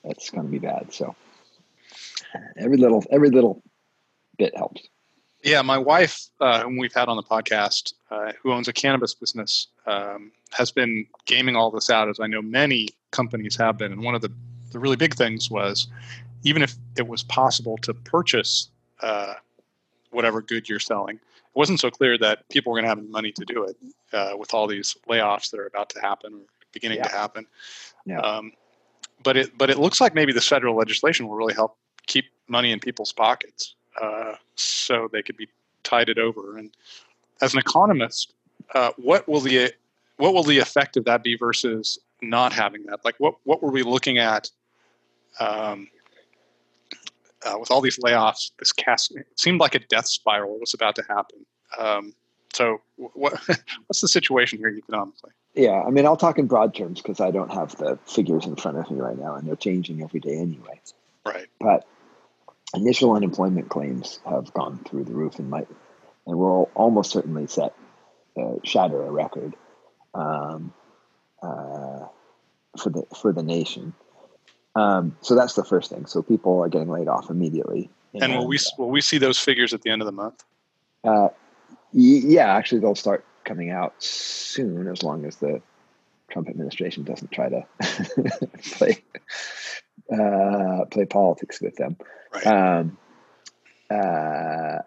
that's 0.03 0.29
going 0.29 0.45
to 0.45 0.51
be 0.51 0.59
bad. 0.59 0.93
So 0.93 1.15
every 2.57 2.77
little 2.77 3.03
every 3.11 3.29
little 3.29 3.61
bit 4.37 4.55
helps. 4.55 4.87
Yeah, 5.43 5.63
my 5.63 5.79
wife, 5.79 6.27
uh, 6.39 6.61
whom 6.61 6.77
we've 6.77 6.93
had 6.93 7.09
on 7.09 7.17
the 7.17 7.23
podcast, 7.23 7.93
uh, 8.11 8.31
who 8.43 8.51
owns 8.51 8.67
a 8.67 8.73
cannabis 8.73 9.15
business, 9.15 9.67
um, 9.87 10.31
has 10.51 10.71
been 10.71 11.07
gaming 11.25 11.55
all 11.55 11.71
this 11.71 11.89
out, 11.89 12.09
as 12.09 12.19
I 12.19 12.27
know 12.27 12.43
many 12.43 12.89
companies 13.09 13.55
have 13.55 13.75
been. 13.75 13.91
And 13.91 14.03
one 14.03 14.13
of 14.13 14.21
the 14.21 14.31
the 14.71 14.79
really 14.79 14.95
big 14.95 15.13
things 15.15 15.49
was 15.49 15.87
even 16.43 16.61
if 16.61 16.75
it 16.97 17.07
was 17.07 17.23
possible 17.23 17.77
to 17.77 17.93
purchase 17.93 18.69
uh, 19.01 19.33
whatever 20.11 20.41
good 20.41 20.67
you're 20.67 20.79
selling, 20.79 21.15
it 21.15 21.55
wasn't 21.55 21.79
so 21.79 21.89
clear 21.89 22.17
that 22.17 22.47
people 22.49 22.71
were 22.71 22.77
going 22.77 22.85
to 22.85 22.89
have 22.89 23.01
the 23.01 23.09
money 23.09 23.31
to 23.31 23.45
do 23.45 23.63
it 23.63 23.75
uh, 24.13 24.35
with 24.37 24.53
all 24.53 24.67
these 24.67 24.95
layoffs 25.09 25.51
that 25.51 25.59
are 25.59 25.67
about 25.67 25.89
to 25.91 26.01
happen 26.01 26.33
or 26.33 26.39
beginning 26.71 26.97
yeah. 26.97 27.07
to 27.07 27.11
happen. 27.11 27.45
Yeah. 28.05 28.19
Um, 28.19 28.53
but 29.23 29.37
it 29.37 29.57
but 29.57 29.69
it 29.69 29.77
looks 29.77 30.01
like 30.01 30.15
maybe 30.15 30.33
this 30.33 30.47
federal 30.47 30.75
legislation 30.75 31.27
will 31.27 31.35
really 31.35 31.53
help 31.53 31.77
keep 32.07 32.25
money 32.47 32.71
in 32.71 32.79
people's 32.79 33.11
pockets, 33.11 33.75
uh, 34.01 34.33
so 34.55 35.07
they 35.11 35.21
could 35.21 35.37
be 35.37 35.47
tided 35.83 36.17
over. 36.17 36.57
And 36.57 36.71
as 37.41 37.53
an 37.53 37.59
economist, 37.59 38.33
uh, 38.73 38.91
what 38.97 39.27
will 39.27 39.41
the 39.41 39.71
what 40.17 40.33
will 40.33 40.43
the 40.43 40.59
effect 40.59 40.97
of 40.97 41.05
that 41.05 41.23
be 41.23 41.35
versus 41.35 41.99
not 42.21 42.53
having 42.53 42.83
that? 42.85 43.03
Like, 43.05 43.15
what 43.19 43.35
what 43.43 43.61
were 43.61 43.71
we 43.71 43.83
looking 43.83 44.17
at 44.17 44.49
um, 45.39 45.87
uh, 47.45 47.57
with 47.59 47.71
all 47.71 47.81
these 47.81 47.97
layoffs, 47.99 48.51
this 48.59 48.71
cast 48.71 49.15
it 49.15 49.27
seemed 49.35 49.59
like 49.59 49.75
a 49.75 49.79
death 49.79 50.07
spiral 50.07 50.59
was 50.59 50.73
about 50.73 50.95
to 50.95 51.03
happen. 51.07 51.45
Um, 51.77 52.13
so, 52.53 52.81
what, 52.97 53.33
what's 53.87 54.01
the 54.01 54.07
situation 54.07 54.59
here 54.59 54.69
economically? 54.69 55.31
Yeah, 55.55 55.81
I 55.85 55.89
mean, 55.89 56.05
I'll 56.05 56.17
talk 56.17 56.37
in 56.37 56.47
broad 56.47 56.73
terms 56.73 57.01
because 57.01 57.19
I 57.19 57.31
don't 57.31 57.51
have 57.51 57.75
the 57.77 57.99
figures 58.05 58.45
in 58.45 58.55
front 58.55 58.77
of 58.77 58.89
me 58.89 58.99
right 58.99 59.17
now, 59.17 59.35
and 59.35 59.47
they're 59.47 59.55
changing 59.55 60.01
every 60.01 60.19
day 60.19 60.37
anyway. 60.37 60.79
Right. 61.25 61.47
But 61.59 61.85
initial 62.73 63.13
unemployment 63.13 63.69
claims 63.69 64.19
have 64.25 64.53
gone 64.53 64.79
through 64.87 65.05
the 65.05 65.13
roof 65.13 65.39
and 65.39 65.49
might, 65.49 65.67
and 66.25 66.37
will 66.37 66.69
almost 66.73 67.11
certainly 67.11 67.47
set 67.47 67.73
uh, 68.39 68.55
shatter 68.63 69.03
a 69.03 69.11
record 69.11 69.55
um, 70.13 70.73
uh, 71.41 72.05
for 72.77 72.89
the 72.89 73.03
for 73.15 73.33
the 73.33 73.43
nation. 73.43 73.93
Um, 74.75 75.17
so 75.21 75.35
that's 75.35 75.53
the 75.53 75.65
first 75.65 75.89
thing. 75.89 76.05
So 76.05 76.21
people 76.21 76.61
are 76.61 76.69
getting 76.69 76.89
laid 76.89 77.07
off 77.07 77.29
immediately. 77.29 77.89
And, 78.13 78.23
and 78.23 78.33
will 78.37 78.47
we 78.47 78.59
will 78.77 78.89
we 78.89 79.01
see 79.01 79.17
those 79.17 79.39
figures 79.39 79.73
at 79.73 79.81
the 79.81 79.89
end 79.89 80.01
of 80.01 80.05
the 80.05 80.11
month? 80.11 80.43
Uh, 81.03 81.29
yeah, 81.93 82.53
actually, 82.53 82.79
they'll 82.79 82.95
start 82.95 83.25
coming 83.43 83.69
out 83.69 83.93
soon, 84.01 84.87
as 84.87 85.03
long 85.03 85.25
as 85.25 85.37
the 85.37 85.61
Trump 86.29 86.49
administration 86.49 87.03
doesn't 87.03 87.31
try 87.31 87.49
to 87.49 87.65
play 88.63 89.03
uh, 90.11 90.85
play 90.85 91.05
politics 91.05 91.61
with 91.61 91.75
them. 91.75 91.97
Right. 92.33 92.47
Um, 92.47 92.97
uh, 93.89 94.79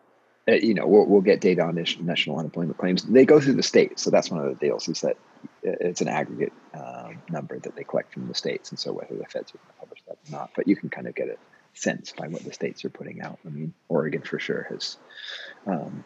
you 0.46 0.74
know, 0.74 0.86
we'll, 0.86 1.06
we'll 1.06 1.20
get 1.20 1.40
data 1.40 1.62
on 1.62 1.74
national 1.74 2.38
unemployment 2.38 2.76
claims. 2.78 3.02
They 3.02 3.24
go 3.24 3.40
through 3.40 3.54
the 3.54 3.62
states, 3.62 4.02
so 4.02 4.10
that's 4.10 4.30
one 4.30 4.44
of 4.44 4.48
the 4.48 4.66
deals. 4.66 4.88
Is 4.88 5.00
that 5.00 5.16
it's 5.62 6.00
an 6.00 6.08
aggregate 6.08 6.52
um, 6.74 7.22
number 7.30 7.58
that 7.58 7.76
they 7.76 7.84
collect 7.84 8.12
from 8.12 8.28
the 8.28 8.34
states, 8.34 8.70
and 8.70 8.78
so 8.78 8.92
whether 8.92 9.14
the 9.14 9.24
feds 9.24 9.54
are 9.54 9.58
going 9.58 9.68
to 9.68 9.80
publish 9.80 10.02
that 10.06 10.18
or 10.28 10.38
not, 10.38 10.50
but 10.54 10.68
you 10.68 10.76
can 10.76 10.90
kind 10.90 11.06
of 11.06 11.14
get 11.14 11.28
a 11.28 11.36
sense 11.72 12.12
by 12.12 12.28
what 12.28 12.44
the 12.44 12.52
states 12.52 12.84
are 12.84 12.90
putting 12.90 13.22
out. 13.22 13.38
I 13.46 13.48
mean, 13.48 13.72
Oregon 13.88 14.22
for 14.22 14.38
sure 14.38 14.66
has 14.70 14.96
um, 15.66 16.04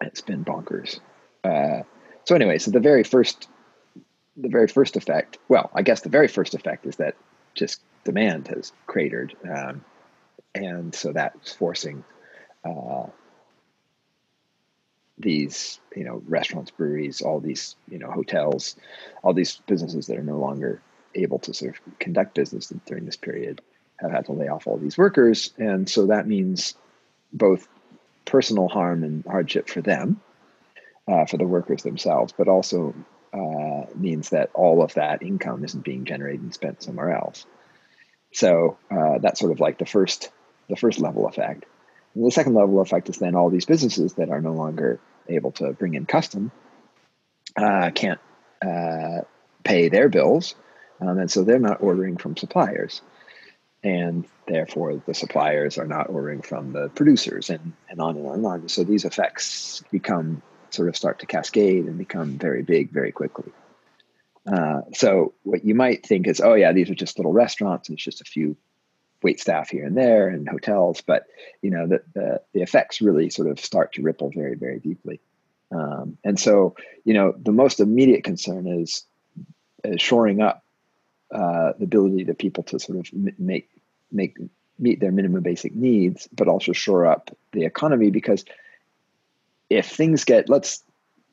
it's 0.00 0.20
been 0.20 0.44
bonkers. 0.44 1.00
Uh, 1.42 1.82
so 2.24 2.34
anyway, 2.34 2.58
so 2.58 2.70
the 2.70 2.80
very 2.80 3.04
first, 3.04 3.48
the 4.36 4.48
very 4.48 4.68
first 4.68 4.96
effect. 4.96 5.38
Well, 5.48 5.70
I 5.74 5.82
guess 5.82 6.00
the 6.00 6.08
very 6.08 6.28
first 6.28 6.54
effect 6.54 6.86
is 6.86 6.96
that 6.96 7.14
just 7.54 7.80
demand 8.04 8.48
has 8.48 8.72
cratered, 8.86 9.36
um, 9.48 9.84
and 10.54 10.94
so 10.94 11.12
that's 11.12 11.52
forcing. 11.52 12.04
Uh, 12.64 13.06
these 15.18 15.78
you 15.94 16.04
know 16.04 16.22
restaurants 16.26 16.72
breweries 16.72 17.20
all 17.20 17.38
these 17.38 17.76
you 17.88 18.00
know 18.00 18.10
hotels 18.10 18.74
all 19.22 19.32
these 19.32 19.60
businesses 19.68 20.08
that 20.08 20.18
are 20.18 20.24
no 20.24 20.38
longer 20.38 20.82
able 21.14 21.38
to 21.38 21.54
sort 21.54 21.76
of 21.76 21.98
conduct 21.98 22.34
business 22.34 22.72
during 22.86 23.04
this 23.04 23.16
period 23.16 23.60
have 24.00 24.10
had 24.10 24.26
to 24.26 24.32
lay 24.32 24.48
off 24.48 24.66
all 24.66 24.76
these 24.76 24.98
workers. 24.98 25.52
And 25.58 25.88
so 25.88 26.06
that 26.06 26.26
means 26.26 26.74
both 27.32 27.68
personal 28.24 28.68
harm 28.68 29.04
and 29.04 29.24
hardship 29.24 29.68
for 29.68 29.80
them 29.80 30.20
uh, 31.06 31.26
for 31.26 31.36
the 31.36 31.46
workers 31.46 31.82
themselves 31.82 32.32
but 32.36 32.48
also 32.48 32.94
uh, 33.32 33.86
means 33.94 34.30
that 34.30 34.50
all 34.54 34.82
of 34.82 34.94
that 34.94 35.22
income 35.22 35.64
isn't 35.64 35.84
being 35.84 36.04
generated 36.04 36.40
and 36.40 36.54
spent 36.54 36.82
somewhere 36.82 37.12
else. 37.12 37.44
So 38.32 38.78
uh, 38.90 39.18
that's 39.18 39.40
sort 39.40 39.52
of 39.52 39.60
like 39.60 39.78
the 39.78 39.86
first 39.86 40.30
the 40.68 40.76
first 40.76 40.98
level 40.98 41.28
effect 41.28 41.66
the 42.14 42.30
second 42.30 42.54
level 42.54 42.80
effect 42.80 43.08
is 43.08 43.18
then 43.18 43.34
all 43.34 43.50
these 43.50 43.64
businesses 43.64 44.14
that 44.14 44.30
are 44.30 44.40
no 44.40 44.52
longer 44.52 45.00
able 45.28 45.52
to 45.52 45.72
bring 45.72 45.94
in 45.94 46.06
custom 46.06 46.52
uh, 47.56 47.90
can't 47.94 48.20
uh, 48.64 49.22
pay 49.62 49.88
their 49.88 50.08
bills, 50.08 50.54
um, 51.00 51.18
and 51.18 51.30
so 51.30 51.42
they're 51.42 51.58
not 51.58 51.82
ordering 51.82 52.16
from 52.16 52.36
suppliers, 52.36 53.00
and 53.82 54.26
therefore 54.46 55.02
the 55.06 55.14
suppliers 55.14 55.78
are 55.78 55.86
not 55.86 56.08
ordering 56.08 56.42
from 56.42 56.72
the 56.72 56.88
producers, 56.90 57.50
and 57.50 57.72
and 57.88 58.00
on 58.00 58.16
and 58.16 58.26
on 58.26 58.34
and 58.34 58.46
on. 58.46 58.68
So 58.68 58.84
these 58.84 59.04
effects 59.04 59.82
become 59.90 60.42
sort 60.70 60.88
of 60.88 60.96
start 60.96 61.20
to 61.20 61.26
cascade 61.26 61.84
and 61.84 61.96
become 61.96 62.38
very 62.38 62.62
big 62.62 62.90
very 62.90 63.12
quickly. 63.12 63.52
Uh, 64.46 64.82
so 64.92 65.32
what 65.42 65.64
you 65.64 65.74
might 65.74 66.04
think 66.04 66.26
is, 66.26 66.40
oh 66.40 66.54
yeah, 66.54 66.72
these 66.72 66.90
are 66.90 66.94
just 66.94 67.18
little 67.18 67.32
restaurants. 67.32 67.88
and 67.88 67.96
It's 67.96 68.04
just 68.04 68.20
a 68.20 68.24
few 68.24 68.56
wait 69.24 69.40
staff 69.40 69.70
here 69.70 69.86
and 69.86 69.96
there 69.96 70.28
and 70.28 70.48
hotels, 70.48 71.00
but 71.00 71.26
you 71.62 71.70
know 71.70 71.88
the, 71.88 72.02
the, 72.12 72.40
the 72.52 72.62
effects 72.62 73.00
really 73.00 73.30
sort 73.30 73.48
of 73.48 73.58
start 73.58 73.94
to 73.94 74.02
ripple 74.02 74.30
very 74.30 74.54
very 74.54 74.78
deeply. 74.78 75.18
Um, 75.72 76.18
and 76.22 76.38
so 76.38 76.76
you 77.04 77.14
know 77.14 77.34
the 77.36 77.50
most 77.50 77.80
immediate 77.80 78.22
concern 78.22 78.68
is, 78.68 79.04
is 79.82 80.00
shoring 80.00 80.40
up 80.40 80.62
uh, 81.32 81.72
the 81.78 81.84
ability 81.84 82.26
to 82.26 82.34
people 82.34 82.62
to 82.64 82.78
sort 82.78 82.98
of 82.98 83.12
make 83.38 83.68
make 84.12 84.36
meet 84.78 85.00
their 85.00 85.12
minimum 85.12 85.42
basic 85.42 85.74
needs, 85.74 86.28
but 86.32 86.46
also 86.46 86.72
shore 86.72 87.06
up 87.06 87.36
the 87.52 87.64
economy 87.64 88.10
because 88.10 88.44
if 89.70 89.88
things 89.88 90.24
get 90.24 90.48
let's 90.48 90.84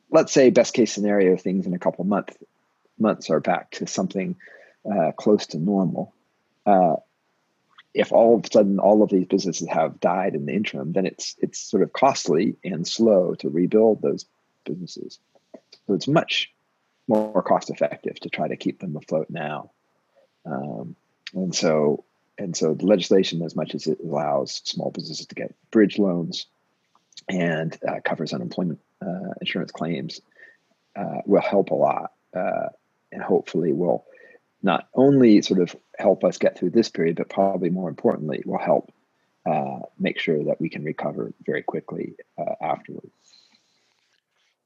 let's 0.10 0.32
say 0.32 0.50
best 0.50 0.74
case 0.74 0.94
scenario 0.94 1.36
things 1.36 1.68
in 1.68 1.74
a 1.74 1.80
couple 1.80 2.04
months 2.06 2.38
months 2.98 3.30
are 3.30 3.40
back 3.40 3.72
to 3.72 3.86
something 3.86 4.36
uh, 4.90 5.12
close 5.12 5.48
to 5.48 5.58
normal. 5.58 6.14
Uh, 6.66 6.96
if 7.94 8.12
all 8.12 8.36
of 8.36 8.46
a 8.46 8.52
sudden 8.52 8.80
all 8.80 9.04
of 9.04 9.10
these 9.10 9.26
businesses 9.26 9.68
have 9.68 10.00
died 10.00 10.36
in 10.36 10.46
the 10.46 10.54
interim, 10.54 10.94
then 10.94 11.06
it's 11.06 11.36
it's 11.40 11.60
sort 11.60 11.84
of 11.84 11.92
costly 11.94 12.56
and 12.64 12.88
slow 12.88 13.36
to 13.36 13.50
rebuild 13.50 14.02
those 14.02 14.26
businesses. 14.66 15.20
So 15.88 15.94
it's 15.94 16.08
much 16.08 16.52
more 17.08 17.44
cost 17.44 17.70
effective 17.70 18.20
to 18.22 18.30
try 18.30 18.48
to 18.48 18.56
keep 18.56 18.80
them 18.80 18.96
afloat 18.96 19.28
now. 19.30 19.72
Um, 20.46 20.96
and 21.34 21.54
so 21.54 22.06
and 22.38 22.56
so 22.56 22.74
the 22.74 22.86
legislation, 22.86 23.42
as 23.44 23.56
much 23.56 23.76
as 23.76 23.88
it 23.88 24.00
allows 24.04 24.62
small 24.64 24.92
businesses 24.92 25.28
to 25.28 25.36
get 25.36 25.56
bridge 25.70 26.00
loans 26.00 26.48
and 27.30 27.78
uh, 27.88 28.00
covers 28.04 28.34
unemployment 28.34 28.80
uh, 29.02 29.34
insurance 29.40 29.72
claims, 29.72 30.22
uh, 30.96 31.22
will 31.26 31.42
help 31.42 31.72
a 31.72 31.76
lot, 31.76 32.14
uh, 32.36 32.70
and 33.12 33.22
hopefully 33.22 33.74
will 33.74 34.06
not 34.64 34.88
only 34.94 35.42
sort 35.42 35.60
of 35.60 35.76
help 35.98 36.24
us 36.24 36.38
get 36.38 36.58
through 36.58 36.72
this 36.72 36.90
period, 36.90 37.18
but 37.18 37.30
probably 37.30 37.70
more 37.70 37.90
importantly, 37.90 38.44
will 38.46 38.60
help 38.60 38.92
uh, 39.46 39.80
make 40.00 40.20
sure 40.20 40.44
that 40.44 40.62
we 40.62 40.70
can 40.70 40.84
recover 40.84 41.34
very 41.46 41.64
quickly 41.64 42.16
uh, 42.38 42.54
afterwards. 42.62 43.10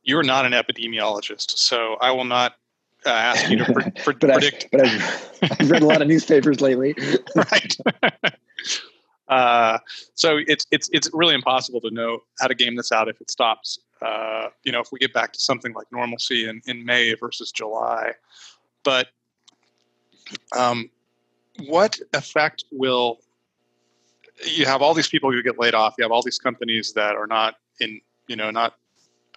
You're 0.03 0.23
not 0.23 0.45
an 0.45 0.51
epidemiologist, 0.51 1.57
so 1.57 1.95
I 2.01 2.11
will 2.11 2.25
not 2.25 2.55
uh, 3.05 3.09
ask 3.09 3.49
you 3.49 3.57
to 3.57 3.65
pre- 3.65 3.83
pre- 3.91 3.91
but 4.05 4.19
predict. 4.19 4.65
I've, 4.65 4.71
but 4.71 4.81
I've, 4.85 5.61
I've, 5.61 5.71
read 5.71 5.81
a 5.81 5.85
lot 5.85 6.01
of 6.01 6.07
newspapers 6.07 6.61
lately. 6.61 6.95
right. 7.35 7.77
Uh, 9.27 9.79
so 10.13 10.37
it's 10.47 10.67
it's 10.69 10.87
it's 10.93 11.09
really 11.11 11.33
impossible 11.33 11.81
to 11.81 11.89
know 11.89 12.19
how 12.39 12.45
to 12.45 12.53
game 12.53 12.75
this 12.75 12.91
out 12.91 13.07
if 13.07 13.19
it 13.19 13.31
stops. 13.31 13.79
Uh, 14.01 14.49
you 14.63 14.71
know, 14.71 14.79
if 14.79 14.91
we 14.91 14.99
get 14.99 15.13
back 15.13 15.33
to 15.33 15.39
something 15.39 15.73
like 15.73 15.87
normalcy 15.91 16.47
in, 16.47 16.61
in 16.67 16.85
May 16.85 17.13
versus 17.15 17.51
July, 17.51 18.11
but 18.83 19.07
um, 20.55 20.89
what 21.67 21.99
effect 22.13 22.65
will 22.71 23.19
you 24.45 24.65
have 24.65 24.81
all 24.81 24.93
these 24.93 25.07
people 25.07 25.31
who 25.31 25.41
get 25.41 25.59
laid 25.59 25.73
off? 25.73 25.95
You 25.97 26.03
have 26.03 26.11
all 26.11 26.21
these 26.21 26.37
companies 26.37 26.93
that 26.93 27.15
are 27.15 27.27
not 27.27 27.55
in 27.79 28.01
you 28.27 28.35
know 28.35 28.51
not 28.51 28.75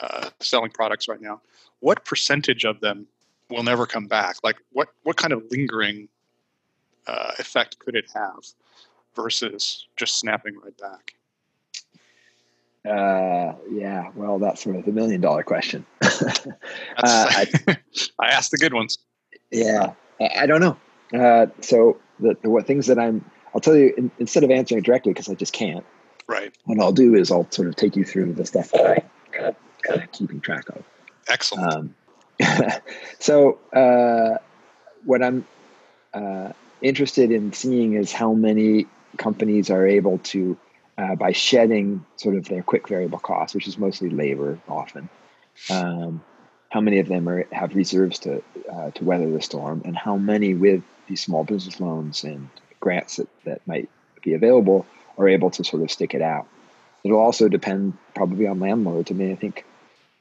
uh, 0.01 0.31
selling 0.41 0.71
products 0.71 1.09
right 1.09 1.21
now. 1.21 1.41
What 1.81 2.05
percentage 2.05 2.65
of 2.65 2.81
them 2.81 3.07
will 3.51 3.63
never 3.63 3.87
come 3.87 4.07
back? 4.07 4.37
Like 4.43 4.57
what 4.73 4.89
what 5.03 5.17
kind 5.17 5.33
of 5.33 5.43
lingering 5.51 6.09
uh, 7.07 7.33
effect 7.39 7.79
could 7.79 7.95
it 7.95 8.07
have 8.15 8.45
versus 9.15 9.87
just 9.97 10.19
snapping 10.19 10.55
right 10.63 10.77
back? 10.79 11.15
Uh, 12.89 13.55
yeah, 13.71 14.11
well, 14.15 14.39
that's 14.39 14.63
sort 14.63 14.77
of 14.77 14.85
the 14.85 14.93
million 14.93 15.21
dollar 15.21 15.43
question. 15.43 15.85
uh, 16.03 16.09
I, 16.97 17.47
I 18.19 18.29
asked 18.29 18.51
the 18.51 18.57
good 18.57 18.73
ones. 18.73 18.99
Yeah, 19.51 19.93
I, 20.21 20.31
I 20.41 20.47
don't 20.47 20.61
know. 20.61 20.77
Uh, 21.19 21.47
so 21.61 21.99
the, 22.21 22.37
the 22.43 22.51
what 22.51 22.67
things 22.67 22.87
that 22.87 22.99
I'm, 22.99 23.25
I'll 23.55 23.61
tell 23.61 23.77
you 23.77 23.95
in, 23.97 24.11
instead 24.19 24.45
of 24.45 24.51
answering 24.51 24.81
it 24.81 24.85
directly 24.85 25.13
because 25.13 25.29
I 25.29 25.35
just 25.35 25.53
can't. 25.53 25.85
Right. 26.27 26.55
What 26.65 26.79
I'll 26.81 26.93
do 26.93 27.15
is 27.15 27.31
I'll 27.31 27.51
sort 27.51 27.69
of 27.69 27.77
take 27.77 27.97
you 27.97 28.05
through 28.05 28.35
the 28.35 28.45
stuff 28.45 28.71
that 28.73 28.87
I 28.87 29.05
kind 29.33 29.47
of, 29.49 29.57
kind 29.83 30.03
of 30.03 30.13
keeping 30.13 30.41
track 30.41 30.69
of. 30.69 30.85
Excellent. 31.29 31.73
Um, 31.73 31.95
so 33.19 33.59
uh, 33.73 34.39
what 35.05 35.23
I'm 35.23 35.47
uh, 36.13 36.53
interested 36.83 37.31
in 37.33 37.53
seeing 37.53 37.95
is 37.95 38.13
how 38.13 38.35
many 38.35 38.87
companies 39.17 39.71
are 39.71 39.87
able 39.87 40.19
to, 40.19 40.57
uh, 40.99 41.15
by 41.15 41.33
shedding 41.33 42.05
sort 42.17 42.37
of 42.37 42.47
their 42.47 42.63
quick 42.63 42.89
variable 42.89 43.19
costs, 43.19 43.55
which 43.55 43.67
is 43.67 43.79
mostly 43.79 44.11
labor 44.11 44.59
often, 44.69 45.09
um, 45.71 46.23
how 46.71 46.81
many 46.81 46.99
of 46.99 47.09
them 47.09 47.29
are, 47.29 47.47
have 47.53 47.75
reserves 47.75 48.21
to 48.21 48.43
uh, 48.71 48.91
to 48.93 49.05
weather 49.05 49.31
the 49.31 49.41
storm, 49.41 49.83
and 49.85 49.97
how 49.97 50.17
many 50.17 50.55
with 50.55 50.83
these 51.07 51.23
small 51.23 51.45
business 51.45 51.81
loans 51.81 52.25
and 52.25 52.49
grants 52.81 53.17
that, 53.17 53.29
that 53.45 53.67
might 53.67 53.89
be 54.23 54.35
available 54.35 54.87
are 55.17 55.29
able 55.29 55.51
to 55.51 55.65
sort 55.65 55.83
of 55.83 55.91
stick 55.91 56.15
it 56.15 56.23
out. 56.23 56.47
It'll 57.05 57.21
also 57.21 57.49
depend 57.49 57.97
probably 58.15 58.47
on 58.47 58.61
landlords. 58.61 59.11
I 59.11 59.15
mean, 59.15 59.33
I 59.33 59.37
think 59.37 59.65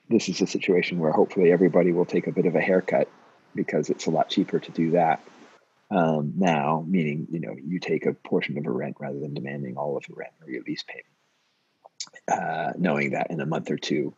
this 0.10 0.30
is 0.30 0.42
a 0.42 0.48
situation 0.48 1.00
where 1.00 1.12
hopefully 1.12 1.52
everybody 1.52 1.92
will 1.92 2.06
take 2.06 2.28
a 2.28 2.32
bit 2.32 2.46
of 2.46 2.56
a 2.56 2.62
haircut 2.62 3.10
because 3.54 3.90
it's 3.90 4.06
a 4.06 4.12
lot 4.12 4.30
cheaper 4.30 4.60
to 4.60 4.72
do 4.72 4.92
that 4.92 5.22
um, 5.90 6.34
now, 6.36 6.84
meaning 6.88 7.28
you 7.32 7.40
know 7.40 7.56
you 7.66 7.80
take 7.80 8.06
a 8.06 8.14
portion 8.14 8.58
of 8.58 8.66
a 8.66 8.72
rent 8.72 8.98
rather 9.00 9.20
than 9.20 9.34
demanding 9.34 9.78
all 9.78 9.96
of 9.96 10.04
the 10.08 10.16
rent 10.16 10.34
or 10.42 10.50
your 10.50 10.64
lease 10.64 10.84
payment, 10.84 11.06
uh, 12.32 12.74
knowing 12.78 13.12
that 13.12 13.32
in 13.32 13.40
a 13.40 13.46
month 13.46 13.72
or 13.72 13.78
two 13.78 14.14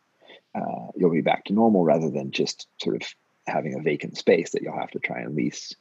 uh, 0.55 0.87
you'll 0.95 1.11
be 1.11 1.21
back 1.21 1.45
to 1.45 1.53
normal 1.53 1.83
rather 1.83 2.09
than 2.09 2.31
just 2.31 2.67
sort 2.81 3.01
of 3.01 3.07
having 3.47 3.75
a 3.75 3.81
vacant 3.81 4.17
space 4.17 4.51
that 4.51 4.61
you'll 4.61 4.79
have 4.79 4.91
to 4.91 4.99
try 4.99 5.19
and 5.19 5.35
lease. 5.35 5.75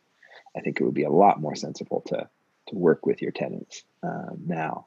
I 0.57 0.61
think 0.61 0.81
it 0.81 0.85
would 0.85 0.94
be 0.94 1.04
a 1.04 1.11
lot 1.11 1.40
more 1.40 1.54
sensible 1.54 2.02
to 2.09 2.28
to 2.68 2.76
work 2.76 3.07
with 3.07 3.22
your 3.22 3.33
tenants 3.33 3.83
um, 4.02 4.42
now. 4.46 4.87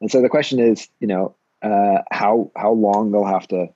And 0.00 0.10
so 0.10 0.22
the 0.22 0.28
question 0.28 0.58
is, 0.58 0.88
you 1.00 1.06
know, 1.06 1.34
uh, 1.62 2.02
how 2.10 2.50
how 2.56 2.72
long 2.72 3.10
they'll 3.10 3.24
have 3.24 3.48
to 3.48 3.68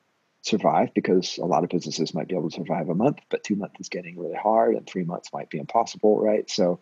survive 0.43 0.93
because 0.95 1.39
a 1.39 1.45
lot 1.45 1.65
of 1.65 1.71
businesses 1.71 2.15
might 2.15 2.29
be 2.29 2.35
able 2.35 2.51
to 2.51 2.57
survive 2.57 2.89
a 2.89 2.95
month, 2.95 3.19
but 3.31 3.43
two 3.43 3.57
months 3.57 3.81
is 3.81 3.89
getting 3.89 4.19
really 4.19 4.37
hard, 4.37 4.75
and 4.77 4.87
three 4.87 5.05
months 5.05 5.31
might 5.33 5.51
be 5.51 5.59
impossible, 5.59 6.21
right? 6.21 6.49
So 6.51 6.81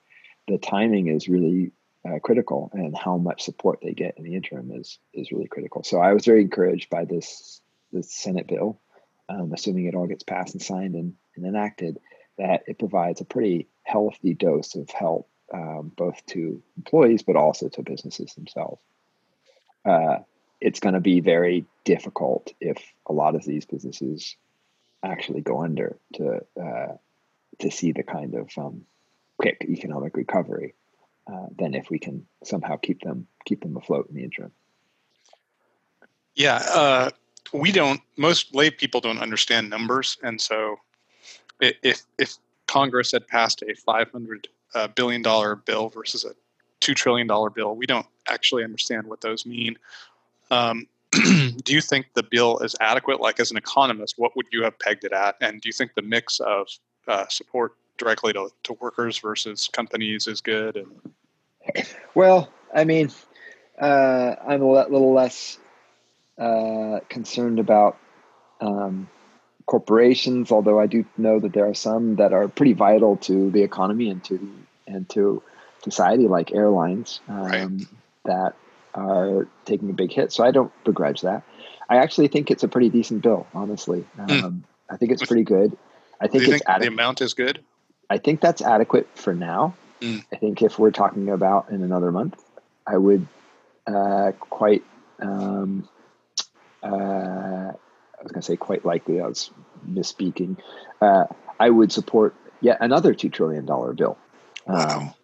the 0.49 0.59
timing 0.59 1.09
is 1.09 1.29
really 1.29 1.73
uh, 2.09 2.19
critical, 2.21 2.71
and 2.73 2.97
how 2.97 3.17
much 3.17 3.43
support 3.43 3.81
they 3.83 3.93
get 3.93 4.19
in 4.19 4.25
the 4.25 4.35
interim 4.35 4.71
is 4.73 4.99
is 5.13 5.33
really 5.33 5.49
critical. 5.49 5.83
So 5.83 6.01
I 6.01 6.13
was 6.13 6.25
very 6.25 6.43
encouraged 6.43 6.91
by 6.91 7.05
this 7.05 7.62
this 7.93 8.13
Senate 8.13 8.47
bill, 8.47 8.81
um, 9.29 9.53
assuming 9.53 9.87
it 9.87 9.95
all 9.95 10.07
gets 10.07 10.25
passed 10.25 10.55
and 10.55 10.63
signed 10.63 10.95
and, 10.95 11.15
and, 11.37 11.47
enacted, 11.47 11.99
that 12.39 12.65
it 12.67 12.79
provides 12.79 13.21
a 13.21 13.25
pretty 13.25 13.69
healthy 13.83 14.35
dose 14.35 14.75
of 14.75 14.91
help 14.91 15.29
um, 15.53 15.93
both 15.97 16.25
to 16.27 16.63
employees 16.77 17.23
but 17.23 17.37
also 17.37 17.69
to 17.69 17.83
businesses 17.83 18.35
themselves. 18.35 18.81
Uh, 19.85 20.19
it's 20.61 20.81
going 20.81 20.95
to 20.95 21.01
be 21.01 21.21
very 21.21 21.67
difficult 21.85 22.53
if 22.61 22.79
a 23.07 23.13
lot 23.13 23.35
of 23.35 23.45
these 23.45 23.65
businesses 23.65 24.37
actually 25.03 25.41
go 25.41 25.63
under 25.63 25.99
to 26.15 26.41
uh, 26.61 26.95
to 27.59 27.71
see 27.71 27.93
the 27.93 28.05
kind 28.05 28.35
of 28.35 28.51
um, 28.57 28.83
quick 29.37 29.67
economic 29.69 30.17
recovery 30.17 30.75
uh, 31.31 31.47
than 31.59 31.75
if 31.75 31.91
we 31.91 31.99
can 31.99 32.27
somehow 32.45 32.77
keep 32.77 33.01
them 33.03 33.27
keep 33.45 33.61
them 33.61 33.77
afloat 33.77 34.09
in 34.09 34.15
the 34.15 34.25
interim. 34.25 34.53
Yeah, 36.35 36.63
uh, 36.73 37.11
we 37.53 37.73
don't. 37.73 38.01
Most 38.17 38.55
lay 38.55 38.71
people 38.71 39.01
don't 39.01 39.19
understand 39.19 39.71
numbers, 39.71 40.19
and 40.23 40.41
so 40.41 40.77
if 41.61 42.03
if 42.19 42.37
Congress 42.67 43.13
had 43.13 43.27
passed 43.27 43.63
a 43.63 43.75
five 43.75 44.11
hundred 44.11 44.49
uh, 44.75 44.89
billion 44.89 45.23
dollar 45.23 45.57
bill 45.57 45.89
versus 45.89 46.25
a 46.25 46.35
two 46.81 46.95
trillion 46.95 47.27
dollar 47.27 47.51
bill, 47.51 47.77
we 47.77 47.87
don't 47.87 48.07
actually 48.29 48.65
understand 48.65 49.07
what 49.07 49.21
those 49.21 49.47
mean. 49.47 49.79
Um, 50.51 50.87
do 51.13 51.75
you 51.75 51.81
think 51.81 52.07
the 52.15 52.23
bill 52.23 52.59
is 52.59 52.75
adequate? 52.81 53.21
Like, 53.21 53.39
as 53.39 53.51
an 53.51 53.57
economist, 53.57 54.15
what 54.17 54.35
would 54.37 54.47
you 54.51 54.63
have 54.65 54.79
pegged 54.79 55.05
it 55.05 55.13
at? 55.13 55.37
And 55.41 55.61
do 55.61 55.69
you 55.69 55.73
think 55.73 55.95
the 55.95 56.03
mix 56.03 56.41
of 56.41 56.69
uh, 57.07 57.27
support 57.29 57.75
directly 57.99 58.33
to, 58.33 58.49
to 58.65 58.73
workers 58.75 59.19
versus 59.19 59.69
companies 59.73 60.27
is 60.27 60.41
good? 60.41 60.77
And 60.77 61.87
well, 62.15 62.51
I 62.75 62.85
mean, 62.85 63.11
uh, 63.79 64.37
I'm 64.47 64.63
a 64.63 64.71
little 64.71 65.13
less 65.13 65.59
uh, 66.43 67.01
concerned 67.09 67.61
about 67.61 67.99
um, 68.61 69.09
corporations, 69.67 70.51
although 70.51 70.81
I 70.81 70.87
do 70.87 71.05
know 71.17 71.39
that 71.39 71.53
there 71.53 71.69
are 71.69 71.75
some 71.75 72.17
that 72.17 72.33
are 72.33 72.49
pretty 72.49 72.73
vital 72.73 73.17
to 73.19 73.51
the 73.51 73.63
economy 73.63 74.11
and 74.11 74.25
to 74.25 74.53
and 74.89 75.09
to 75.11 75.43
society, 75.85 76.27
like 76.27 76.53
airlines, 76.53 77.21
um, 77.29 77.43
right. 77.43 77.71
that 78.25 78.55
are 78.95 79.47
taking 79.65 79.89
a 79.91 79.93
big 79.93 80.13
hit. 80.13 80.33
So 80.33 80.45
I 80.45 80.51
don't 80.51 80.73
begrudge 80.85 81.21
that. 81.21 81.45
I 81.89 81.99
actually 81.99 82.29
think 82.29 82.51
it's 82.51 82.65
a 82.65 82.69
pretty 82.69 82.89
decent 82.89 83.23
bill, 83.23 83.47
honestly. 83.55 84.05
Mm. 84.19 84.43
Um, 84.43 84.65
I 84.91 84.97
think 84.97 85.13
it's 85.13 85.25
pretty 85.25 85.45
good. 85.45 85.77
I 86.21 86.27
think 86.27 86.43
it's 86.43 86.53
think 86.53 86.63
adequate. 86.67 86.81
the 86.81 86.93
amount 86.93 87.21
is 87.21 87.35
good. 87.35 87.61
I 88.11 88.19
think 88.19 88.41
that's 88.41 88.63
adequate 88.63 89.09
for 89.15 89.33
now. 89.33 89.75
Mm. 90.01 90.25
I 90.33 90.37
think 90.37 90.61
if 90.63 90.79
we're 90.79 90.91
talking 90.91 91.29
about 91.29 91.71
in 91.71 91.83
another 91.83 92.11
month, 92.11 92.43
I 92.85 92.97
would 92.97 93.29
uh, 93.87 94.33
quite. 94.41 94.83
Um, 95.21 95.89
uh, 96.83 97.73
I 97.73 98.23
was 98.23 98.33
going 98.33 98.43
to 98.43 98.47
say 98.47 98.57
quite 98.57 98.85
likely. 98.85 99.21
I 99.21 99.27
was 99.27 99.51
misspeaking. 99.89 100.59
Uh, 101.01 101.25
I 101.59 101.71
would 101.71 101.93
support 101.93 102.35
yet 102.61 102.79
another 102.81 103.15
two 103.15 103.29
trillion 103.29 103.67
dollar 103.67 103.93
bill. 103.93 104.17
Um, 104.67 104.77
wow. 104.77 105.15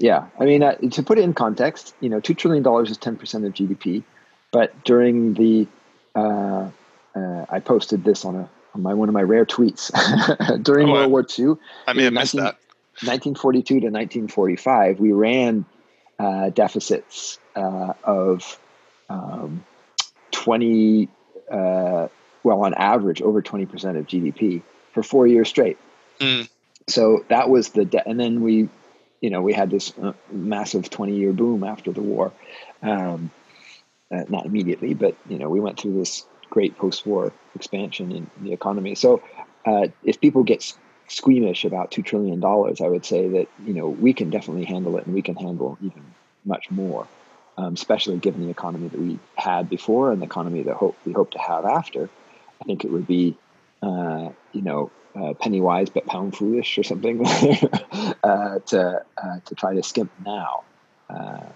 Yeah, 0.00 0.26
I 0.40 0.44
mean, 0.44 0.62
uh, 0.62 0.74
to 0.74 1.02
put 1.04 1.18
it 1.18 1.22
in 1.22 1.34
context, 1.34 1.94
you 2.00 2.08
know, 2.08 2.18
two 2.18 2.34
trillion 2.34 2.64
dollars 2.64 2.90
is 2.90 2.96
ten 2.96 3.16
percent 3.16 3.44
of 3.44 3.52
GDP, 3.54 4.02
but 4.50 4.84
during 4.84 5.34
the, 5.34 5.68
uh, 6.16 6.68
uh, 7.14 7.46
I 7.48 7.60
posted 7.60 8.02
this 8.02 8.24
on 8.24 8.34
a 8.34 8.50
on 8.74 8.82
my 8.82 8.94
one 8.94 9.08
of 9.08 9.12
my 9.12 9.22
rare 9.22 9.46
tweets 9.46 9.92
during 10.64 10.88
oh, 10.88 10.92
World 10.92 11.10
War 11.12 11.26
II. 11.38 11.54
I 11.86 11.92
may 11.92 12.04
have 12.04 12.12
19, 12.12 12.14
missed 12.14 12.32
that. 12.34 12.56
1942 13.02 13.66
to 13.66 13.86
1945, 13.86 15.00
we 15.00 15.12
ran 15.12 15.64
uh, 16.18 16.50
deficits 16.50 17.38
uh, 17.56 17.92
of 18.02 18.58
um, 19.08 19.64
20, 20.44 21.08
uh, 21.50 22.08
well, 22.42 22.62
on 22.62 22.74
average, 22.74 23.22
over 23.22 23.40
20 23.40 23.66
percent 23.66 23.96
of 23.96 24.06
GDP 24.06 24.62
for 24.92 25.02
four 25.02 25.26
years 25.26 25.48
straight. 25.48 25.78
Mm. 26.20 26.48
So 26.86 27.24
that 27.28 27.48
was 27.48 27.70
the, 27.70 27.86
de- 27.86 28.06
and 28.06 28.20
then 28.20 28.42
we 28.42 28.68
you 29.20 29.30
know, 29.30 29.40
we 29.40 29.54
had 29.54 29.70
this 29.70 29.94
uh, 30.02 30.12
massive 30.30 30.90
20 30.90 31.16
year 31.16 31.32
boom 31.32 31.64
after 31.64 31.92
the 31.92 32.02
war. 32.02 32.30
Um, 32.82 33.30
uh, 34.12 34.24
not 34.28 34.44
immediately, 34.44 34.92
but, 34.92 35.16
you 35.30 35.38
know, 35.38 35.48
we 35.48 35.60
went 35.60 35.80
through 35.80 35.94
this 35.94 36.26
great 36.50 36.76
post 36.76 37.06
war 37.06 37.32
expansion 37.54 38.12
in 38.12 38.30
the 38.42 38.52
economy. 38.52 38.94
So 38.94 39.22
uh, 39.64 39.88
if 40.04 40.20
people 40.20 40.42
get 40.42 40.74
squeamish 41.08 41.64
about 41.64 41.90
two 41.90 42.02
trillion 42.02 42.38
dollars, 42.38 42.80
I 42.80 42.88
would 42.88 43.04
say 43.04 43.28
that 43.28 43.48
you 43.64 43.74
know 43.74 43.88
we 43.88 44.12
can 44.12 44.30
definitely 44.30 44.64
handle 44.64 44.96
it, 44.98 45.06
and 45.06 45.14
we 45.14 45.22
can 45.22 45.36
handle 45.36 45.78
even 45.82 46.04
much 46.44 46.70
more, 46.70 47.06
um, 47.56 47.74
especially 47.74 48.18
given 48.18 48.42
the 48.42 48.50
economy 48.50 48.88
that 48.88 49.00
we 49.00 49.18
had 49.36 49.68
before 49.68 50.12
and 50.12 50.20
the 50.20 50.26
economy 50.26 50.62
that 50.62 50.74
hope 50.74 50.96
we 51.04 51.12
hope 51.12 51.30
to 51.32 51.38
have 51.38 51.64
after. 51.64 52.08
I 52.60 52.64
think 52.64 52.84
it 52.84 52.90
would 52.90 53.06
be, 53.06 53.36
uh, 53.82 54.30
you 54.52 54.62
know, 54.62 54.90
uh, 55.14 55.32
penny 55.34 55.60
wise 55.60 55.90
but 55.90 56.06
pound 56.06 56.36
foolish 56.36 56.76
or 56.76 56.82
something 56.82 57.24
uh, 58.24 58.58
to 58.66 59.04
uh, 59.16 59.40
to 59.44 59.54
try 59.54 59.74
to 59.74 59.82
skimp 59.82 60.10
now. 60.24 60.64
Uh, 61.08 61.46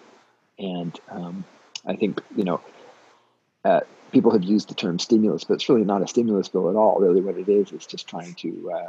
and 0.58 0.98
um, 1.10 1.44
I 1.84 1.96
think 1.96 2.20
you 2.36 2.44
know 2.44 2.60
uh, 3.64 3.80
people 4.12 4.30
have 4.30 4.44
used 4.44 4.68
the 4.68 4.74
term 4.74 4.98
stimulus, 4.98 5.44
but 5.44 5.54
it's 5.54 5.68
really 5.68 5.84
not 5.84 6.02
a 6.02 6.06
stimulus 6.06 6.48
bill 6.48 6.70
at 6.70 6.76
all. 6.76 7.00
Really, 7.00 7.20
what 7.20 7.36
it 7.36 7.48
is 7.48 7.72
is 7.72 7.86
just 7.86 8.06
trying 8.06 8.34
to 8.34 8.84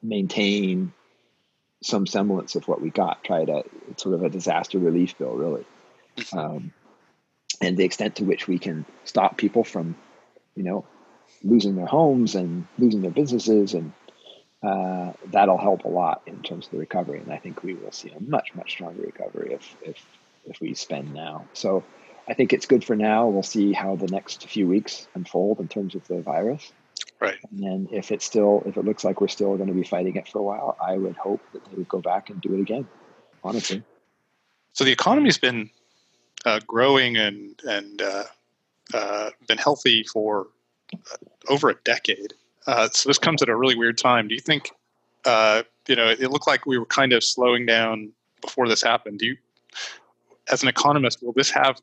maintain 0.00 0.92
some 1.82 2.06
semblance 2.06 2.54
of 2.54 2.66
what 2.66 2.80
we 2.80 2.90
got. 2.90 3.24
Try 3.24 3.44
to 3.44 3.64
sort 3.96 4.14
of 4.14 4.22
a 4.22 4.30
disaster 4.30 4.78
relief 4.78 5.16
bill, 5.18 5.34
really, 5.34 5.64
mm-hmm. 6.16 6.38
um, 6.38 6.72
and 7.60 7.76
the 7.76 7.84
extent 7.84 8.16
to 8.16 8.24
which 8.24 8.48
we 8.48 8.58
can 8.58 8.84
stop 9.04 9.36
people 9.36 9.64
from, 9.64 9.96
you 10.54 10.62
know, 10.62 10.84
losing 11.42 11.76
their 11.76 11.86
homes 11.86 12.34
and 12.34 12.66
losing 12.78 13.02
their 13.02 13.10
businesses, 13.10 13.74
and 13.74 13.92
uh, 14.62 15.12
that'll 15.26 15.58
help 15.58 15.84
a 15.84 15.88
lot 15.88 16.22
in 16.26 16.42
terms 16.42 16.66
of 16.66 16.72
the 16.72 16.78
recovery. 16.78 17.20
And 17.20 17.32
I 17.32 17.38
think 17.38 17.62
we 17.62 17.74
will 17.74 17.92
see 17.92 18.10
a 18.10 18.20
much 18.20 18.54
much 18.54 18.72
stronger 18.72 19.02
recovery 19.02 19.52
if 19.52 19.76
if 19.82 20.04
if 20.44 20.60
we 20.60 20.74
spend 20.74 21.14
now. 21.14 21.46
So. 21.52 21.84
I 22.30 22.34
think 22.34 22.52
it's 22.52 22.66
good 22.66 22.84
for 22.84 22.94
now. 22.94 23.28
We'll 23.28 23.42
see 23.42 23.72
how 23.72 23.96
the 23.96 24.06
next 24.06 24.46
few 24.46 24.68
weeks 24.68 25.08
unfold 25.14 25.60
in 25.60 25.68
terms 25.68 25.94
of 25.94 26.06
the 26.08 26.20
virus. 26.20 26.70
Right. 27.20 27.38
And 27.50 27.62
then 27.62 27.88
if 27.90 28.12
it's 28.12 28.24
still, 28.24 28.62
if 28.64 28.76
it 28.76 28.84
looks 28.84 29.02
like 29.02 29.20
we're 29.20 29.28
still 29.28 29.56
going 29.56 29.68
to 29.68 29.74
be 29.74 29.82
fighting 29.82 30.16
it 30.16 30.28
for 30.28 30.38
a 30.38 30.42
while, 30.42 30.76
I 30.80 30.96
would 30.96 31.16
hope 31.16 31.40
that 31.52 31.64
they 31.64 31.76
would 31.76 31.88
go 31.88 32.00
back 32.00 32.30
and 32.30 32.40
do 32.40 32.54
it 32.54 32.60
again. 32.60 32.86
Honestly. 33.42 33.82
So 34.72 34.84
the 34.84 34.92
economy's 34.92 35.38
been 35.38 35.70
uh, 36.44 36.60
growing 36.66 37.16
and 37.16 37.60
and 37.66 38.00
uh, 38.00 38.24
uh, 38.94 39.30
been 39.48 39.58
healthy 39.58 40.04
for 40.04 40.46
uh, 40.94 41.16
over 41.48 41.70
a 41.70 41.74
decade. 41.84 42.34
Uh, 42.66 42.88
so 42.92 43.08
this 43.08 43.18
comes 43.18 43.42
at 43.42 43.48
a 43.48 43.56
really 43.56 43.74
weird 43.74 43.98
time. 43.98 44.28
Do 44.28 44.34
you 44.34 44.40
think? 44.40 44.70
Uh, 45.24 45.64
you 45.88 45.96
know, 45.96 46.08
it 46.08 46.30
looked 46.30 46.46
like 46.46 46.66
we 46.66 46.78
were 46.78 46.86
kind 46.86 47.12
of 47.12 47.24
slowing 47.24 47.66
down 47.66 48.12
before 48.40 48.68
this 48.68 48.82
happened. 48.82 49.18
Do 49.18 49.26
you, 49.26 49.36
as 50.50 50.62
an 50.62 50.68
economist, 50.68 51.22
will 51.22 51.32
this 51.32 51.50
have 51.50 51.80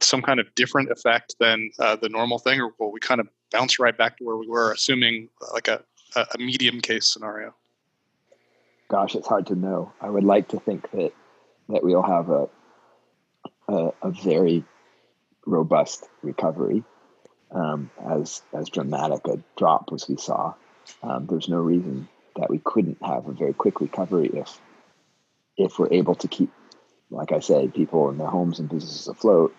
some 0.00 0.22
kind 0.22 0.40
of 0.40 0.52
different 0.54 0.90
effect 0.90 1.36
than 1.38 1.70
the 1.78 2.08
normal 2.10 2.38
thing, 2.38 2.60
or 2.60 2.72
will 2.78 2.90
we 2.90 2.98
kind 2.98 3.20
of 3.20 3.28
bounce 3.50 3.78
right 3.78 3.96
back 3.96 4.18
to 4.18 4.24
where 4.24 4.36
we 4.36 4.46
were, 4.46 4.72
assuming 4.72 5.28
uh, 5.42 5.52
like 5.52 5.68
a, 5.68 5.82
a 6.16 6.38
medium 6.38 6.80
case 6.80 7.06
scenario? 7.06 7.54
Gosh, 8.88 9.14
it's 9.14 9.28
hard 9.28 9.46
to 9.48 9.54
know. 9.54 9.92
I 10.00 10.08
would 10.08 10.24
like 10.24 10.48
to 10.48 10.60
think 10.60 10.90
that 10.92 11.12
that 11.68 11.84
we'll 11.84 12.02
have 12.02 12.30
a 12.30 12.48
a, 13.68 13.90
a 14.02 14.10
very 14.10 14.64
robust 15.46 16.06
recovery. 16.22 16.84
Um, 17.50 17.90
as 18.06 18.42
as 18.52 18.68
dramatic 18.68 19.26
a 19.26 19.38
drop 19.56 19.88
as 19.94 20.06
we 20.08 20.16
saw, 20.16 20.54
um, 21.02 21.26
there's 21.26 21.48
no 21.48 21.58
reason 21.58 22.08
that 22.36 22.50
we 22.50 22.60
couldn't 22.62 22.98
have 23.02 23.26
a 23.26 23.32
very 23.32 23.54
quick 23.54 23.80
recovery 23.80 24.30
if 24.32 24.60
if 25.56 25.78
we're 25.78 25.92
able 25.92 26.14
to 26.16 26.28
keep, 26.28 26.50
like 27.10 27.32
I 27.32 27.40
said, 27.40 27.74
people 27.74 28.10
in 28.10 28.18
their 28.18 28.28
homes 28.28 28.58
and 28.58 28.68
businesses 28.68 29.08
afloat 29.08 29.54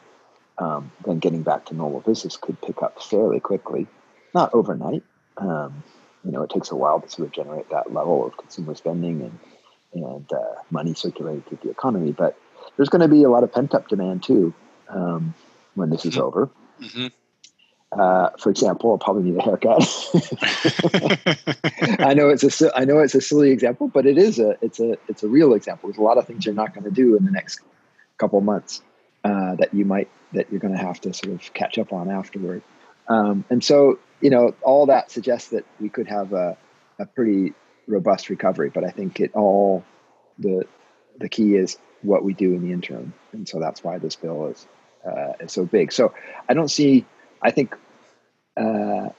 um, 0.60 0.92
then 1.06 1.20
getting 1.20 1.42
back 1.42 1.66
to 1.66 1.74
normal 1.74 2.02
business 2.02 2.38
could 2.38 2.62
pick 2.62 2.84
up 2.84 3.02
fairly 3.02 3.40
quickly, 3.40 3.88
not 4.34 4.54
overnight. 4.54 5.04
Um, 5.38 5.84
you 6.24 6.32
know, 6.32 6.44
it 6.44 6.50
takes 6.50 6.70
a 6.72 6.76
while 6.76 7.00
to 7.00 7.10
sort 7.10 7.28
of 7.28 7.34
generate 7.34 7.70
that 7.70 7.94
level 7.94 8.26
of 8.26 8.38
consumer 8.38 8.76
spending 8.76 9.22
and 9.22 9.40
and 9.92 10.32
uh, 10.32 10.62
money 10.70 10.94
circulating 10.94 11.42
through 11.44 11.60
the 11.64 11.72
economy. 11.72 12.12
But 12.12 12.38
there's 12.76 12.90
going 12.90 13.02
to 13.02 13.08
be 13.08 13.24
a 13.24 13.30
lot 13.30 13.44
of 13.44 13.52
pent 13.52 13.74
up 13.74 13.88
demand 13.88 14.22
too 14.22 14.54
um, 14.90 15.34
when 15.76 15.90
this 15.90 16.06
is 16.06 16.14
mm-hmm. 16.14 16.22
over. 16.22 16.50
Mm-hmm. 16.82 17.08
Uh, 17.92 18.30
for 18.38 18.52
example, 18.52 18.92
I'll 18.92 19.00
probably 19.00 19.24
need 19.32 19.40
a 19.40 19.42
haircut. 19.42 19.82
I 22.06 22.14
know 22.14 22.30
it's 22.30 22.62
a 22.62 22.78
I 22.78 22.86
know 22.86 23.00
it's 23.00 23.16
a 23.16 23.22
silly 23.22 23.50
example, 23.50 23.88
but 23.88 24.06
it 24.06 24.18
is 24.18 24.38
a 24.38 24.58
it's 24.62 24.80
a 24.80 24.98
it's 25.08 25.24
a 25.24 25.28
real 25.28 25.54
example. 25.54 25.90
There's 25.90 25.98
a 25.98 26.04
lot 26.04 26.20
of 26.20 26.28
things 26.28 26.46
you're 26.46 26.54
not 26.54 26.76
going 26.76 26.84
to 26.84 26.92
do 26.92 27.16
in 27.16 27.26
the 27.26 27.32
next 27.32 27.62
couple 28.20 28.40
months 28.42 28.82
uh, 29.24 29.56
that 29.56 29.74
you 29.74 29.86
might 29.86 30.10
that 30.34 30.52
you're 30.52 30.60
going 30.60 30.74
to 30.74 30.80
have 30.80 31.02
to 31.02 31.14
sort 31.14 31.34
of 31.34 31.54
catch 31.54 31.78
up 31.78 31.94
on 31.94 32.10
afterward. 32.10 32.62
Um, 33.08 33.44
and 33.50 33.64
so, 33.64 34.00
you 34.22 34.30
know, 34.30 34.54
all 34.62 34.86
that 34.88 35.12
suggests 35.12 35.50
that 35.50 35.66
we 35.80 35.90
could 35.90 36.08
have 36.08 36.34
a, 36.34 36.58
a 37.00 37.06
pretty 37.06 37.54
robust 37.88 38.30
recovery. 38.30 38.70
But 38.70 38.84
I 38.84 38.90
think 38.90 39.20
it 39.20 39.34
all 39.34 39.84
the 40.38 40.66
the 41.18 41.30
key 41.30 41.56
is 41.56 41.78
what 42.02 42.24
we 42.24 42.34
do 42.34 42.54
in 42.54 42.62
the 42.62 42.72
interim, 42.72 43.14
and 43.34 43.48
so 43.48 43.60
that's 43.60 43.84
why 43.84 43.98
this 43.98 44.16
bill 44.16 44.48
is 44.48 44.68
uh, 45.06 45.34
is 45.40 45.52
so 45.52 45.66
big. 45.66 45.92
So 45.92 46.14
I 46.48 46.54
don't 46.54 46.70
see. 46.70 47.06
I 47.42 47.52
think. 47.52 47.76
Uh, 48.56 49.10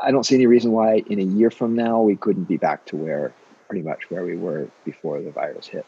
I 0.00 0.12
don't 0.12 0.24
see 0.24 0.36
any 0.36 0.46
reason 0.46 0.70
why 0.70 1.02
in 1.08 1.18
a 1.18 1.24
year 1.24 1.50
from 1.50 1.74
now 1.74 2.02
we 2.02 2.14
couldn't 2.14 2.44
be 2.44 2.56
back 2.56 2.84
to 2.86 2.96
where 2.96 3.32
pretty 3.68 3.82
much 3.82 4.10
where 4.10 4.24
we 4.24 4.36
were 4.36 4.68
before 4.84 5.20
the 5.20 5.30
virus 5.30 5.66
hit. 5.66 5.84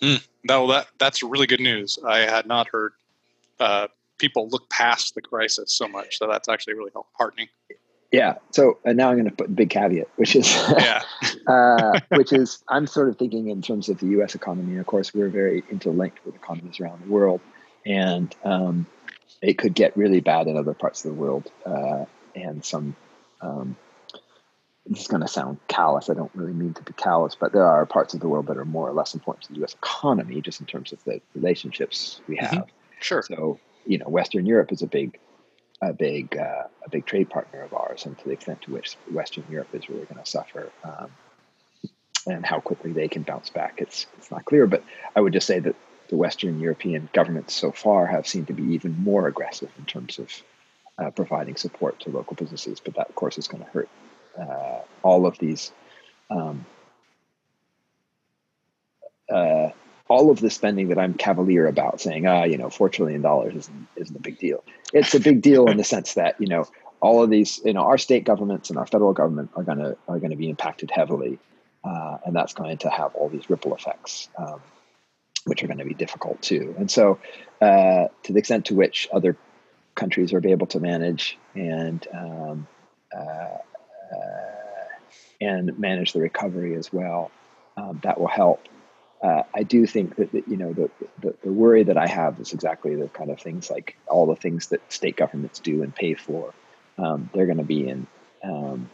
Mm, 0.00 0.26
no, 0.44 0.66
that 0.68 0.88
that's 0.98 1.22
really 1.22 1.46
good 1.46 1.60
news. 1.60 1.98
I 2.06 2.20
had 2.20 2.46
not 2.46 2.68
heard 2.68 2.92
uh, 3.60 3.88
people 4.18 4.48
look 4.48 4.68
past 4.70 5.14
the 5.14 5.22
crisis 5.22 5.72
so 5.72 5.88
much. 5.88 6.18
So 6.18 6.26
that's 6.28 6.48
actually 6.48 6.74
really 6.74 6.92
heartening. 7.16 7.48
Yeah. 8.14 8.34
So 8.52 8.78
and 8.84 8.96
now 8.96 9.10
I'm 9.10 9.16
going 9.16 9.28
to 9.28 9.34
put 9.34 9.48
a 9.48 9.50
big 9.50 9.70
caveat, 9.70 10.08
which 10.16 10.36
is 10.36 10.46
yeah, 10.78 11.02
uh, 11.48 11.98
which 12.10 12.32
is 12.32 12.62
I'm 12.68 12.86
sort 12.86 13.08
of 13.08 13.18
thinking 13.18 13.48
in 13.48 13.60
terms 13.60 13.88
of 13.88 13.98
the 13.98 14.06
U.S. 14.18 14.36
economy. 14.36 14.72
And 14.72 14.80
of 14.80 14.86
course, 14.86 15.12
we're 15.12 15.30
very 15.30 15.64
interlinked 15.68 16.24
with 16.24 16.36
economies 16.36 16.78
around 16.78 17.04
the 17.04 17.10
world, 17.10 17.40
and 17.84 18.34
um, 18.44 18.86
it 19.42 19.58
could 19.58 19.74
get 19.74 19.96
really 19.96 20.20
bad 20.20 20.46
in 20.46 20.56
other 20.56 20.74
parts 20.74 21.04
of 21.04 21.10
the 21.10 21.20
world. 21.20 21.50
Uh, 21.66 22.04
and 22.36 22.64
some, 22.64 22.94
um, 23.40 23.76
this 24.86 25.02
is 25.02 25.08
going 25.08 25.22
to 25.22 25.28
sound 25.28 25.58
callous. 25.66 26.08
I 26.08 26.14
don't 26.14 26.30
really 26.34 26.52
mean 26.52 26.74
to 26.74 26.82
be 26.82 26.92
callous, 26.92 27.34
but 27.34 27.52
there 27.52 27.66
are 27.66 27.84
parts 27.84 28.14
of 28.14 28.20
the 28.20 28.28
world 28.28 28.46
that 28.46 28.56
are 28.56 28.64
more 28.64 28.88
or 28.88 28.92
less 28.92 29.14
important 29.14 29.44
to 29.46 29.52
the 29.52 29.58
U.S. 29.58 29.74
economy, 29.74 30.40
just 30.40 30.60
in 30.60 30.66
terms 30.66 30.92
of 30.92 31.02
the 31.04 31.20
relationships 31.34 32.20
we 32.28 32.36
mm-hmm. 32.36 32.44
have. 32.46 32.64
Mm-hmm. 32.66 32.83
Sure. 33.00 33.22
So 33.22 33.58
you 33.86 33.98
know, 33.98 34.08
Western 34.08 34.46
Europe 34.46 34.72
is 34.72 34.82
a 34.82 34.86
big, 34.86 35.18
a 35.82 35.92
big, 35.92 36.36
uh, 36.36 36.64
a 36.84 36.90
big 36.90 37.06
trade 37.06 37.30
partner 37.30 37.62
of 37.62 37.72
ours, 37.72 38.06
and 38.06 38.16
to 38.18 38.24
the 38.24 38.30
extent 38.30 38.62
to 38.62 38.72
which 38.72 38.96
Western 39.10 39.44
Europe 39.50 39.68
is 39.74 39.88
really 39.88 40.04
going 40.04 40.22
to 40.22 40.30
suffer, 40.30 40.70
um, 40.82 41.10
and 42.26 42.46
how 42.46 42.60
quickly 42.60 42.92
they 42.92 43.08
can 43.08 43.22
bounce 43.22 43.50
back, 43.50 43.74
it's 43.78 44.06
it's 44.16 44.30
not 44.30 44.44
clear. 44.44 44.66
But 44.66 44.82
I 45.14 45.20
would 45.20 45.32
just 45.32 45.46
say 45.46 45.58
that 45.60 45.76
the 46.08 46.16
Western 46.16 46.60
European 46.60 47.08
governments 47.12 47.54
so 47.54 47.72
far 47.72 48.06
have 48.06 48.26
seemed 48.26 48.46
to 48.48 48.52
be 48.52 48.74
even 48.74 48.96
more 49.02 49.26
aggressive 49.26 49.70
in 49.78 49.84
terms 49.84 50.18
of 50.18 50.30
uh, 50.98 51.10
providing 51.10 51.56
support 51.56 52.00
to 52.00 52.10
local 52.10 52.36
businesses. 52.36 52.80
But 52.80 52.94
that, 52.94 53.08
of 53.08 53.14
course, 53.14 53.38
is 53.38 53.48
going 53.48 53.64
to 53.64 53.70
hurt 53.70 53.88
uh, 54.40 54.80
all 55.02 55.26
of 55.26 55.38
these. 55.38 55.72
Um, 56.30 56.64
uh, 59.30 59.70
all 60.08 60.30
of 60.30 60.40
the 60.40 60.50
spending 60.50 60.88
that 60.88 60.98
I'm 60.98 61.14
cavalier 61.14 61.66
about, 61.66 62.00
saying, 62.00 62.26
ah, 62.26 62.44
you 62.44 62.58
know, 62.58 62.70
four 62.70 62.88
trillion 62.88 63.22
dollars 63.22 63.54
isn't 63.54 63.88
isn't 63.96 64.16
a 64.16 64.20
big 64.20 64.38
deal. 64.38 64.64
It's 64.92 65.14
a 65.14 65.20
big 65.20 65.42
deal 65.42 65.66
in 65.68 65.76
the 65.76 65.84
sense 65.84 66.14
that 66.14 66.40
you 66.40 66.48
know 66.48 66.66
all 67.00 67.22
of 67.22 67.30
these, 67.30 67.60
you 67.64 67.72
know, 67.72 67.82
our 67.82 67.98
state 67.98 68.24
governments 68.24 68.70
and 68.70 68.78
our 68.78 68.86
federal 68.86 69.12
government 69.12 69.50
are 69.56 69.62
gonna 69.62 69.96
are 70.08 70.18
gonna 70.18 70.36
be 70.36 70.48
impacted 70.48 70.90
heavily, 70.90 71.38
uh, 71.84 72.18
and 72.24 72.34
that's 72.34 72.54
going 72.54 72.78
to 72.78 72.90
have 72.90 73.14
all 73.14 73.28
these 73.28 73.48
ripple 73.48 73.74
effects, 73.74 74.28
um, 74.38 74.60
which 75.44 75.62
are 75.62 75.66
going 75.66 75.78
to 75.78 75.84
be 75.84 75.94
difficult 75.94 76.40
too. 76.40 76.74
And 76.78 76.90
so, 76.90 77.18
uh, 77.60 78.08
to 78.22 78.32
the 78.32 78.38
extent 78.38 78.66
to 78.66 78.74
which 78.74 79.08
other 79.12 79.36
countries 79.94 80.32
are 80.32 80.46
able 80.46 80.66
to 80.68 80.80
manage 80.80 81.38
and 81.54 82.06
um, 82.12 82.66
uh, 83.14 83.20
uh, 83.20 83.58
and 85.40 85.78
manage 85.78 86.12
the 86.12 86.20
recovery 86.20 86.74
as 86.74 86.92
well, 86.92 87.30
um, 87.76 88.00
that 88.02 88.18
will 88.18 88.28
help 88.28 88.66
uh, 89.24 89.42
I 89.54 89.62
do 89.62 89.86
think 89.86 90.16
that, 90.16 90.32
that 90.32 90.46
you 90.46 90.56
know 90.56 90.74
the, 90.74 90.90
the, 91.22 91.34
the 91.42 91.52
worry 91.52 91.82
that 91.82 91.96
I 91.96 92.06
have 92.06 92.38
is 92.38 92.52
exactly 92.52 92.94
the 92.94 93.08
kind 93.08 93.30
of 93.30 93.40
things 93.40 93.70
like 93.70 93.96
all 94.06 94.26
the 94.26 94.36
things 94.36 94.68
that 94.68 94.80
state 94.92 95.16
governments 95.16 95.58
do 95.58 95.82
and 95.82 95.94
pay 95.94 96.12
for. 96.12 96.52
Um, 96.98 97.30
they're 97.32 97.46
going 97.46 97.58
to 97.58 97.64
be 97.64 97.88
in 97.88 98.06
um, 98.42 98.90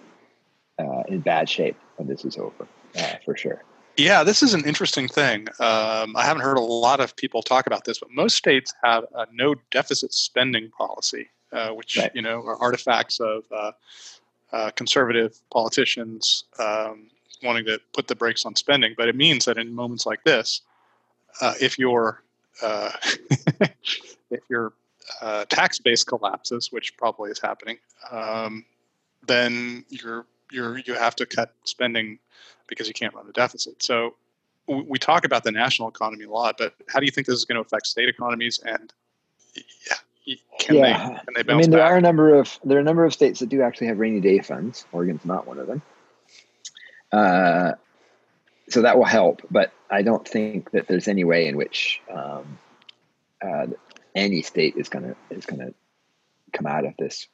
uh, 0.78 1.02
in 1.08 1.20
bad 1.20 1.48
shape 1.48 1.76
when 1.96 2.06
this 2.06 2.24
is 2.24 2.38
over, 2.38 2.68
uh, 2.96 3.14
for 3.24 3.36
sure. 3.36 3.64
Yeah, 3.96 4.22
this 4.22 4.40
is 4.40 4.54
an 4.54 4.64
interesting 4.64 5.08
thing. 5.08 5.48
Um, 5.58 6.14
I 6.16 6.24
haven't 6.24 6.42
heard 6.42 6.56
a 6.56 6.62
lot 6.62 7.00
of 7.00 7.16
people 7.16 7.42
talk 7.42 7.66
about 7.66 7.84
this, 7.84 7.98
but 7.98 8.10
most 8.12 8.36
states 8.36 8.72
have 8.84 9.04
a 9.12 9.26
no 9.32 9.56
deficit 9.72 10.14
spending 10.14 10.70
policy, 10.70 11.28
uh, 11.52 11.70
which 11.70 11.96
right. 11.96 12.12
you 12.14 12.22
know 12.22 12.40
are 12.46 12.56
artifacts 12.62 13.18
of 13.18 13.42
uh, 13.50 13.72
uh, 14.52 14.70
conservative 14.70 15.40
politicians 15.50 16.44
um, 16.60 17.09
wanting 17.42 17.64
to 17.66 17.80
put 17.92 18.08
the 18.08 18.14
brakes 18.14 18.44
on 18.44 18.54
spending, 18.56 18.94
but 18.96 19.08
it 19.08 19.16
means 19.16 19.44
that 19.44 19.58
in 19.58 19.74
moments 19.74 20.06
like 20.06 20.22
this, 20.24 20.62
uh, 21.40 21.54
if 21.60 21.78
you're 21.78 22.22
uh, 22.62 22.92
if 24.30 24.40
you're 24.48 24.72
uh, 25.20 25.44
tax 25.46 25.78
base 25.78 26.04
collapses, 26.04 26.70
which 26.72 26.96
probably 26.96 27.30
is 27.30 27.40
happening, 27.40 27.78
um, 28.10 28.64
then 29.26 29.84
you're 29.88 30.26
you're 30.50 30.78
you 30.78 30.94
have 30.94 31.16
to 31.16 31.26
cut 31.26 31.54
spending 31.64 32.18
because 32.66 32.88
you 32.88 32.94
can't 32.94 33.14
run 33.14 33.26
a 33.28 33.32
deficit. 33.32 33.82
So 33.82 34.14
we 34.66 34.98
talk 34.98 35.24
about 35.24 35.44
the 35.44 35.52
national 35.52 35.88
economy 35.88 36.24
a 36.24 36.30
lot, 36.30 36.56
but 36.58 36.74
how 36.88 37.00
do 37.00 37.06
you 37.06 37.10
think 37.10 37.26
this 37.26 37.36
is 37.36 37.44
going 37.44 37.56
to 37.56 37.62
affect 37.62 37.86
state 37.86 38.08
economies? 38.08 38.60
And 38.64 38.92
yeah, 39.54 40.36
can 40.58 40.76
yeah. 40.76 40.82
they 40.82 41.14
can 41.14 41.34
they 41.34 41.42
bounce 41.42 41.50
I 41.50 41.60
mean, 41.60 41.70
there 41.70 41.80
back? 41.80 41.92
are 41.92 41.96
a 41.96 42.00
number 42.00 42.34
of 42.34 42.58
there 42.64 42.78
are 42.78 42.80
a 42.80 42.84
number 42.84 43.04
of 43.04 43.12
states 43.12 43.40
that 43.40 43.48
do 43.48 43.62
actually 43.62 43.88
have 43.88 43.98
rainy 43.98 44.20
day 44.20 44.38
funds. 44.40 44.84
Oregon's 44.92 45.24
not 45.24 45.46
one 45.46 45.58
of 45.58 45.66
them. 45.66 45.82
Uh, 47.12 47.72
so 48.68 48.82
that 48.82 48.96
will 48.96 49.04
help, 49.04 49.42
but 49.50 49.72
I 49.90 50.02
don't 50.02 50.26
think 50.26 50.70
that 50.70 50.86
there's 50.86 51.08
any 51.08 51.24
way 51.24 51.48
in 51.48 51.56
which 51.56 52.00
um, 52.12 52.58
uh, 53.42 53.66
any 54.14 54.42
state 54.42 54.76
is 54.76 54.88
going 54.88 55.04
to 55.08 55.16
is 55.30 55.44
going 55.44 55.60
to 55.60 55.74
come 56.52 56.66
out 56.66 56.84
of 56.84 56.94
this. 56.98 57.26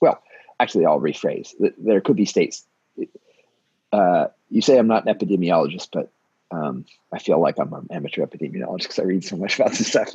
Well, 0.00 0.22
actually, 0.60 0.86
I'll 0.86 1.00
rephrase. 1.00 1.54
There 1.78 2.00
could 2.00 2.16
be 2.16 2.24
states. 2.24 2.64
Uh, 3.92 4.28
you 4.50 4.62
say 4.62 4.78
I'm 4.78 4.86
not 4.86 5.06
an 5.06 5.14
epidemiologist, 5.14 5.88
but 5.92 6.10
um, 6.50 6.84
I 7.12 7.18
feel 7.18 7.40
like 7.40 7.58
I'm 7.58 7.72
an 7.72 7.88
amateur 7.90 8.24
epidemiologist 8.24 8.82
because 8.82 8.98
I 8.98 9.02
read 9.02 9.24
so 9.24 9.36
much 9.36 9.58
about 9.58 9.72
this 9.72 9.88
stuff. 9.88 10.14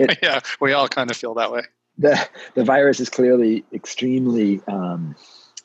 It, 0.00 0.18
yeah, 0.22 0.40
we 0.60 0.72
all 0.72 0.88
kind 0.88 1.10
of 1.10 1.16
feel 1.16 1.34
that 1.34 1.52
way. 1.52 1.62
The 1.98 2.18
the 2.54 2.64
virus 2.64 3.00
is 3.00 3.10
clearly 3.10 3.64
extremely. 3.72 4.62
Um, 4.66 5.14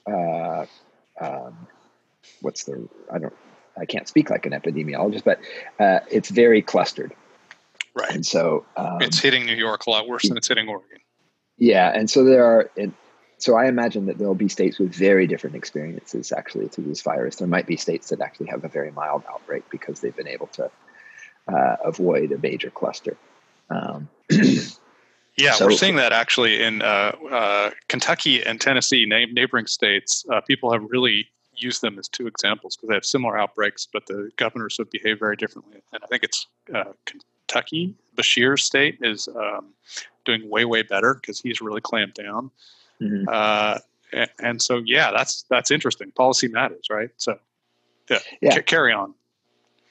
uh, 0.05 0.65
um, 1.19 1.67
what's 2.41 2.65
the? 2.65 2.87
I 3.11 3.19
don't. 3.19 3.33
I 3.77 3.85
can't 3.85 4.07
speak 4.07 4.29
like 4.29 4.45
an 4.45 4.53
epidemiologist, 4.53 5.23
but 5.23 5.39
uh, 5.79 5.99
it's 6.09 6.29
very 6.29 6.61
clustered. 6.61 7.13
Right. 7.93 8.11
And 8.13 8.25
so 8.25 8.65
um, 8.77 9.01
it's 9.01 9.19
hitting 9.19 9.45
New 9.45 9.55
York 9.55 9.85
a 9.85 9.89
lot 9.89 10.07
worse 10.07 10.27
than 10.27 10.37
it's 10.37 10.47
hitting 10.47 10.67
Oregon. 10.67 10.99
Yeah, 11.57 11.91
and 11.93 12.09
so 12.09 12.23
there 12.23 12.45
are. 12.45 12.69
so 13.37 13.55
I 13.55 13.67
imagine 13.67 14.05
that 14.07 14.17
there'll 14.17 14.35
be 14.35 14.49
states 14.49 14.79
with 14.79 14.93
very 14.93 15.27
different 15.27 15.55
experiences 15.55 16.31
actually 16.31 16.67
to 16.69 16.81
this 16.81 17.01
virus. 17.01 17.37
There 17.37 17.47
might 17.47 17.67
be 17.67 17.77
states 17.77 18.09
that 18.09 18.21
actually 18.21 18.47
have 18.47 18.63
a 18.63 18.67
very 18.67 18.91
mild 18.91 19.23
outbreak 19.29 19.63
because 19.69 20.01
they've 20.01 20.15
been 20.15 20.27
able 20.27 20.47
to 20.47 20.69
uh, 21.47 21.75
avoid 21.83 22.31
a 22.31 22.37
major 22.37 22.69
cluster. 22.69 23.17
Um, 23.69 24.09
yeah, 25.37 25.53
so, 25.53 25.65
we're 25.65 25.71
seeing 25.71 25.95
that 25.95 26.11
actually 26.11 26.61
in 26.61 26.81
uh, 26.81 27.15
uh, 27.31 27.71
Kentucky 27.87 28.43
and 28.43 28.59
Tennessee, 28.59 29.05
neighboring 29.05 29.67
states. 29.67 30.25
Uh, 30.29 30.41
people 30.41 30.71
have 30.71 30.83
really 30.89 31.29
used 31.57 31.81
them 31.81 31.99
as 31.99 32.07
two 32.07 32.27
examples 32.27 32.75
because 32.75 32.89
they 32.89 32.95
have 32.95 33.05
similar 33.05 33.37
outbreaks, 33.37 33.87
but 33.91 34.05
the 34.07 34.31
governors 34.37 34.77
have 34.77 34.89
behaved 34.89 35.19
very 35.19 35.35
differently. 35.35 35.81
And 35.93 36.03
I 36.03 36.07
think 36.07 36.23
it's 36.23 36.47
uh, 36.73 36.93
Kentucky, 37.05 37.95
Beshear 38.15 38.59
State, 38.59 38.99
is 39.01 39.27
um, 39.27 39.73
doing 40.25 40.49
way 40.49 40.65
way 40.65 40.83
better 40.83 41.13
because 41.15 41.39
he's 41.39 41.61
really 41.61 41.81
clamped 41.81 42.15
down. 42.15 42.51
Mm-hmm. 43.01 43.27
Uh, 43.27 43.79
and, 44.13 44.29
and, 44.39 44.61
so, 44.61 44.81
yeah, 44.85 45.11
that's 45.11 45.43
that's 45.49 45.71
interesting. 45.71 46.11
Policy 46.11 46.47
matters, 46.47 46.87
right? 46.89 47.09
So, 47.17 47.37
yeah, 48.09 48.19
yeah. 48.41 48.55
C- 48.55 48.61
carry 48.61 48.93
on. 48.93 49.13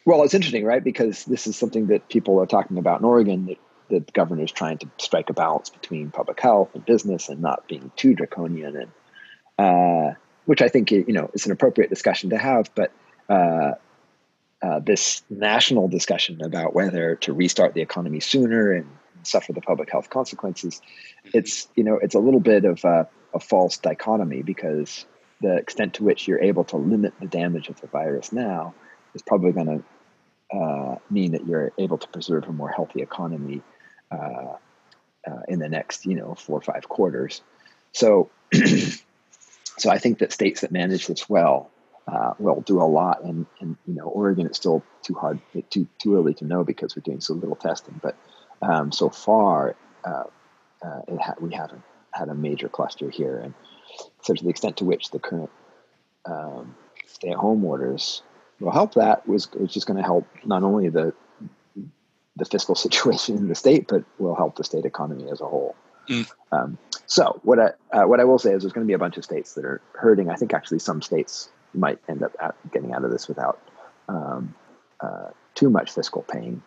Well, 0.07 0.23
it's 0.23 0.35
interesting, 0.35 0.65
right? 0.65 0.85
Because 0.85 1.25
this 1.25 1.47
is 1.47 1.57
something 1.57 1.87
that 1.87 2.09
people 2.09 2.39
are 2.41 2.47
talking 2.47 2.79
about 2.79 3.01
in 3.01 3.07
Oregon 3.07 3.47
that 3.47 3.59
the 3.89 4.13
governor 4.13 4.45
is 4.45 4.53
trying 4.53 4.79
to 4.79 4.91
strike 4.99 5.31
a 5.31 5.33
balance 5.33 5.71
between 5.71 6.11
public 6.11 6.41
health 6.41 6.71
and 6.75 6.85
business 6.85 7.29
and 7.29 7.41
not 7.41 7.67
being 7.69 7.91
too 7.97 8.15
draconian 8.15 8.77
and 8.77 8.91
uh, 9.59 10.15
which 10.47 10.63
I 10.63 10.69
think 10.69 10.91
you 10.91 11.05
know 11.09 11.31
is 11.35 11.47
an 11.47 11.53
appropriate 11.53 11.91
discussion 11.91 12.31
to 12.31 12.39
have. 12.39 12.71
But 12.75 12.93
uh, 13.29 13.73
uh, 14.63 14.81
this 14.81 15.23
national 15.31 15.89
discussion 15.89 16.43
about 16.43 16.75
whether 16.75 17.17
to 17.17 17.33
restart 17.33 17.75
the 17.75 17.83
economy 17.83 18.21
sooner 18.21 18.73
and 18.73 18.87
suffer 19.23 19.53
the 19.53 19.61
public 19.61 19.91
health 19.91 20.11
consequences, 20.11 20.81
it's 21.33 21.69
you 21.75 21.85
know 21.85 21.99
it's 22.01 22.15
a 22.15 22.21
little 22.21 22.41
bit 22.41 22.65
of 22.65 22.85
a, 22.85 23.09
a 23.33 23.41
false 23.41 23.79
dichotomy 23.79 24.43
because 24.43 25.07
the 25.41 25.57
extent 25.57 25.95
to 25.95 26.05
which 26.05 26.27
you're 26.27 26.41
able 26.41 26.65
to 26.65 26.77
limit 26.77 27.13
the 27.21 27.27
damage 27.27 27.69
of 27.69 27.81
the 27.81 27.87
virus 27.87 28.33
now 28.33 28.75
is 29.15 29.23
probably 29.23 29.53
going 29.53 29.67
to 29.67 30.57
uh, 30.57 30.97
mean 31.11 31.33
that 31.33 31.47
you're 31.47 31.73
able 31.79 31.99
to 31.99 32.09
preserve 32.09 32.45
a 32.45 32.53
more 32.53 32.69
healthy 32.69 33.03
economy 33.03 33.63
uh, 34.11 34.55
uh, 35.27 35.41
in 35.49 35.59
the 35.59 35.69
next, 35.69 36.07
you 36.07 36.15
know, 36.15 36.35
four 36.35 36.59
or 36.59 36.61
five 36.61 36.89
quarters. 36.89 37.43
So 37.93 38.31
so 39.79 39.91
I 39.91 39.99
think 39.99 40.19
that 40.19 40.33
states 40.33 40.61
that 40.61 40.71
manage 40.71 41.07
this 41.07 41.29
well 41.29 41.71
uh, 42.07 42.35
will 42.39 42.61
do 42.61 42.81
a 42.81 42.85
lot. 42.85 43.23
And, 43.25 43.47
and 43.61 43.77
you 43.87 43.95
know, 43.95 44.05
Oregon 44.05 44.47
is 44.47 44.57
still 44.57 44.85
too 45.03 45.15
hard, 45.15 45.41
too 45.71 45.87
too 45.99 46.17
early 46.17 46.35
to 46.35 46.45
know 46.45 46.65
because 46.65 46.95
we're 46.95 47.03
doing 47.03 47.21
so 47.21 47.35
little 47.35 47.57
testing. 47.57 48.01
But 48.03 48.17
um, 48.63 48.93
so 48.93 49.09
far, 49.11 49.77
uh, 50.05 50.25
uh, 50.83 51.01
ha- 51.21 51.35
we 51.41 51.55
haven't 51.55 51.83
had 52.13 52.29
a 52.29 52.35
major 52.35 52.69
cluster 52.69 53.11
here. 53.11 53.39
And 53.39 53.55
so, 54.23 54.35
to 54.35 54.45
the 54.45 54.51
extent 54.51 54.77
to 54.79 54.85
which 54.85 55.11
the 55.11 55.19
current 55.19 55.51
um, 56.27 56.75
stay-at-home 57.07 57.65
orders 57.65 58.23
will 58.61 58.73
help, 58.73 58.95
that 58.95 59.27
was, 59.29 59.51
was 59.53 59.73
just 59.73 59.87
going 59.87 59.97
to 59.97 60.03
help 60.03 60.27
not 60.45 60.63
only 60.63 60.89
the 60.89 61.13
the 62.37 62.45
fiscal 62.45 62.75
situation 62.87 63.37
in 63.37 63.49
the 63.49 63.55
state, 63.55 63.87
but 63.89 64.05
will 64.19 64.35
help 64.35 64.57
the 64.57 64.65
state 64.65 64.85
economy 64.85 65.31
as 65.31 65.41
a 65.41 65.47
whole. 65.47 65.75
Mm. 66.09 66.31
Um, 66.53 66.79
so 67.07 67.41
what 67.45 67.59
I 67.59 67.71
uh, 67.93 68.07
what 68.07 68.21
I 68.21 68.25
will 68.25 68.39
say 68.39 68.53
is 68.53 68.63
there's 68.63 68.73
going 68.73 68.87
to 68.87 68.89
be 68.89 68.95
a 68.95 68.99
bunch 68.99 69.17
of 69.17 69.25
states 69.25 69.55
that 69.55 69.65
are 69.65 69.81
hurting. 69.93 70.31
I 70.31 70.37
think 70.37 70.55
actually 70.55 70.79
some 70.79 71.03
states 71.03 71.49
might 71.73 71.99
end 72.09 72.23
up 72.23 72.33
getting 72.73 72.93
out 72.93 73.05
of 73.05 73.11
this 73.11 73.29
without 73.29 73.61
um, 74.09 74.55
uh, 75.01 75.31
too 75.55 75.71
much 75.71 75.91
fiscal 75.91 76.23
pain, 76.23 76.63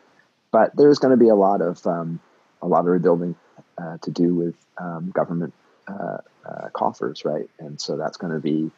but 0.51 0.75
there's 0.75 0.99
going 0.99 1.11
to 1.11 1.17
be 1.17 1.29
a 1.29 1.35
lot 1.35 1.61
of 1.61 1.85
um, 1.87 2.19
a 2.61 2.67
lot 2.67 2.81
of 2.81 2.87
rebuilding 2.87 3.35
uh, 3.77 3.97
to 4.01 4.11
do 4.11 4.35
with 4.35 4.55
um, 4.77 5.11
government 5.11 5.53
uh, 5.87 6.17
uh, 6.45 6.69
coffers, 6.73 7.25
right? 7.25 7.49
And 7.59 7.79
so 7.79 7.97
that's 7.97 8.17
going 8.17 8.33
to 8.33 8.39
be 8.39 8.71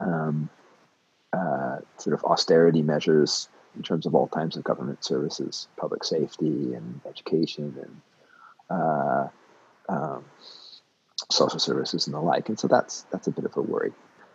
um, 0.00 0.48
uh, 1.32 1.78
sort 1.98 2.14
of 2.14 2.24
austerity 2.24 2.82
measures 2.82 3.48
in 3.76 3.82
terms 3.82 4.06
of 4.06 4.14
all 4.14 4.26
kinds 4.28 4.56
of 4.56 4.64
government 4.64 5.04
services, 5.04 5.68
public 5.76 6.02
safety 6.04 6.74
and 6.74 7.00
education 7.06 7.74
and 8.70 9.30
um, 9.88 10.24
social 11.30 11.58
services 11.58 12.06
and 12.06 12.14
the 12.14 12.20
like. 12.20 12.48
And 12.48 12.58
so 12.58 12.68
that's 12.68 13.02
that's 13.10 13.26
a 13.26 13.30
bit 13.30 13.44
of 13.44 13.56
a 13.56 13.62
worry, 13.62 13.92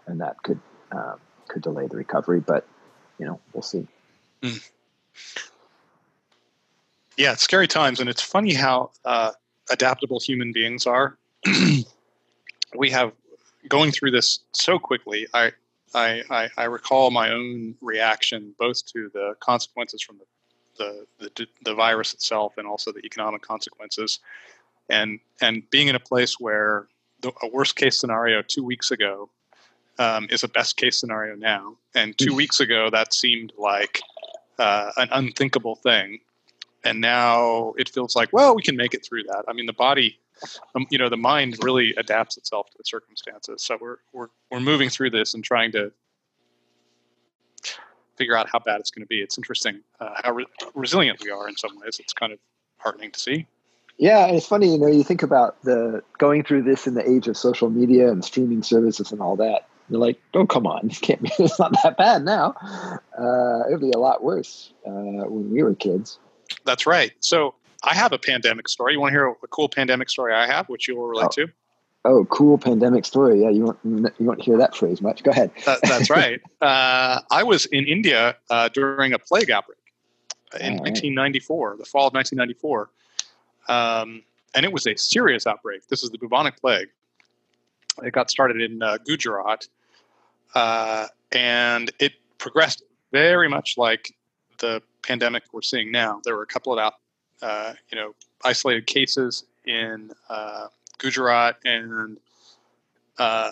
and 0.08 0.22
that 0.22 0.42
could 0.44 0.60
um, 0.92 1.20
could 1.48 1.62
delay 1.62 1.88
the 1.88 1.98
recovery. 1.98 2.40
But 2.40 2.66
you 3.18 3.26
know, 3.26 3.40
we'll 3.54 3.64
see. 3.64 3.88
Mm. 4.42 4.70
Yeah, 7.18 7.34
it's 7.34 7.44
scary 7.44 7.68
times, 7.68 8.00
and 8.00 8.10
it's 8.10 8.22
funny 8.22 8.54
how 8.54 8.92
uh, 9.06 9.32
adaptable 9.70 10.20
human 10.20 10.52
beings 10.52 10.88
are. 10.88 11.18
we 12.76 12.90
have 12.90 13.12
going 13.68 13.92
through 13.92 14.12
this 14.12 14.40
so 14.54 14.80
quickly. 14.80 15.28
I, 15.34 15.52
I, 15.94 16.24
I, 16.30 16.50
I 16.58 16.64
recall 16.66 17.12
my 17.12 17.32
own 17.32 17.76
reaction 17.82 18.56
both 18.58 18.86
to 18.94 19.12
the 19.14 19.36
consequences 19.40 20.02
from 20.02 20.18
the 20.18 20.26
the, 20.78 21.06
the, 21.20 21.48
the 21.64 21.76
virus 21.76 22.14
itself 22.14 22.54
and 22.58 22.66
also 22.66 22.92
the 22.92 23.06
economic 23.06 23.42
consequences 23.42 24.20
and 24.92 25.20
and 25.42 25.68
being 25.72 25.88
in 25.88 25.96
a 25.96 26.00
place 26.00 26.40
where 26.40 26.88
the, 27.22 27.32
a 27.42 27.48
worst 27.48 27.76
case 27.76 28.00
scenario 28.00 28.42
two 28.42 28.64
weeks 28.64 28.92
ago 28.92 29.30
um, 29.98 30.28
is 30.30 30.44
a 30.44 30.48
best 30.48 30.78
case 30.78 31.00
scenario 31.00 31.36
now, 31.36 31.78
and 31.96 32.18
two 32.18 32.36
weeks 32.36 32.60
ago 32.60 32.90
that 32.92 33.14
seemed 33.14 33.54
like 33.58 34.02
uh, 34.60 34.92
an 34.98 35.08
unthinkable 35.12 35.76
thing, 35.76 36.20
and 36.84 37.00
now 37.02 37.74
it 37.78 37.90
feels 37.90 38.16
like 38.16 38.30
well 38.34 38.56
we 38.56 38.62
can 38.62 38.76
make 38.76 38.94
it 38.94 39.04
through 39.04 39.24
that. 39.24 39.46
I 39.48 39.54
mean 39.54 39.66
the 39.66 39.74
body. 39.74 40.20
Um, 40.74 40.88
you 40.90 40.98
know 40.98 41.08
the 41.08 41.18
mind 41.18 41.58
really 41.64 41.94
adapts 41.98 42.36
itself 42.36 42.70
to 42.72 42.78
the 42.78 42.84
circumstances. 42.84 43.62
So 43.62 43.78
we're, 43.80 43.98
we're 44.12 44.28
we're 44.50 44.60
moving 44.60 44.90
through 44.90 45.12
this 45.12 45.36
and 45.36 45.44
trying 45.44 45.72
to 45.74 45.92
figure 48.16 48.36
out 48.36 48.50
how 48.50 48.58
bad 48.58 48.80
it's 48.80 48.90
going 48.90 49.04
to 49.04 49.08
be. 49.08 49.22
It's 49.22 49.38
interesting 49.38 49.82
uh, 50.00 50.16
how 50.24 50.32
re- 50.32 50.46
resilient 50.74 51.24
we 51.24 51.30
are 51.30 51.48
in 51.48 51.56
some 51.56 51.80
ways. 51.80 52.00
It's 52.00 52.14
kind 52.14 52.34
of 52.34 52.40
heartening 52.80 53.12
to 53.12 53.20
see 53.20 53.48
yeah, 54.02 54.26
it's 54.26 54.48
funny, 54.48 54.72
you 54.72 54.80
know, 54.80 54.88
you 54.88 55.04
think 55.04 55.22
about 55.22 55.62
the 55.62 56.02
going 56.18 56.44
through 56.44 56.64
this 56.64 56.88
in 56.88 56.96
the 56.96 57.08
age 57.08 57.28
of 57.28 57.38
social 57.38 57.70
media 57.70 58.12
and 58.12 58.26
streaming 58.26 58.64
services 58.64 59.12
and 59.12 59.22
all 59.22 59.36
that. 59.36 59.68
You're 59.90 60.00
like, 60.00 60.20
oh, 60.34 60.48
come 60.48 60.66
on, 60.66 60.88
it 60.90 61.00
can't 61.02 61.22
be, 61.22 61.30
it's 61.38 61.60
not 61.60 61.72
that 61.84 61.98
bad 61.98 62.26
now. 62.26 62.56
Uh, 63.16 63.68
it'd 63.68 63.80
be 63.80 63.92
a 63.92 64.00
lot 64.00 64.24
worse 64.24 64.74
uh, 64.88 64.90
when 64.90 65.52
we 65.52 65.62
were 65.62 65.76
kids. 65.76 66.18
That's 66.66 66.88
right. 66.88 67.12
So 67.20 67.54
I 67.84 67.94
have 67.94 68.12
a 68.12 68.18
pandemic 68.18 68.70
story. 68.70 68.94
You 68.94 69.00
want 69.00 69.12
to 69.12 69.14
hear 69.14 69.28
a 69.28 69.48
cool 69.50 69.70
pandemic 69.70 70.10
story 70.10 70.34
I 70.34 70.48
have, 70.48 70.68
which 70.68 70.88
you 70.88 70.96
will 70.96 71.08
relate 71.08 71.28
oh. 71.38 71.46
to? 71.46 71.48
Oh, 72.04 72.26
cool 72.26 72.58
pandemic 72.58 73.06
story. 73.06 73.44
Yeah, 73.44 73.52
you 73.52 73.66
won't 73.66 73.78
you 73.84 74.26
won't 74.26 74.42
hear 74.42 74.58
that 74.58 74.76
phrase 74.76 75.00
much. 75.04 75.22
Go 75.22 75.30
ahead. 75.30 75.52
That, 75.66 75.80
that's 75.84 76.10
right. 76.10 76.42
Uh, 76.60 77.22
I 77.30 77.44
was 77.44 77.68
in 77.68 77.86
India 77.86 78.36
uh, 78.50 78.70
during 78.70 79.14
a 79.14 79.20
plague 79.20 79.52
outbreak 79.52 79.78
in 80.60 80.74
right. 80.74 80.82
1994, 80.82 81.76
the 81.78 81.86
fall 81.86 82.08
of 82.08 82.14
1994. 82.16 82.90
Um, 83.68 84.24
and 84.54 84.66
it 84.66 84.72
was 84.72 84.88
a 84.88 84.96
serious 84.96 85.48
outbreak. 85.48 85.88
This 85.88 86.04
is 86.04 86.10
the 86.10 86.18
bubonic 86.18 86.60
plague. 86.60 86.90
It 88.04 88.12
got 88.14 88.30
started 88.30 88.62
in 88.62 88.82
uh, 88.82 88.98
Gujarat, 89.06 89.68
uh, 90.56 91.08
and 91.32 91.92
it 92.00 92.14
progressed 92.38 92.84
very 93.12 93.50
much 93.50 93.78
like 93.78 94.14
the 94.60 94.82
pandemic 95.04 95.44
we're 95.52 95.62
seeing 95.62 95.92
now. 95.92 96.22
There 96.24 96.36
were 96.36 96.44
a 96.44 96.48
couple 96.48 96.74
of 96.74 96.80
out, 96.80 96.94
uh, 97.42 97.74
you 97.92 97.98
know, 97.98 98.14
isolated 98.44 98.88
cases 98.88 99.46
in 99.66 100.12
uh, 100.30 100.68
Gujarat, 100.98 101.58
and 101.66 102.18
uh, 103.18 103.52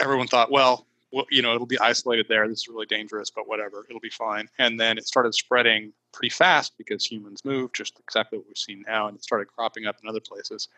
everyone 0.00 0.26
thought, 0.26 0.50
well, 0.50 0.85
well, 1.16 1.24
you 1.30 1.40
know, 1.40 1.54
it'll 1.54 1.66
be 1.66 1.78
isolated 1.78 2.26
there. 2.28 2.46
This 2.46 2.58
is 2.58 2.68
really 2.68 2.84
dangerous, 2.84 3.30
but 3.30 3.48
whatever, 3.48 3.86
it'll 3.88 4.00
be 4.00 4.10
fine. 4.10 4.50
And 4.58 4.78
then 4.78 4.98
it 4.98 5.06
started 5.06 5.34
spreading 5.34 5.94
pretty 6.12 6.28
fast 6.28 6.74
because 6.76 7.06
humans 7.06 7.42
move, 7.42 7.72
just 7.72 7.98
exactly 7.98 8.36
what 8.36 8.46
we've 8.46 8.58
seen 8.58 8.84
now, 8.86 9.08
and 9.08 9.16
it 9.16 9.24
started 9.24 9.46
cropping 9.46 9.86
up 9.86 9.96
in 10.02 10.10
other 10.10 10.20
places. 10.20 10.68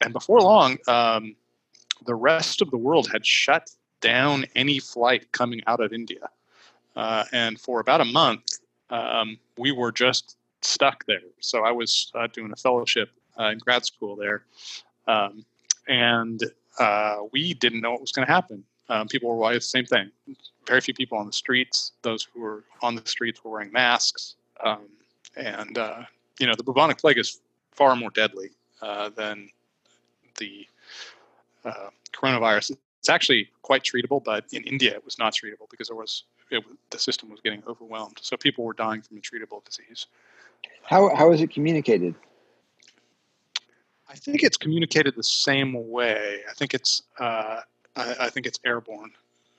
And 0.00 0.12
before 0.12 0.40
long, 0.40 0.78
um, 0.86 1.34
the 2.06 2.14
rest 2.14 2.62
of 2.62 2.70
the 2.70 2.76
world 2.76 3.10
had 3.10 3.26
shut 3.26 3.68
down 4.00 4.44
any 4.54 4.78
flight 4.78 5.32
coming 5.32 5.60
out 5.66 5.80
of 5.80 5.92
India. 5.92 6.28
Uh, 6.94 7.24
and 7.32 7.60
for 7.60 7.80
about 7.80 8.00
a 8.00 8.04
month, 8.04 8.60
um, 8.90 9.36
we 9.58 9.72
were 9.72 9.90
just 9.90 10.36
stuck 10.62 11.04
there. 11.06 11.18
So 11.40 11.64
I 11.64 11.72
was 11.72 12.12
uh, 12.14 12.28
doing 12.28 12.52
a 12.52 12.56
fellowship 12.56 13.10
uh, 13.40 13.46
in 13.46 13.58
grad 13.58 13.84
school 13.84 14.14
there. 14.14 14.44
Um, 15.08 15.44
and 15.88 16.40
uh, 16.78 17.16
we 17.32 17.54
didn't 17.54 17.80
know 17.80 17.90
what 17.90 18.00
was 18.00 18.12
going 18.12 18.24
to 18.24 18.32
happen. 18.32 18.62
Um, 18.88 19.08
people 19.08 19.30
were 19.30 19.36
wearing 19.36 19.56
the 19.56 19.62
same 19.62 19.86
thing. 19.86 20.10
Very 20.66 20.80
few 20.80 20.94
people 20.94 21.18
on 21.18 21.26
the 21.26 21.32
streets. 21.32 21.92
Those 22.02 22.22
who 22.24 22.40
were 22.40 22.64
on 22.82 22.94
the 22.94 23.06
streets 23.06 23.42
were 23.42 23.50
wearing 23.50 23.72
masks. 23.72 24.36
Um, 24.62 24.86
and, 25.36 25.78
uh, 25.78 26.02
you 26.38 26.46
know, 26.46 26.54
the 26.54 26.62
bubonic 26.62 26.98
plague 26.98 27.18
is 27.18 27.40
far 27.72 27.96
more 27.96 28.10
deadly 28.10 28.50
uh, 28.82 29.10
than 29.10 29.48
the 30.38 30.66
uh, 31.64 31.88
coronavirus. 32.12 32.76
It's 33.00 33.08
actually 33.08 33.50
quite 33.62 33.82
treatable, 33.82 34.22
but 34.22 34.44
in 34.52 34.62
India 34.64 34.92
it 34.94 35.04
was 35.04 35.18
not 35.18 35.34
treatable 35.34 35.68
because 35.70 35.88
there 35.88 35.96
was 35.96 36.24
it, 36.50 36.64
the 36.90 36.98
system 36.98 37.30
was 37.30 37.40
getting 37.40 37.62
overwhelmed. 37.66 38.18
So 38.22 38.36
people 38.36 38.64
were 38.64 38.72
dying 38.72 39.02
from 39.02 39.18
a 39.18 39.20
treatable 39.20 39.64
disease. 39.64 40.06
How 40.82 41.14
how 41.14 41.32
is 41.32 41.40
it 41.40 41.50
communicated? 41.50 42.14
I 44.08 44.14
think 44.14 44.42
it's 44.42 44.56
communicated 44.56 45.16
the 45.16 45.22
same 45.22 45.90
way. 45.90 46.40
I 46.48 46.52
think 46.54 46.74
it's 46.74 47.02
uh, 47.18 47.60
I, 47.96 48.16
I, 48.20 48.30
think 48.30 48.46
it's 48.46 48.58
airborne. 48.64 49.12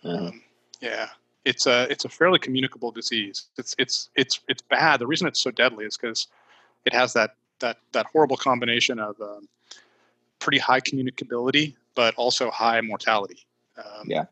Uh-huh. 0.03 0.27
Um, 0.27 0.41
yeah, 0.81 1.09
it's 1.45 1.67
a 1.67 1.83
it's 1.89 2.05
a 2.05 2.09
fairly 2.09 2.39
communicable 2.39 2.91
disease. 2.91 3.47
It's 3.57 3.75
it's 3.77 4.09
it's 4.15 4.39
it's 4.47 4.61
bad. 4.61 4.99
The 4.99 5.07
reason 5.07 5.27
it's 5.27 5.39
so 5.39 5.51
deadly 5.51 5.85
is 5.85 5.97
because 5.97 6.27
it 6.85 6.93
has 6.93 7.13
that 7.13 7.35
that 7.59 7.77
that 7.93 8.07
horrible 8.07 8.37
combination 8.37 8.99
of 8.99 9.19
um, 9.21 9.47
pretty 10.39 10.57
high 10.57 10.81
communicability, 10.81 11.75
but 11.95 12.13
also 12.15 12.51
high 12.51 12.81
mortality. 12.81 13.45
Um, 13.77 14.05
yeah. 14.07 14.25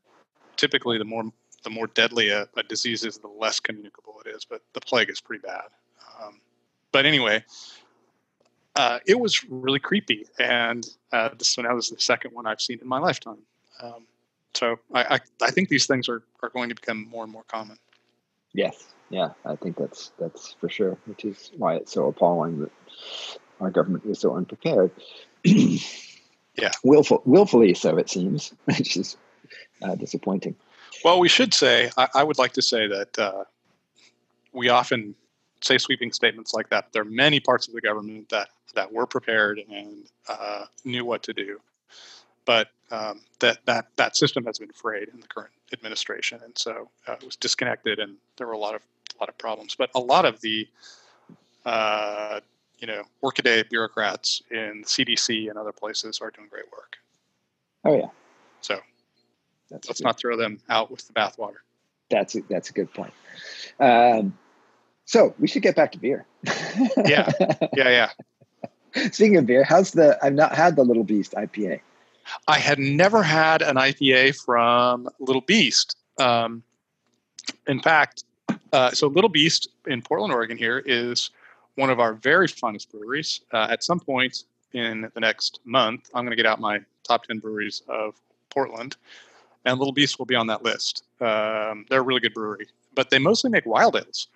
Typically, 0.57 0.97
the 0.97 1.05
more 1.05 1.23
the 1.63 1.69
more 1.69 1.87
deadly 1.87 2.29
a, 2.29 2.47
a, 2.57 2.63
disease 2.63 3.05
is, 3.05 3.17
the 3.17 3.27
less 3.27 3.59
communicable 3.59 4.21
it 4.25 4.29
is. 4.29 4.45
But 4.45 4.61
the 4.73 4.81
plague 4.81 5.09
is 5.09 5.21
pretty 5.21 5.41
bad. 5.41 5.65
Um, 6.21 6.41
but 6.91 7.05
anyway, 7.05 7.43
uh, 8.75 8.99
it 9.07 9.19
was 9.19 9.43
really 9.49 9.79
creepy, 9.79 10.25
and 10.39 10.87
uh, 11.11 11.29
this 11.37 11.57
one 11.57 11.73
was 11.73 11.89
the 11.89 11.99
second 11.99 12.31
one 12.33 12.45
I've 12.45 12.61
seen 12.61 12.79
in 12.81 12.87
my 12.87 12.99
lifetime. 12.99 13.39
Um, 13.81 14.07
so 14.53 14.77
I, 14.93 15.15
I, 15.15 15.19
I 15.41 15.51
think 15.51 15.69
these 15.69 15.87
things 15.87 16.07
are 16.09 16.23
are 16.41 16.49
going 16.49 16.69
to 16.69 16.75
become 16.75 17.07
more 17.09 17.23
and 17.23 17.31
more 17.31 17.43
common. 17.43 17.77
Yes, 18.53 18.93
yeah, 19.09 19.29
I 19.45 19.55
think 19.55 19.77
that's 19.77 20.11
that's 20.19 20.53
for 20.59 20.69
sure, 20.69 20.97
which 21.05 21.25
is 21.25 21.51
why 21.57 21.75
it's 21.75 21.91
so 21.91 22.07
appalling 22.07 22.59
that 22.61 22.71
our 23.59 23.71
government 23.71 24.05
was 24.05 24.19
so 24.19 24.35
unprepared. 24.35 24.91
yeah, 25.43 26.71
willful, 26.83 27.21
willfully 27.25 27.73
so 27.73 27.97
it 27.97 28.09
seems, 28.09 28.53
which 28.65 28.97
is 28.97 29.17
uh, 29.81 29.95
disappointing. 29.95 30.55
Well, 31.03 31.19
we 31.19 31.29
should 31.29 31.53
say 31.53 31.89
I, 31.97 32.07
I 32.15 32.23
would 32.23 32.37
like 32.37 32.53
to 32.53 32.61
say 32.61 32.87
that 32.87 33.19
uh, 33.19 33.43
we 34.51 34.69
often 34.69 35.15
say 35.61 35.77
sweeping 35.77 36.11
statements 36.11 36.53
like 36.53 36.69
that. 36.69 36.91
There 36.93 37.01
are 37.01 37.05
many 37.05 37.39
parts 37.39 37.67
of 37.67 37.73
the 37.73 37.81
government 37.81 38.29
that 38.29 38.49
that 38.75 38.91
were 38.91 39.05
prepared 39.05 39.61
and 39.69 40.05
uh, 40.27 40.65
knew 40.83 41.05
what 41.05 41.23
to 41.23 41.33
do, 41.33 41.59
but 42.45 42.69
um, 42.93 43.21
that 43.39 43.57
that 43.65 43.87
that 43.95 44.15
system 44.15 44.45
has 44.45 44.59
been 44.59 44.71
frayed 44.71 45.09
in 45.11 45.19
the 45.19 45.27
current 45.27 45.51
administration, 45.73 46.39
and 46.43 46.55
so 46.55 46.89
uh, 47.07 47.13
it 47.13 47.23
was 47.23 47.35
disconnected, 47.35 47.97
and 47.99 48.17
there 48.37 48.45
were 48.45 48.53
a 48.53 48.57
lot 48.57 48.75
of 48.75 48.81
a 49.15 49.21
lot 49.21 49.29
of 49.29 49.37
problems. 49.37 49.75
But 49.75 49.89
a 49.95 49.99
lot 49.99 50.25
of 50.25 50.39
the 50.41 50.67
uh, 51.65 52.39
you 52.77 52.85
know 52.85 53.03
workaday 53.21 53.63
bureaucrats 53.63 54.43
in 54.51 54.83
CDC 54.85 55.49
and 55.49 55.57
other 55.57 55.71
places 55.71 56.19
are 56.21 56.29
doing 56.29 56.47
great 56.49 56.71
work. 56.71 56.97
Oh 57.83 57.97
yeah. 57.97 58.09
So 58.61 58.79
that's 59.71 59.89
let's 59.89 60.01
not 60.01 60.19
throw 60.19 60.37
them 60.37 60.59
out 60.69 60.91
with 60.91 61.07
the 61.07 61.13
bathwater. 61.13 61.61
That's 62.11 62.35
a, 62.35 62.41
that's 62.47 62.69
a 62.69 62.73
good 62.73 62.93
point. 62.93 63.13
Um, 63.79 64.37
so 65.05 65.33
we 65.39 65.47
should 65.47 65.63
get 65.63 65.75
back 65.75 65.93
to 65.93 65.97
beer. 65.97 66.27
yeah, 67.05 67.31
yeah, 67.75 67.89
yeah. 67.89 68.09
Speaking 69.11 69.37
of 69.37 69.47
beer, 69.47 69.63
how's 69.63 69.93
the? 69.93 70.19
I've 70.21 70.35
not 70.35 70.53
had 70.53 70.75
the 70.75 70.83
Little 70.83 71.03
Beast 71.03 71.33
IPA. 71.33 71.81
I 72.47 72.59
had 72.59 72.79
never 72.79 73.23
had 73.23 73.61
an 73.61 73.75
IPA 73.75 74.43
from 74.43 75.09
Little 75.19 75.41
Beast. 75.41 75.97
Um, 76.19 76.63
in 77.67 77.79
fact, 77.79 78.23
uh, 78.71 78.91
so 78.91 79.07
Little 79.07 79.29
Beast 79.29 79.69
in 79.87 80.01
Portland, 80.01 80.33
Oregon, 80.33 80.57
here 80.57 80.83
is 80.85 81.31
one 81.75 81.89
of 81.89 81.99
our 81.99 82.13
very 82.13 82.47
finest 82.47 82.91
breweries. 82.91 83.41
Uh, 83.51 83.67
at 83.69 83.83
some 83.83 83.99
point 83.99 84.43
in 84.73 85.09
the 85.13 85.19
next 85.19 85.59
month, 85.65 86.09
I'm 86.13 86.23
going 86.23 86.31
to 86.31 86.35
get 86.35 86.45
out 86.45 86.59
my 86.59 86.79
top 87.03 87.25
10 87.25 87.39
breweries 87.39 87.81
of 87.87 88.15
Portland, 88.49 88.95
and 89.65 89.77
Little 89.77 89.93
Beast 89.93 90.19
will 90.19 90.25
be 90.25 90.35
on 90.35 90.47
that 90.47 90.63
list. 90.63 91.03
Um, 91.19 91.85
they're 91.89 91.99
a 91.99 92.03
really 92.03 92.19
good 92.19 92.33
brewery, 92.33 92.67
but 92.95 93.09
they 93.09 93.19
mostly 93.19 93.49
make 93.49 93.65
wild 93.65 93.95
ales. 93.95 94.27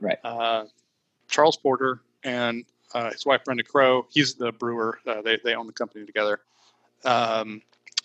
Right. 0.00 0.18
Uh, 0.24 0.64
Charles 1.28 1.56
Porter 1.56 2.00
and 2.24 2.64
uh, 2.94 3.10
his 3.10 3.24
wife 3.24 3.44
Brenda 3.44 3.62
Crow. 3.62 4.06
He's 4.10 4.34
the 4.34 4.52
brewer. 4.52 4.98
Uh, 5.06 5.22
they 5.22 5.38
they 5.42 5.54
own 5.54 5.66
the 5.66 5.72
company 5.72 6.04
together. 6.04 6.40
Um, 7.04 7.62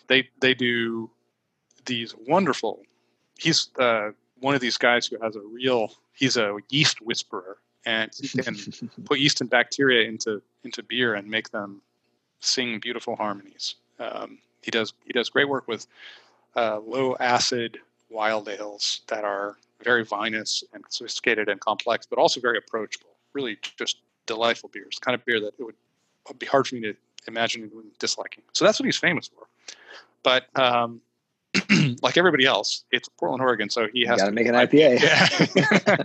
they 0.08 0.30
they 0.40 0.54
do 0.54 1.10
these 1.86 2.16
wonderful. 2.28 2.84
He's 3.38 3.70
uh, 3.80 4.12
one 4.40 4.56
of 4.56 4.62
these 4.62 4.78
guys 4.78 5.08
who 5.08 5.18
has 5.22 5.36
a 5.36 5.42
real. 5.42 5.92
He's 6.14 6.38
a 6.38 6.58
yeast 6.70 7.02
whisperer, 7.02 7.58
and 7.86 8.12
he 8.20 8.42
can 8.42 8.56
put 9.06 9.20
yeast 9.20 9.42
and 9.42 9.50
bacteria 9.50 10.08
into 10.08 10.42
into 10.64 10.84
beer 10.84 11.16
and 11.16 11.28
make 11.28 11.52
them 11.52 11.82
sing 12.40 12.80
beautiful 12.80 13.16
harmonies. 13.16 13.76
Um, 14.00 14.40
he 14.62 14.72
does 14.72 14.94
he 15.06 15.14
does 15.14 15.30
great 15.30 15.50
work 15.50 15.68
with 15.68 15.88
uh, 16.56 16.80
low 16.80 17.16
acid 17.20 17.80
wild 18.10 18.48
ales 18.50 19.02
that 19.08 19.24
are 19.24 19.58
very 19.84 20.04
vinous 20.04 20.64
and 20.74 20.84
sophisticated 20.90 21.50
and 21.50 21.60
complex, 21.60 22.06
but 22.06 22.18
also 22.18 22.40
very 22.40 22.58
approachable. 22.58 23.10
Really, 23.34 23.58
just 23.78 23.98
delightful 24.26 24.70
beers. 24.70 24.98
Kind 25.00 25.16
of 25.16 25.24
beer 25.26 25.40
that 25.40 25.54
it 25.60 25.64
would 25.64 25.76
be 26.40 26.46
hard 26.46 26.68
for 26.68 26.76
me 26.76 26.82
to 26.82 26.96
imagine 27.28 27.72
disliking. 28.00 28.44
So 28.54 28.66
that's 28.66 28.80
what 28.80 28.86
he's 28.86 28.98
famous 28.98 29.28
for. 29.28 29.48
But 30.24 30.46
um, 30.60 31.02
like 32.02 32.18
everybody 32.18 32.46
else, 32.46 32.84
it's 32.92 33.10
Portland, 33.10 33.42
Oregon, 33.42 33.70
so 33.70 33.88
he 33.92 34.06
has 34.06 34.22
to 34.22 34.32
make 34.32 34.48
an 34.48 34.56
IPA. 34.56 35.02
Yeah. 35.56 35.98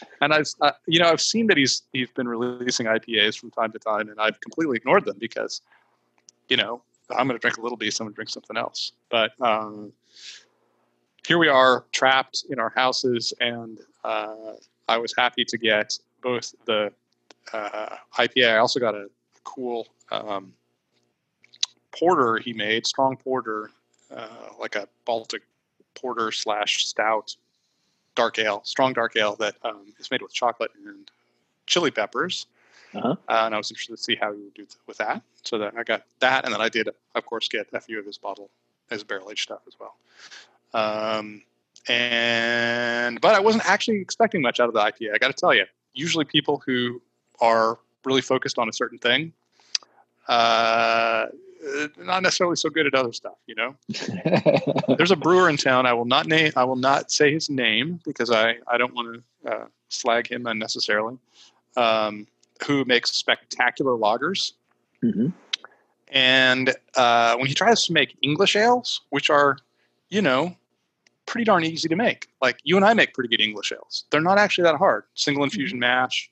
and 0.20 0.32
I've, 0.32 0.48
uh, 0.60 0.72
you 0.86 1.00
know, 1.00 1.06
I've 1.06 1.20
seen 1.20 1.46
that 1.48 1.56
he's 1.56 1.82
he's 1.92 2.10
been 2.10 2.28
releasing 2.28 2.86
IPAs 2.86 3.38
from 3.38 3.50
time 3.50 3.72
to 3.72 3.78
time, 3.78 4.08
and 4.08 4.20
I've 4.20 4.40
completely 4.40 4.76
ignored 4.76 5.04
them 5.04 5.16
because, 5.18 5.62
you 6.48 6.56
know, 6.56 6.82
I'm 7.10 7.26
going 7.26 7.38
to 7.38 7.40
drink 7.40 7.56
a 7.56 7.60
little 7.60 7.76
beer, 7.76 7.90
I'm 8.00 8.06
going 8.06 8.12
to 8.12 8.14
drink 8.14 8.30
something 8.30 8.56
else. 8.56 8.92
But 9.10 9.32
um, 9.40 9.92
here 11.26 11.38
we 11.38 11.48
are 11.48 11.84
trapped 11.92 12.44
in 12.50 12.58
our 12.58 12.70
houses, 12.70 13.32
and 13.40 13.78
uh, 14.04 14.52
I 14.88 14.98
was 14.98 15.14
happy 15.16 15.44
to 15.44 15.58
get 15.58 15.98
both 16.22 16.54
the 16.66 16.92
uh, 17.52 17.96
IPA. 18.18 18.54
I 18.54 18.58
also 18.58 18.80
got 18.80 18.94
a 18.94 19.08
cool 19.44 19.88
um, 20.10 20.52
porter 21.92 22.38
he 22.38 22.52
made, 22.52 22.86
strong 22.86 23.16
porter, 23.16 23.70
uh, 24.14 24.28
like 24.58 24.76
a 24.76 24.88
Baltic 25.04 25.42
porter 25.94 26.32
slash 26.32 26.86
stout 26.86 27.36
dark 28.14 28.38
ale, 28.38 28.60
strong 28.64 28.92
dark 28.92 29.16
ale 29.16 29.36
that 29.36 29.54
um, 29.62 29.92
is 29.98 30.10
made 30.10 30.22
with 30.22 30.32
chocolate 30.32 30.70
and 30.84 31.10
chili 31.66 31.90
peppers. 31.90 32.46
Uh-huh. 32.94 33.14
Uh, 33.28 33.42
and 33.44 33.54
I 33.54 33.58
was 33.58 33.70
interested 33.70 33.96
to 33.96 34.02
see 34.02 34.16
how 34.16 34.32
he 34.32 34.40
would 34.40 34.54
do 34.54 34.66
with 34.86 34.98
that. 34.98 35.22
So 35.42 35.58
that 35.58 35.74
I 35.76 35.84
got 35.84 36.02
that, 36.18 36.44
and 36.44 36.52
then 36.52 36.60
I 36.60 36.68
did, 36.68 36.88
of 37.14 37.26
course, 37.26 37.48
get 37.48 37.68
a 37.72 37.80
few 37.80 37.98
of 37.98 38.04
his 38.04 38.18
bottle, 38.18 38.50
his 38.90 39.04
barrel 39.04 39.30
aged 39.30 39.42
stuff 39.42 39.60
as 39.66 39.74
well. 39.78 39.94
Um, 40.74 41.42
and 41.88 43.20
but 43.20 43.34
I 43.34 43.40
wasn't 43.40 43.64
actually 43.66 44.00
expecting 44.00 44.42
much 44.42 44.60
out 44.60 44.68
of 44.68 44.74
the 44.74 44.80
IPA. 44.80 45.14
I 45.14 45.18
got 45.18 45.28
to 45.28 45.32
tell 45.32 45.54
you, 45.54 45.64
usually 45.94 46.24
people 46.24 46.62
who 46.66 47.00
are 47.40 47.78
really 48.04 48.20
focused 48.20 48.58
on 48.58 48.68
a 48.68 48.72
certain 48.72 48.98
thing, 48.98 49.32
uh, 50.28 51.26
not 51.98 52.22
necessarily 52.22 52.56
so 52.56 52.70
good 52.70 52.86
at 52.86 52.94
other 52.94 53.12
stuff. 53.12 53.36
You 53.46 53.54
know, 53.54 53.74
there's 54.96 55.10
a 55.10 55.16
brewer 55.16 55.48
in 55.48 55.56
town. 55.56 55.86
I 55.86 55.92
will 55.92 56.04
not 56.04 56.26
name. 56.26 56.52
I 56.56 56.64
will 56.64 56.76
not 56.76 57.10
say 57.10 57.32
his 57.32 57.50
name 57.50 58.00
because 58.04 58.30
I 58.30 58.56
I 58.66 58.78
don't 58.78 58.94
want 58.94 59.22
to 59.44 59.52
uh, 59.52 59.66
slag 59.88 60.30
him 60.30 60.46
unnecessarily. 60.46 61.18
Um, 61.76 62.26
who 62.66 62.84
makes 62.84 63.10
spectacular 63.12 63.92
lagers. 63.92 64.52
Mm-hmm. 65.02 65.28
And 66.12 66.74
uh, 66.96 67.36
when 67.36 67.46
he 67.46 67.54
tries 67.54 67.84
to 67.86 67.92
make 67.92 68.16
English 68.22 68.56
ales, 68.56 69.00
which 69.10 69.30
are, 69.30 69.58
you 70.08 70.20
know, 70.20 70.56
pretty 71.26 71.44
darn 71.44 71.64
easy 71.64 71.88
to 71.88 71.96
make. 71.96 72.28
Like 72.42 72.58
you 72.64 72.76
and 72.76 72.84
I 72.84 72.94
make 72.94 73.14
pretty 73.14 73.28
good 73.28 73.42
English 73.42 73.72
ales. 73.72 74.04
They're 74.10 74.20
not 74.20 74.38
actually 74.38 74.64
that 74.64 74.76
hard. 74.76 75.04
Single 75.14 75.44
infusion 75.44 75.76
mm-hmm. 75.76 76.02
mash. 76.02 76.30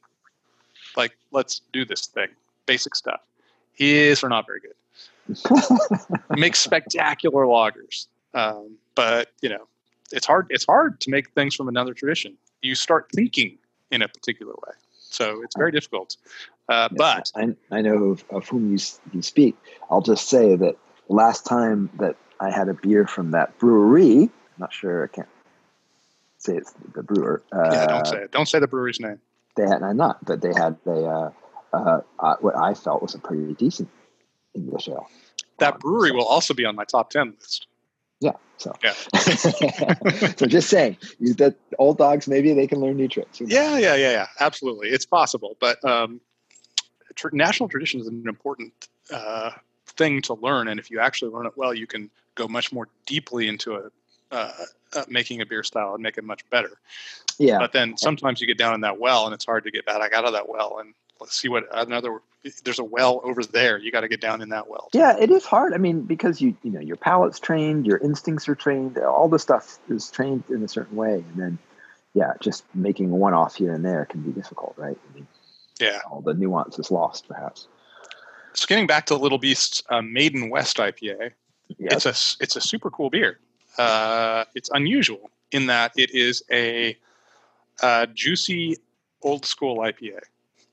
Like 0.96 1.16
let's 1.30 1.60
do 1.72 1.84
this 1.84 2.06
thing. 2.06 2.28
Basic 2.66 2.94
stuff. 2.94 3.20
His 3.72 4.24
are 4.24 4.28
not 4.28 4.46
very 4.46 4.60
good. 4.60 4.74
Makes 6.30 6.60
spectacular 6.60 7.44
lagers, 7.44 8.06
um, 8.34 8.76
but 8.94 9.32
you 9.42 9.48
know, 9.48 9.66
it's 10.12 10.26
hard. 10.26 10.46
It's 10.50 10.64
hard 10.64 11.00
to 11.00 11.10
make 11.10 11.30
things 11.30 11.54
from 11.54 11.68
another 11.68 11.94
tradition. 11.94 12.36
You 12.62 12.74
start 12.74 13.08
thinking 13.14 13.58
in 13.90 14.02
a 14.02 14.08
particular 14.08 14.52
way, 14.52 14.74
so 14.96 15.42
it's 15.42 15.56
very 15.56 15.72
difficult. 15.72 16.16
Uh, 16.68 16.88
but 16.96 17.32
I, 17.34 17.54
I 17.70 17.80
know 17.80 18.10
of, 18.10 18.24
of 18.30 18.48
whom 18.48 18.72
you, 18.72 18.78
you 19.12 19.22
speak. 19.22 19.56
I'll 19.90 20.02
just 20.02 20.28
say 20.28 20.54
that 20.56 20.76
last 21.08 21.46
time 21.46 21.88
that 21.98 22.16
I 22.40 22.50
had 22.50 22.68
a 22.68 22.74
beer 22.74 23.06
from 23.06 23.30
that 23.30 23.58
brewery, 23.58 24.22
I'm 24.24 24.30
not 24.58 24.72
sure, 24.72 25.04
I 25.04 25.06
can't 25.08 25.28
say 26.36 26.56
it's 26.56 26.74
the 26.94 27.02
brewer. 27.02 27.42
Uh, 27.52 27.70
yeah, 27.72 27.86
don't 27.86 28.06
say 28.06 28.18
it. 28.18 28.32
Don't 28.32 28.48
say 28.48 28.58
the 28.58 28.68
brewery's 28.68 29.00
name. 29.00 29.18
They 29.56 29.66
had, 29.66 29.82
I'm 29.82 29.96
not, 29.96 30.24
but 30.24 30.42
they 30.42 30.52
had 30.54 30.76
a, 30.86 30.90
uh, 30.90 31.30
uh, 31.72 32.00
uh, 32.18 32.36
what 32.40 32.56
I 32.56 32.74
felt 32.74 33.02
was 33.02 33.14
a 33.14 33.18
pretty 33.18 33.54
decent 33.54 33.88
English 34.58 34.88
ale. 34.88 35.08
That 35.58 35.80
brewery 35.80 36.12
will 36.12 36.26
also 36.26 36.54
be 36.54 36.64
on 36.64 36.76
my 36.76 36.84
top 36.84 37.10
10 37.10 37.34
list. 37.40 37.66
Yeah. 38.20 38.32
So, 38.58 38.72
yeah. 38.82 38.92
so 40.36 40.46
just 40.46 40.68
saying, 40.68 40.96
that 41.36 41.54
old 41.78 41.98
dogs, 41.98 42.26
maybe 42.26 42.52
they 42.52 42.66
can 42.66 42.80
learn 42.80 42.96
new 42.96 43.08
tricks. 43.08 43.40
You 43.40 43.46
know? 43.46 43.54
Yeah, 43.54 43.78
yeah, 43.78 43.94
yeah, 43.94 44.10
yeah. 44.10 44.26
Absolutely. 44.40 44.88
It's 44.88 45.06
possible. 45.06 45.56
But 45.60 45.84
um, 45.84 46.20
tr- 47.14 47.28
national 47.32 47.68
tradition 47.68 48.00
is 48.00 48.06
an 48.06 48.24
important 48.26 48.88
uh, 49.12 49.50
thing 49.86 50.22
to 50.22 50.34
learn. 50.34 50.68
And 50.68 50.80
if 50.80 50.90
you 50.90 51.00
actually 51.00 51.32
learn 51.32 51.46
it 51.46 51.52
well, 51.56 51.72
you 51.72 51.86
can 51.86 52.10
go 52.34 52.48
much 52.48 52.72
more 52.72 52.88
deeply 53.06 53.48
into 53.48 53.74
a, 53.74 53.90
uh, 54.30 54.52
uh, 54.94 55.04
making 55.08 55.40
a 55.40 55.46
beer 55.46 55.62
style 55.62 55.94
and 55.94 56.02
make 56.02 56.18
it 56.18 56.24
much 56.24 56.48
better. 56.50 56.72
Yeah. 57.38 57.58
But 57.58 57.72
then 57.72 57.96
sometimes 57.96 58.40
you 58.40 58.46
get 58.46 58.58
down 58.58 58.74
in 58.74 58.80
that 58.82 58.98
well 58.98 59.26
and 59.26 59.34
it's 59.34 59.44
hard 59.44 59.64
to 59.64 59.70
get 59.70 59.86
back 59.86 60.12
out 60.12 60.24
of 60.24 60.32
that 60.32 60.48
well. 60.48 60.78
And 60.80 60.94
let's 61.20 61.36
see 61.36 61.48
what 61.48 61.64
another 61.72 62.20
there's 62.64 62.78
a 62.78 62.84
well 62.84 63.20
over 63.24 63.42
there. 63.42 63.78
You 63.78 63.90
got 63.90 64.02
to 64.02 64.08
get 64.08 64.20
down 64.20 64.40
in 64.40 64.50
that 64.50 64.68
well. 64.68 64.88
Yeah 64.92 65.16
it 65.18 65.30
is 65.30 65.44
hard. 65.44 65.74
I 65.74 65.78
mean 65.78 66.02
because 66.02 66.40
you 66.40 66.56
you 66.62 66.70
know 66.70 66.80
your 66.80 66.96
palate's 66.96 67.38
trained 67.38 67.86
your 67.86 67.98
instincts 67.98 68.48
are 68.48 68.54
trained 68.54 68.98
all 68.98 69.28
the 69.28 69.38
stuff 69.38 69.78
is 69.88 70.10
trained 70.10 70.44
in 70.48 70.62
a 70.62 70.68
certain 70.68 70.96
way. 70.96 71.14
And 71.14 71.36
then 71.36 71.58
yeah 72.14 72.32
just 72.40 72.64
making 72.74 73.10
one-off 73.10 73.56
here 73.56 73.72
and 73.72 73.84
there 73.84 74.04
can 74.06 74.22
be 74.22 74.32
difficult 74.32 74.74
right? 74.76 74.98
I 75.10 75.14
mean, 75.14 75.26
yeah. 75.80 76.00
all 76.10 76.20
the 76.20 76.34
nuance 76.34 76.78
is 76.78 76.90
lost 76.90 77.28
perhaps. 77.28 77.68
So 78.54 78.66
getting 78.66 78.86
back 78.86 79.06
to 79.06 79.16
little 79.16 79.38
beast's 79.38 79.82
uh, 79.88 80.02
maiden 80.02 80.50
west 80.50 80.78
ipa 80.78 81.32
it's 81.78 82.06
a 82.06 82.42
it's 82.42 82.56
a 82.56 82.60
super 82.60 82.90
cool 82.90 83.10
beer. 83.10 83.38
Uh, 83.76 84.44
it's 84.54 84.70
unusual 84.72 85.30
in 85.52 85.66
that 85.66 85.92
it 85.96 86.10
is 86.14 86.42
a, 86.50 86.96
a 87.82 87.86
uh, 87.86 88.06
juicy 88.06 88.76
old 89.22 89.44
school 89.46 89.78
ipa 89.78 90.18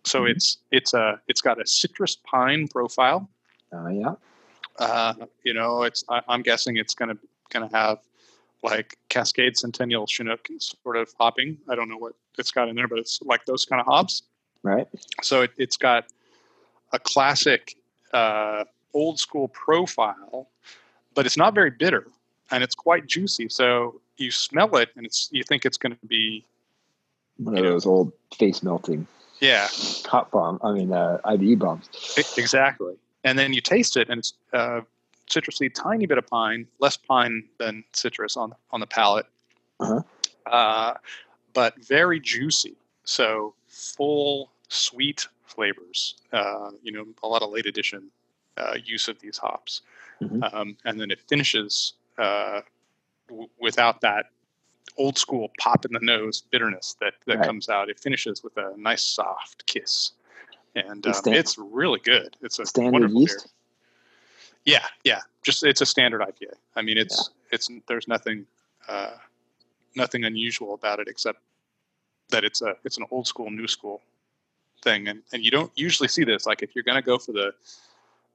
so 0.05 0.21
mm-hmm. 0.21 0.31
it's 0.31 0.57
it's 0.71 0.93
a 0.93 1.19
it's 1.27 1.41
got 1.41 1.61
a 1.61 1.67
citrus 1.67 2.15
pine 2.15 2.67
profile. 2.67 3.29
Uh, 3.73 3.87
yeah. 3.89 4.13
Uh, 4.77 5.13
you 5.43 5.53
know, 5.53 5.83
it's 5.83 6.03
I, 6.09 6.21
am 6.27 6.41
guessing 6.41 6.77
it's 6.77 6.93
gonna 6.93 7.17
gonna 7.49 7.69
have 7.73 7.99
like 8.63 8.97
Cascade 9.09 9.57
Centennial 9.57 10.07
Chinook 10.07 10.47
sort 10.59 10.97
of 10.97 11.13
hopping. 11.19 11.57
I 11.69 11.75
don't 11.75 11.89
know 11.89 11.97
what 11.97 12.13
it's 12.37 12.51
got 12.51 12.69
in 12.69 12.75
there, 12.75 12.87
but 12.87 12.99
it's 12.99 13.21
like 13.21 13.45
those 13.45 13.65
kind 13.65 13.79
of 13.79 13.85
hops. 13.85 14.23
Right. 14.63 14.87
So 15.21 15.43
it, 15.43 15.51
has 15.59 15.77
got 15.77 16.05
a 16.91 16.99
classic 16.99 17.75
uh, 18.13 18.63
old 18.93 19.19
school 19.19 19.47
profile, 19.49 20.47
but 21.13 21.25
it's 21.25 21.37
not 21.37 21.53
very 21.53 21.69
bitter 21.69 22.07
and 22.51 22.63
it's 22.63 22.73
quite 22.73 23.05
juicy. 23.05 23.49
So 23.49 24.01
you 24.17 24.31
smell 24.31 24.75
it 24.77 24.89
and 24.95 25.05
it's 25.05 25.29
you 25.31 25.43
think 25.43 25.65
it's 25.65 25.77
going 25.77 25.95
to 25.95 26.05
be 26.07 26.45
one 27.37 27.57
of 27.57 27.63
those 27.63 27.85
old 27.85 28.11
face 28.37 28.63
melting 28.63 29.07
yeah. 29.45 29.67
Hot 30.07 30.31
bomb. 30.31 30.59
I 30.63 30.71
mean, 30.71 30.91
uh, 30.91 31.19
IBU 31.25 31.59
bombs. 31.59 31.89
Exactly. 32.37 32.95
And 33.23 33.37
then 33.37 33.53
you 33.53 33.61
taste 33.61 33.97
it, 33.97 34.09
and 34.09 34.19
it's 34.19 34.33
uh, 34.53 34.81
citrusy, 35.29 35.73
tiny 35.73 36.05
bit 36.05 36.17
of 36.17 36.27
pine, 36.27 36.67
less 36.79 36.97
pine 36.97 37.43
than 37.57 37.83
citrus 37.93 38.37
on 38.37 38.53
on 38.71 38.79
the 38.79 38.87
palate, 38.87 39.25
uh-huh. 39.79 40.01
uh, 40.45 40.93
but 41.53 41.77
very 41.83 42.19
juicy. 42.19 42.75
So 43.03 43.53
full, 43.67 44.51
sweet 44.69 45.27
flavors. 45.45 46.15
Uh, 46.31 46.71
you 46.83 46.91
know, 46.91 47.05
a 47.23 47.27
lot 47.27 47.41
of 47.41 47.49
late 47.49 47.65
edition 47.65 48.09
uh, 48.57 48.75
use 48.83 49.07
of 49.07 49.19
these 49.19 49.37
hops, 49.37 49.81
mm-hmm. 50.21 50.43
um, 50.43 50.77
and 50.85 50.99
then 50.99 51.11
it 51.11 51.19
finishes 51.27 51.93
uh, 52.17 52.61
w- 53.27 53.49
without 53.59 54.01
that 54.01 54.27
old 54.97 55.17
school 55.17 55.51
pop 55.59 55.85
in 55.85 55.93
the 55.93 55.99
nose 55.99 56.41
bitterness 56.41 56.95
that, 57.01 57.13
that 57.25 57.37
right. 57.37 57.45
comes 57.45 57.69
out. 57.69 57.89
It 57.89 57.99
finishes 57.99 58.43
with 58.43 58.57
a 58.57 58.73
nice 58.77 59.03
soft 59.03 59.65
kiss, 59.65 60.11
and 60.75 61.05
um, 61.05 61.13
stand- 61.13 61.35
it's 61.35 61.57
really 61.57 61.99
good. 61.99 62.35
It's 62.41 62.59
a 62.59 62.65
standard 62.65 62.93
wonderful 62.93 63.21
yeast. 63.21 63.47
Beer. 64.65 64.75
Yeah, 64.75 64.85
yeah. 65.03 65.21
Just 65.43 65.63
it's 65.63 65.81
a 65.81 65.85
standard 65.85 66.21
IPA. 66.21 66.53
I 66.75 66.81
mean, 66.81 66.97
it's 66.97 67.29
yeah. 67.29 67.55
it's 67.55 67.69
there's 67.87 68.07
nothing 68.07 68.45
uh, 68.87 69.11
nothing 69.95 70.25
unusual 70.25 70.73
about 70.73 70.99
it 70.99 71.07
except 71.07 71.39
that 72.29 72.43
it's 72.43 72.61
a 72.61 72.75
it's 72.83 72.97
an 72.97 73.05
old 73.11 73.27
school 73.27 73.49
new 73.51 73.67
school 73.67 74.01
thing, 74.81 75.07
and 75.07 75.21
and 75.33 75.43
you 75.43 75.51
don't 75.51 75.71
usually 75.75 76.09
see 76.09 76.23
this. 76.23 76.45
Like 76.45 76.63
if 76.63 76.75
you're 76.75 76.83
going 76.83 77.01
to 77.01 77.05
go 77.05 77.17
for 77.17 77.31
the 77.31 77.53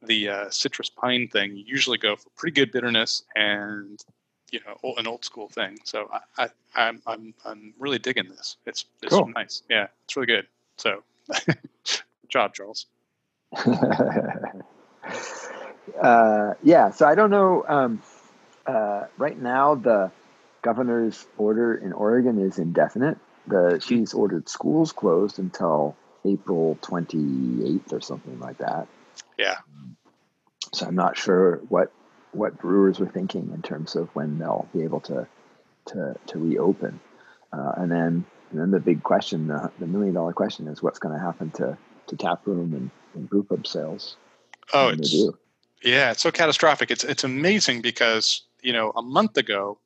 the 0.02 0.28
uh, 0.28 0.50
citrus 0.50 0.88
pine 0.88 1.28
thing, 1.28 1.56
you 1.56 1.64
usually 1.66 1.98
go 1.98 2.16
for 2.16 2.30
pretty 2.36 2.54
good 2.54 2.72
bitterness 2.72 3.22
and 3.34 4.02
you 4.50 4.60
know 4.66 4.94
an 4.96 5.06
old 5.06 5.24
school 5.24 5.48
thing. 5.48 5.78
So 5.84 6.10
I, 6.12 6.48
I 6.76 6.88
am 6.88 7.02
I'm, 7.06 7.22
I'm 7.22 7.34
I'm 7.44 7.74
really 7.78 7.98
digging 7.98 8.28
this. 8.28 8.56
It's 8.66 8.84
it's 9.02 9.14
cool. 9.14 9.28
nice. 9.28 9.62
Yeah, 9.68 9.88
it's 10.04 10.16
really 10.16 10.26
good. 10.26 10.46
So 10.76 11.02
good 11.46 11.58
job, 12.28 12.54
Charles. 12.54 12.86
uh, 16.02 16.54
yeah. 16.62 16.90
So 16.90 17.06
I 17.06 17.14
don't 17.14 17.30
know. 17.30 17.64
Um, 17.66 18.02
uh, 18.66 19.04
right 19.18 19.38
now, 19.40 19.74
the 19.74 20.10
governor's 20.62 21.26
order 21.36 21.74
in 21.74 21.92
Oregon 21.92 22.38
is 22.38 22.58
indefinite. 22.58 23.18
The 23.46 23.80
she's 23.84 24.14
ordered 24.14 24.48
schools 24.48 24.92
closed 24.92 25.38
until 25.38 25.96
April 26.24 26.78
28th 26.82 27.92
or 27.92 28.00
something 28.00 28.38
like 28.38 28.58
that. 28.58 28.86
Yeah. 29.38 29.58
So 30.72 30.86
I'm 30.86 30.94
not 30.94 31.16
sure 31.16 31.56
what 31.68 31.90
what 32.32 32.58
brewers 32.58 33.00
were 33.00 33.08
thinking 33.08 33.50
in 33.54 33.62
terms 33.62 33.96
of 33.96 34.08
when 34.14 34.38
they'll 34.38 34.68
be 34.72 34.82
able 34.82 35.00
to 35.00 35.26
to 35.86 36.14
to 36.26 36.38
reopen. 36.38 37.00
Uh, 37.52 37.72
and 37.76 37.90
then 37.90 38.24
and 38.50 38.60
then 38.60 38.70
the 38.70 38.80
big 38.80 39.02
question, 39.02 39.46
the, 39.46 39.70
the 39.78 39.86
million 39.86 40.14
dollar 40.14 40.32
question, 40.32 40.66
is 40.68 40.82
what's 40.82 40.98
going 40.98 41.14
to 41.14 41.24
happen 41.24 41.50
to 41.52 41.76
to 42.08 42.16
tap 42.16 42.46
room 42.46 42.74
and, 42.74 42.90
and 43.14 43.28
brew 43.28 43.42
pub 43.42 43.66
sales. 43.66 44.16
Oh, 44.72 44.88
it's 44.88 45.14
yeah, 45.82 46.10
it's 46.10 46.22
so 46.22 46.30
catastrophic. 46.30 46.90
It's 46.90 47.04
it's 47.04 47.24
amazing 47.24 47.80
because 47.80 48.42
you 48.62 48.72
know 48.72 48.90
a 48.96 49.02
month 49.02 49.36
ago, 49.36 49.78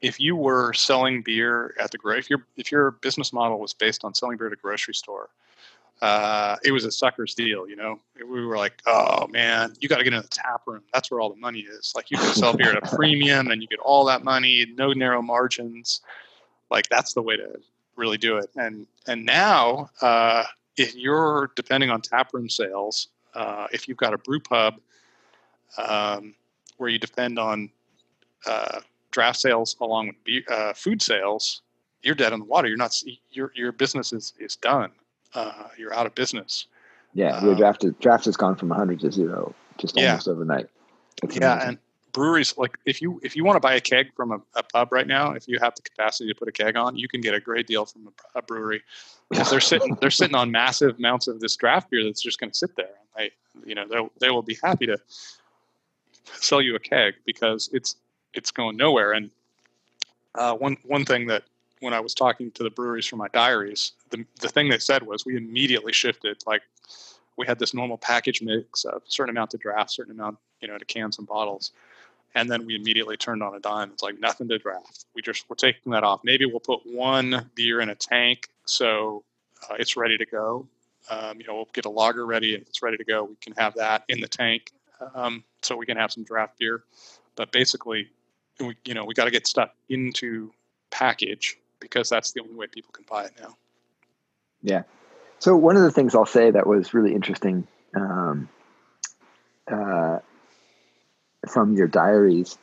if 0.00 0.18
you 0.20 0.36
were 0.36 0.72
selling 0.72 1.22
beer 1.22 1.74
at 1.78 1.90
the 1.90 1.98
if 2.10 2.30
your 2.30 2.46
if 2.56 2.72
your 2.72 2.92
business 2.92 3.32
model 3.32 3.58
was 3.58 3.74
based 3.74 4.04
on 4.04 4.14
selling 4.14 4.36
beer 4.36 4.48
at 4.48 4.52
a 4.52 4.56
grocery 4.56 4.94
store, 4.94 5.28
uh, 6.02 6.56
it 6.64 6.72
was 6.72 6.84
a 6.84 6.90
sucker's 6.90 7.34
deal, 7.34 7.68
you 7.68 7.76
know. 7.76 7.98
We 8.18 8.44
were 8.44 8.56
like, 8.56 8.82
oh 8.86 9.26
man, 9.28 9.74
you 9.80 9.88
got 9.88 9.98
to 9.98 10.04
get 10.04 10.12
in 10.12 10.22
the 10.22 10.28
tap 10.28 10.62
room. 10.66 10.82
That's 10.92 11.10
where 11.10 11.20
all 11.20 11.30
the 11.30 11.36
money 11.36 11.60
is. 11.60 11.92
Like 11.94 12.10
you 12.10 12.18
can 12.18 12.34
sell 12.34 12.56
beer 12.56 12.76
at 12.76 12.92
a 12.92 12.96
premium 12.96 13.50
and 13.50 13.62
you 13.62 13.68
get 13.68 13.78
all 13.78 14.04
that 14.06 14.24
money, 14.24 14.66
no 14.76 14.92
narrow 14.92 15.22
margins. 15.22 16.00
Like 16.70 16.88
that's 16.88 17.14
the 17.14 17.22
way 17.22 17.36
to 17.36 17.60
really 17.96 18.18
do 18.18 18.36
it. 18.38 18.50
And 18.56 18.86
and 19.06 19.24
now, 19.24 19.90
uh, 20.00 20.44
if 20.76 20.94
you're 20.94 21.52
depending 21.54 21.90
on 21.90 22.00
tap 22.00 22.34
room 22.34 22.48
sales, 22.48 23.08
uh, 23.34 23.68
if 23.72 23.86
you've 23.86 23.96
got 23.96 24.12
a 24.12 24.18
brew 24.18 24.40
pub 24.40 24.74
um, 25.78 26.34
where 26.76 26.88
you 26.88 26.98
depend 26.98 27.38
on 27.38 27.70
uh, 28.46 28.80
draft 29.12 29.38
sales 29.38 29.76
along 29.80 30.08
with 30.08 30.24
beer, 30.24 30.42
uh, 30.50 30.72
food 30.74 31.00
sales, 31.00 31.62
you're 32.02 32.16
dead 32.16 32.32
in 32.32 32.40
the 32.40 32.46
water. 32.46 32.66
You're 32.66 32.76
not. 32.76 32.94
Your 33.30 33.52
your 33.54 33.70
business 33.70 34.12
is 34.12 34.34
is 34.40 34.56
done 34.56 34.90
uh, 35.34 35.68
you're 35.76 35.94
out 35.94 36.06
of 36.06 36.14
business. 36.14 36.66
Yeah, 37.12 37.40
your 37.42 37.52
um, 37.52 37.58
draft 37.58 38.00
draft 38.00 38.24
has 38.24 38.36
gone 38.36 38.56
from 38.56 38.68
100 38.68 39.00
to 39.00 39.12
zero 39.12 39.54
just 39.78 39.96
yeah. 39.96 40.10
almost 40.10 40.28
overnight. 40.28 40.66
That's 41.22 41.36
yeah, 41.36 41.52
amazing. 41.52 41.68
and 41.68 41.78
breweries 42.12 42.56
like 42.56 42.78
if 42.86 43.02
you 43.02 43.20
if 43.22 43.36
you 43.36 43.44
want 43.44 43.56
to 43.56 43.60
buy 43.60 43.74
a 43.74 43.80
keg 43.80 44.14
from 44.14 44.32
a, 44.32 44.40
a, 44.54 44.62
pub 44.62 44.92
right 44.92 45.06
now, 45.06 45.32
if 45.32 45.46
you 45.48 45.58
have 45.60 45.74
the 45.74 45.82
capacity 45.82 46.32
to 46.32 46.34
put 46.34 46.48
a 46.48 46.52
keg 46.52 46.76
on, 46.76 46.96
you 46.96 47.08
can 47.08 47.20
get 47.20 47.34
a 47.34 47.40
great 47.40 47.66
deal 47.66 47.84
from 47.84 48.08
a, 48.08 48.38
a 48.38 48.42
brewery 48.42 48.82
because 49.30 49.50
they're 49.50 49.60
sitting 49.60 49.96
they're 50.00 50.10
sitting 50.10 50.34
on 50.34 50.50
massive 50.50 50.96
amounts 50.98 51.28
of 51.28 51.40
this 51.40 51.56
draft 51.56 51.90
beer 51.90 52.04
that's 52.04 52.22
just 52.22 52.40
going 52.40 52.50
to 52.50 52.56
sit 52.56 52.74
there. 52.76 52.86
And 52.86 53.30
they 53.30 53.68
you 53.68 53.74
know 53.74 53.86
they 53.86 54.26
they 54.26 54.30
will 54.30 54.42
be 54.42 54.56
happy 54.62 54.86
to 54.86 54.98
sell 56.24 56.62
you 56.62 56.74
a 56.74 56.80
keg 56.80 57.14
because 57.26 57.68
it's 57.72 57.96
it's 58.32 58.50
going 58.50 58.76
nowhere. 58.76 59.12
And 59.12 59.30
uh, 60.34 60.54
one 60.54 60.76
one 60.84 61.04
thing 61.04 61.26
that 61.26 61.44
when 61.84 61.94
I 61.94 62.00
was 62.00 62.14
talking 62.14 62.50
to 62.52 62.62
the 62.62 62.70
breweries 62.70 63.06
for 63.06 63.16
my 63.16 63.28
diaries, 63.28 63.92
the, 64.10 64.24
the 64.40 64.48
thing 64.48 64.68
they 64.68 64.78
said 64.78 65.02
was 65.02 65.24
we 65.24 65.36
immediately 65.36 65.92
shifted. 65.92 66.42
Like 66.46 66.62
we 67.36 67.46
had 67.46 67.58
this 67.58 67.74
normal 67.74 67.98
package 67.98 68.42
mix 68.42 68.84
of 68.84 69.02
certain 69.06 69.36
amount 69.36 69.50
to 69.50 69.58
draft, 69.58 69.90
certain 69.90 70.12
amount, 70.12 70.38
you 70.60 70.68
know, 70.68 70.78
to 70.78 70.84
cans 70.84 71.18
and 71.18 71.26
bottles. 71.26 71.72
And 72.34 72.50
then 72.50 72.66
we 72.66 72.74
immediately 72.74 73.16
turned 73.16 73.42
on 73.42 73.54
a 73.54 73.60
dime. 73.60 73.90
It's 73.92 74.02
like 74.02 74.18
nothing 74.18 74.48
to 74.48 74.58
draft. 74.58 75.04
We 75.14 75.22
just 75.22 75.48
we're 75.48 75.56
taking 75.56 75.92
that 75.92 76.02
off. 76.02 76.20
Maybe 76.24 76.46
we'll 76.46 76.60
put 76.60 76.80
one 76.84 77.50
beer 77.54 77.80
in 77.80 77.90
a 77.90 77.94
tank 77.94 78.48
so 78.66 79.22
uh, 79.68 79.74
it's 79.78 79.96
ready 79.96 80.16
to 80.18 80.26
go. 80.26 80.66
Um, 81.10 81.38
you 81.38 81.46
know, 81.46 81.54
we'll 81.54 81.68
get 81.72 81.84
a 81.84 81.90
lager 81.90 82.24
ready, 82.24 82.54
if 82.54 82.62
it's 82.62 82.82
ready 82.82 82.96
to 82.96 83.04
go, 83.04 83.24
we 83.24 83.36
can 83.40 83.52
have 83.58 83.74
that 83.74 84.04
in 84.08 84.20
the 84.20 84.28
tank, 84.28 84.72
um, 85.14 85.44
so 85.62 85.76
we 85.76 85.84
can 85.84 85.98
have 85.98 86.10
some 86.10 86.24
draft 86.24 86.58
beer. 86.58 86.84
But 87.36 87.52
basically, 87.52 88.08
we 88.58 88.76
you 88.84 88.94
know 88.94 89.04
we 89.04 89.12
got 89.12 89.26
to 89.26 89.30
get 89.30 89.46
stuff 89.46 89.70
into 89.90 90.50
package 90.90 91.58
because 91.84 92.08
that's 92.08 92.32
the 92.32 92.40
only 92.40 92.54
way 92.54 92.66
people 92.66 92.92
can 92.92 93.04
buy 93.08 93.24
it 93.24 93.32
now. 93.38 93.56
Yeah. 94.62 94.82
So 95.38 95.54
one 95.54 95.76
of 95.76 95.82
the 95.82 95.90
things 95.90 96.14
I'll 96.14 96.24
say 96.24 96.50
that 96.50 96.66
was 96.66 96.94
really 96.94 97.14
interesting 97.14 97.66
um, 97.94 98.48
uh, 99.70 100.20
from 101.46 101.74
your 101.74 101.86
diaries 101.86 102.56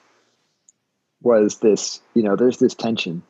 was 1.22 1.60
this. 1.60 2.02
You 2.16 2.24
know, 2.24 2.36
there's 2.36 2.58
this 2.58 2.74
tension 2.74 3.22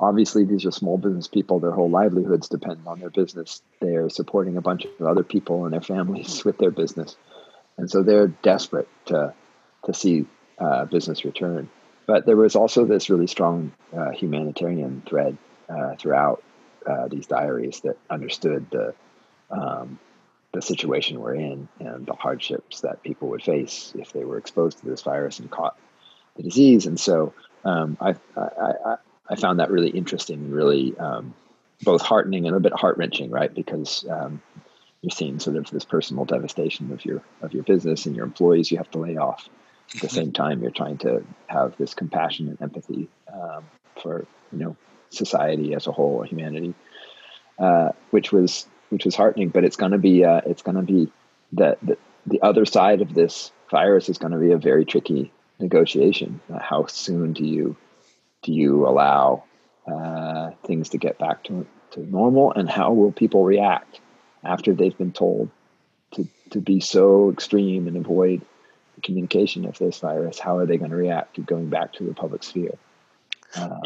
obviously 0.00 0.44
these 0.44 0.64
are 0.64 0.70
small 0.70 0.96
business 0.96 1.28
people 1.28 1.60
their 1.60 1.72
whole 1.72 1.90
livelihoods 1.90 2.48
depend 2.48 2.80
on 2.86 2.98
their 2.98 3.10
business 3.10 3.62
they're 3.80 4.08
supporting 4.08 4.56
a 4.56 4.62
bunch 4.62 4.84
of 4.84 5.06
other 5.06 5.22
people 5.22 5.64
and 5.64 5.74
their 5.74 5.80
families 5.82 6.44
with 6.44 6.56
their 6.58 6.70
business 6.70 7.16
and 7.76 7.90
so 7.90 8.02
they're 8.02 8.28
desperate 8.28 8.88
to 9.04 9.34
to 9.84 9.94
see 9.94 10.26
uh, 10.58 10.84
business 10.86 11.24
return 11.24 11.68
but 12.10 12.26
there 12.26 12.36
was 12.36 12.56
also 12.56 12.84
this 12.84 13.08
really 13.08 13.28
strong 13.28 13.70
uh, 13.96 14.10
humanitarian 14.10 15.00
thread 15.06 15.38
uh, 15.68 15.94
throughout 15.94 16.42
uh, 16.84 17.06
these 17.06 17.28
diaries 17.28 17.82
that 17.82 17.96
understood 18.10 18.66
the 18.70 18.92
um, 19.48 19.96
the 20.52 20.60
situation 20.60 21.20
we're 21.20 21.36
in 21.36 21.68
and 21.78 22.06
the 22.06 22.12
hardships 22.14 22.80
that 22.80 23.00
people 23.04 23.28
would 23.28 23.44
face 23.44 23.92
if 23.96 24.12
they 24.12 24.24
were 24.24 24.38
exposed 24.38 24.78
to 24.78 24.86
this 24.86 25.02
virus 25.02 25.38
and 25.38 25.52
caught 25.52 25.76
the 26.34 26.42
disease 26.42 26.86
and 26.86 26.98
so 26.98 27.32
um, 27.64 27.96
I, 28.00 28.16
I, 28.36 28.96
I 29.28 29.36
found 29.36 29.60
that 29.60 29.70
really 29.70 29.90
interesting 29.90 30.40
and 30.40 30.52
really 30.52 30.98
um, 30.98 31.32
both 31.82 32.02
heartening 32.02 32.48
and 32.48 32.56
a 32.56 32.60
bit 32.60 32.72
heart 32.72 32.98
wrenching, 32.98 33.30
right? 33.30 33.54
Because 33.54 34.04
um, 34.10 34.42
you're 35.02 35.10
seeing 35.10 35.38
sort 35.38 35.56
of 35.56 35.70
this 35.70 35.84
personal 35.84 36.24
devastation 36.24 36.90
of 36.92 37.04
your 37.04 37.22
of 37.42 37.54
your 37.54 37.62
business 37.62 38.06
and 38.06 38.16
your 38.16 38.24
employees 38.24 38.70
you 38.72 38.78
have 38.78 38.90
to 38.90 38.98
lay 38.98 39.16
off. 39.16 39.48
At 39.94 40.02
the 40.02 40.08
same 40.08 40.32
time, 40.32 40.62
you're 40.62 40.70
trying 40.70 40.98
to 40.98 41.24
have 41.46 41.76
this 41.76 41.94
compassion 41.94 42.48
and 42.48 42.62
empathy 42.62 43.08
um, 43.32 43.64
for 44.00 44.26
you 44.52 44.58
know 44.58 44.76
society 45.10 45.74
as 45.74 45.86
a 45.86 45.92
whole, 45.92 46.16
or 46.16 46.24
humanity, 46.24 46.74
uh, 47.58 47.90
which 48.10 48.30
was 48.30 48.66
which 48.90 49.04
was 49.04 49.16
heartening. 49.16 49.48
But 49.48 49.64
it's 49.64 49.76
going 49.76 49.92
to 49.92 49.98
be 49.98 50.24
uh, 50.24 50.42
it's 50.46 50.62
going 50.62 50.76
to 50.76 50.82
be 50.82 51.10
that 51.52 51.78
the, 51.82 51.98
the 52.26 52.40
other 52.40 52.64
side 52.64 53.00
of 53.00 53.14
this 53.14 53.50
virus 53.70 54.08
is 54.08 54.18
going 54.18 54.32
to 54.32 54.38
be 54.38 54.52
a 54.52 54.58
very 54.58 54.84
tricky 54.84 55.32
negotiation. 55.58 56.40
Uh, 56.52 56.58
how 56.60 56.86
soon 56.86 57.32
do 57.32 57.44
you 57.44 57.76
do 58.42 58.52
you 58.52 58.86
allow 58.86 59.44
uh, 59.90 60.50
things 60.64 60.90
to 60.90 60.98
get 60.98 61.18
back 61.18 61.44
to, 61.44 61.66
to 61.90 62.00
normal 62.00 62.52
and 62.52 62.70
how 62.70 62.92
will 62.92 63.12
people 63.12 63.44
react 63.44 64.00
after 64.44 64.74
they've 64.74 64.96
been 64.96 65.12
told 65.12 65.50
to, 66.12 66.26
to 66.50 66.60
be 66.60 66.80
so 66.80 67.30
extreme 67.30 67.86
and 67.86 67.96
avoid 67.96 68.42
communication 69.00 69.64
of 69.64 69.78
this 69.78 69.98
virus 69.98 70.38
how 70.38 70.56
are 70.56 70.66
they 70.66 70.76
going 70.76 70.90
to 70.90 70.96
react 70.96 71.34
to 71.34 71.42
going 71.42 71.68
back 71.68 71.92
to 71.92 72.04
the 72.04 72.14
public 72.14 72.42
sphere 72.42 72.76
um, 73.56 73.80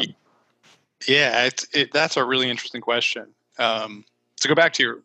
yeah 1.07 1.45
it's, 1.45 1.67
it, 1.73 1.91
that's 1.91 2.17
a 2.17 2.23
really 2.23 2.49
interesting 2.49 2.81
question 2.81 3.27
um, 3.57 4.03
to 4.37 4.47
go 4.47 4.55
back 4.55 4.73
to 4.73 4.83
your 4.83 4.99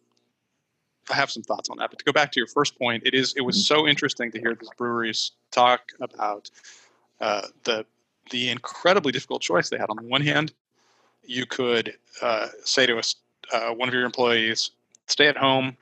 I 1.10 1.14
have 1.14 1.30
some 1.30 1.42
thoughts 1.42 1.68
on 1.70 1.78
that, 1.78 1.90
but 1.90 1.98
to 1.98 2.04
go 2.04 2.12
back 2.12 2.32
to 2.32 2.40
your 2.40 2.46
first 2.46 2.78
point, 2.78 3.02
it 3.04 3.14
is 3.14 3.34
it 3.36 3.42
was 3.42 3.56
mm-hmm. 3.56 3.74
so 3.74 3.88
interesting 3.88 4.30
to 4.32 4.38
hear 4.38 4.54
these 4.54 4.70
breweries 4.76 5.32
talk 5.50 5.92
about 6.00 6.50
uh, 7.20 7.42
the 7.64 7.84
the 8.30 8.48
incredibly 8.48 9.12
difficult 9.12 9.42
choice 9.42 9.68
they 9.68 9.78
had. 9.78 9.90
On 9.90 9.96
the 9.96 10.02
one 10.02 10.22
hand, 10.22 10.52
you 11.24 11.46
could 11.46 11.94
uh, 12.22 12.48
say 12.64 12.86
to 12.86 12.98
us, 12.98 13.16
uh, 13.52 13.70
one 13.70 13.88
of 13.88 13.94
your 13.94 14.04
employees, 14.04 14.70
stay 15.06 15.26
at 15.26 15.36
home, 15.36 15.76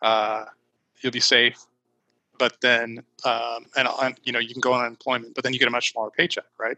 uh, 0.00 0.44
you'll 1.00 1.12
be 1.12 1.20
safe, 1.20 1.66
but 2.42 2.60
then, 2.60 3.04
um, 3.24 3.66
and, 3.76 4.16
you 4.24 4.32
know, 4.32 4.40
you 4.40 4.52
can 4.52 4.60
go 4.60 4.72
on 4.72 4.84
unemployment, 4.84 5.32
but 5.32 5.44
then 5.44 5.52
you 5.52 5.60
get 5.60 5.68
a 5.68 5.70
much 5.70 5.92
smaller 5.92 6.10
paycheck, 6.10 6.50
right? 6.58 6.76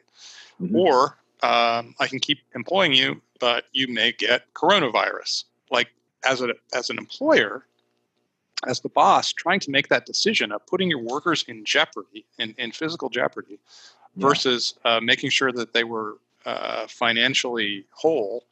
Mm-hmm. 0.61 0.77
Or 0.77 1.17
um, 1.43 1.95
I 1.99 2.07
can 2.07 2.19
keep 2.19 2.41
employing 2.55 2.93
you, 2.93 3.23
but 3.41 3.65
you 3.73 3.89
may 3.89 4.13
get 4.13 4.53
coronavirus. 4.53 5.45
Like 5.71 5.89
as 6.23 6.43
a 6.43 6.49
as 6.75 6.91
an 6.91 6.99
employer, 6.99 7.65
as 8.67 8.81
the 8.81 8.91
boss, 8.91 9.33
trying 9.33 9.61
to 9.61 9.71
make 9.71 9.89
that 9.89 10.05
decision 10.05 10.53
of 10.53 10.67
putting 10.67 10.91
your 10.91 11.01
workers 11.01 11.47
in 11.49 11.65
jeopardy, 11.65 12.27
in, 12.39 12.55
in 12.59 12.71
physical 12.71 13.09
jeopardy, 13.09 13.59
versus 14.17 14.75
uh, 14.85 15.01
making 15.01 15.31
sure 15.31 15.51
that 15.51 15.73
they 15.73 15.85
were 15.85 16.19
uh, 16.45 16.87
financially 16.89 17.87
whole. 17.93 18.45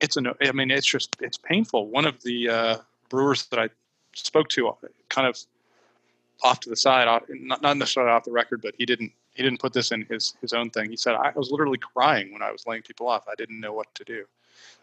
It's 0.00 0.16
an, 0.16 0.28
I 0.40 0.52
mean, 0.52 0.70
it's 0.70 0.86
just, 0.86 1.18
it's 1.20 1.36
painful. 1.36 1.88
One 1.88 2.06
of 2.06 2.22
the 2.22 2.48
uh, 2.48 2.76
brewers 3.10 3.44
that 3.48 3.60
I 3.60 3.68
spoke 4.14 4.48
to, 4.56 4.68
uh, 4.68 4.72
kind 5.10 5.28
of 5.28 5.36
off 6.42 6.60
to 6.60 6.70
the 6.70 6.76
side, 6.76 7.06
not, 7.28 7.62
not 7.62 7.76
necessarily 7.76 8.12
off 8.12 8.24
the 8.24 8.30
record, 8.30 8.62
but 8.62 8.74
he 8.78 8.86
didn't, 8.86 9.12
he 9.34 9.42
didn't 9.42 9.60
put 9.60 9.72
this 9.72 9.92
in 9.92 10.04
his, 10.08 10.34
his 10.40 10.52
own 10.52 10.70
thing. 10.70 10.90
He 10.90 10.96
said, 10.96 11.14
I 11.14 11.32
was 11.34 11.50
literally 11.50 11.78
crying 11.78 12.32
when 12.32 12.42
I 12.42 12.50
was 12.50 12.66
laying 12.66 12.82
people 12.82 13.08
off. 13.08 13.26
I 13.28 13.34
didn't 13.36 13.60
know 13.60 13.72
what 13.72 13.92
to 13.96 14.04
do. 14.04 14.24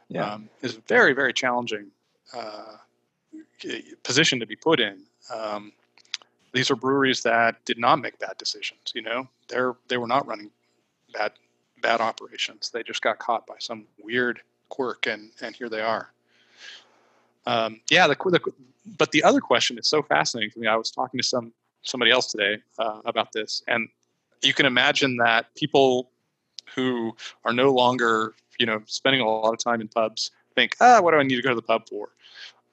Yeah. 0.09 0.33
Um, 0.33 0.49
it's 0.61 0.73
very, 0.73 1.13
very 1.13 1.33
challenging 1.33 1.87
uh, 2.33 2.77
position 4.03 4.39
to 4.39 4.45
be 4.45 4.55
put 4.55 4.79
in. 4.79 5.01
Um, 5.33 5.71
these 6.53 6.71
are 6.71 6.75
breweries 6.75 7.21
that 7.23 7.63
did 7.65 7.77
not 7.77 7.97
make 7.97 8.17
bad 8.19 8.37
decisions. 8.37 8.93
You 8.93 9.01
know, 9.01 9.27
they're 9.49 9.75
they 9.89 9.97
were 9.97 10.07
not 10.07 10.25
running 10.25 10.51
bad 11.13 11.33
bad 11.81 12.01
operations. 12.01 12.69
They 12.69 12.81
just 12.81 13.01
got 13.01 13.19
caught 13.19 13.45
by 13.45 13.55
some 13.59 13.85
weird 14.01 14.39
quirk, 14.69 15.05
and 15.07 15.31
and 15.41 15.55
here 15.55 15.69
they 15.69 15.81
are. 15.81 16.11
Um, 17.45 17.81
yeah, 17.91 18.07
the, 18.07 18.15
the, 18.15 18.39
but 18.97 19.11
the 19.11 19.23
other 19.23 19.39
question 19.39 19.77
is 19.77 19.87
so 19.87 20.01
fascinating 20.03 20.51
to 20.51 20.59
me. 20.59 20.67
I 20.67 20.75
was 20.75 20.91
talking 20.91 21.19
to 21.19 21.25
some 21.25 21.53
somebody 21.83 22.11
else 22.11 22.27
today 22.31 22.61
uh, 22.79 23.01
about 23.05 23.31
this, 23.31 23.63
and 23.67 23.87
you 24.41 24.53
can 24.53 24.65
imagine 24.65 25.17
that 25.17 25.53
people 25.55 26.09
who 26.73 27.15
are 27.43 27.53
no 27.53 27.71
longer, 27.71 28.33
you 28.59 28.65
know, 28.65 28.81
spending 28.85 29.21
a 29.21 29.27
lot 29.27 29.53
of 29.53 29.59
time 29.59 29.81
in 29.81 29.87
pubs 29.87 30.31
think, 30.55 30.75
ah, 30.81 30.99
what 31.01 31.11
do 31.11 31.17
I 31.17 31.23
need 31.23 31.35
to 31.35 31.41
go 31.41 31.49
to 31.49 31.55
the 31.55 31.61
pub 31.61 31.87
for? 31.87 32.09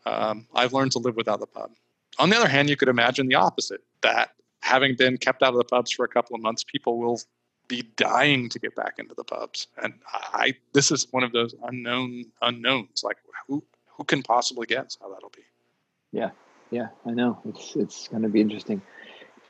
Um, 0.07 0.47
I've 0.55 0.73
learned 0.73 0.93
to 0.93 0.99
live 0.99 1.17
without 1.17 1.41
the 1.41 1.47
pub. 1.47 1.71
On 2.19 2.31
the 2.31 2.37
other 2.37 2.49
hand, 2.49 2.69
you 2.71 2.77
could 2.77 2.89
imagine 2.89 3.29
the 3.29 3.35
opposite 3.35 3.83
that 4.03 4.31
having 4.61 4.97
been 4.97 5.19
kept 5.19 5.43
out 5.43 5.53
of 5.53 5.59
the 5.59 5.65
pubs 5.65 5.91
for 5.91 6.05
a 6.05 6.09
couple 6.09 6.35
of 6.35 6.43
months, 6.43 6.65
people 6.65 6.99
will 6.99 7.21
be 7.69 7.83
dying 7.97 8.49
to 8.49 8.59
get 8.59 8.75
back 8.75 8.99
into 8.99 9.15
the 9.15 9.25
pubs. 9.25 9.67
And 9.83 9.95
I, 10.33 10.55
this 10.73 10.91
is 10.91 11.07
one 11.11 11.23
of 11.23 11.33
those 11.33 11.55
unknown 11.65 12.25
unknowns. 12.43 13.03
Like, 13.05 13.19
who 13.47 13.63
who 13.87 14.05
can 14.05 14.23
possibly 14.23 14.67
guess 14.67 14.99
how 15.01 15.13
that'll 15.13 15.31
be? 15.31 15.43
Yeah, 16.13 16.31
yeah, 16.71 16.89
I 17.07 17.11
know. 17.11 17.39
It's 17.47 17.75
it's 17.75 18.09
going 18.09 18.23
to 18.23 18.29
be 18.29 18.41
interesting 18.41 18.83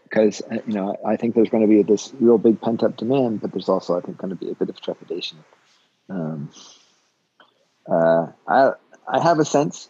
because 0.04 0.42
uh, 0.42 0.58
you 0.66 0.74
know 0.74 0.96
I 1.04 1.16
think 1.16 1.34
there's 1.34 1.50
going 1.50 1.62
to 1.62 1.68
be 1.68 1.82
this 1.82 2.12
real 2.20 2.38
big 2.38 2.60
pent 2.60 2.82
up 2.82 2.96
demand, 2.96 3.40
but 3.40 3.52
there's 3.52 3.68
also 3.68 3.98
I 3.98 4.00
think 4.00 4.18
going 4.18 4.30
to 4.30 4.36
be 4.36 4.50
a 4.50 4.54
bit 4.54 4.68
of 4.68 4.80
trepidation. 4.80 5.38
Um, 6.08 6.50
uh, 7.90 8.28
I 8.46 8.72
I 9.08 9.20
have 9.20 9.40
a 9.40 9.44
sense 9.44 9.88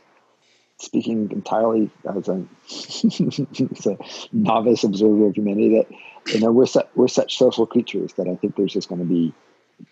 speaking 0.79 1.31
entirely 1.31 1.91
as 2.05 2.29
a, 2.29 2.45
as 2.69 3.87
a 3.87 3.99
novice 4.33 4.83
observer 4.83 5.27
of 5.27 5.37
humanity 5.37 5.77
that 5.77 6.35
you 6.35 6.41
know 6.41 6.51
we're 6.51 6.67
su- 6.67 6.89
we're 6.95 7.09
such 7.09 7.37
social 7.37 7.67
creatures 7.67 8.15
that 8.15 8.29
I 8.29 8.37
think 8.37 8.57
there's 8.57 8.73
just 8.73 8.89
going 8.89 9.01
to 9.01 9.07
be 9.07 9.35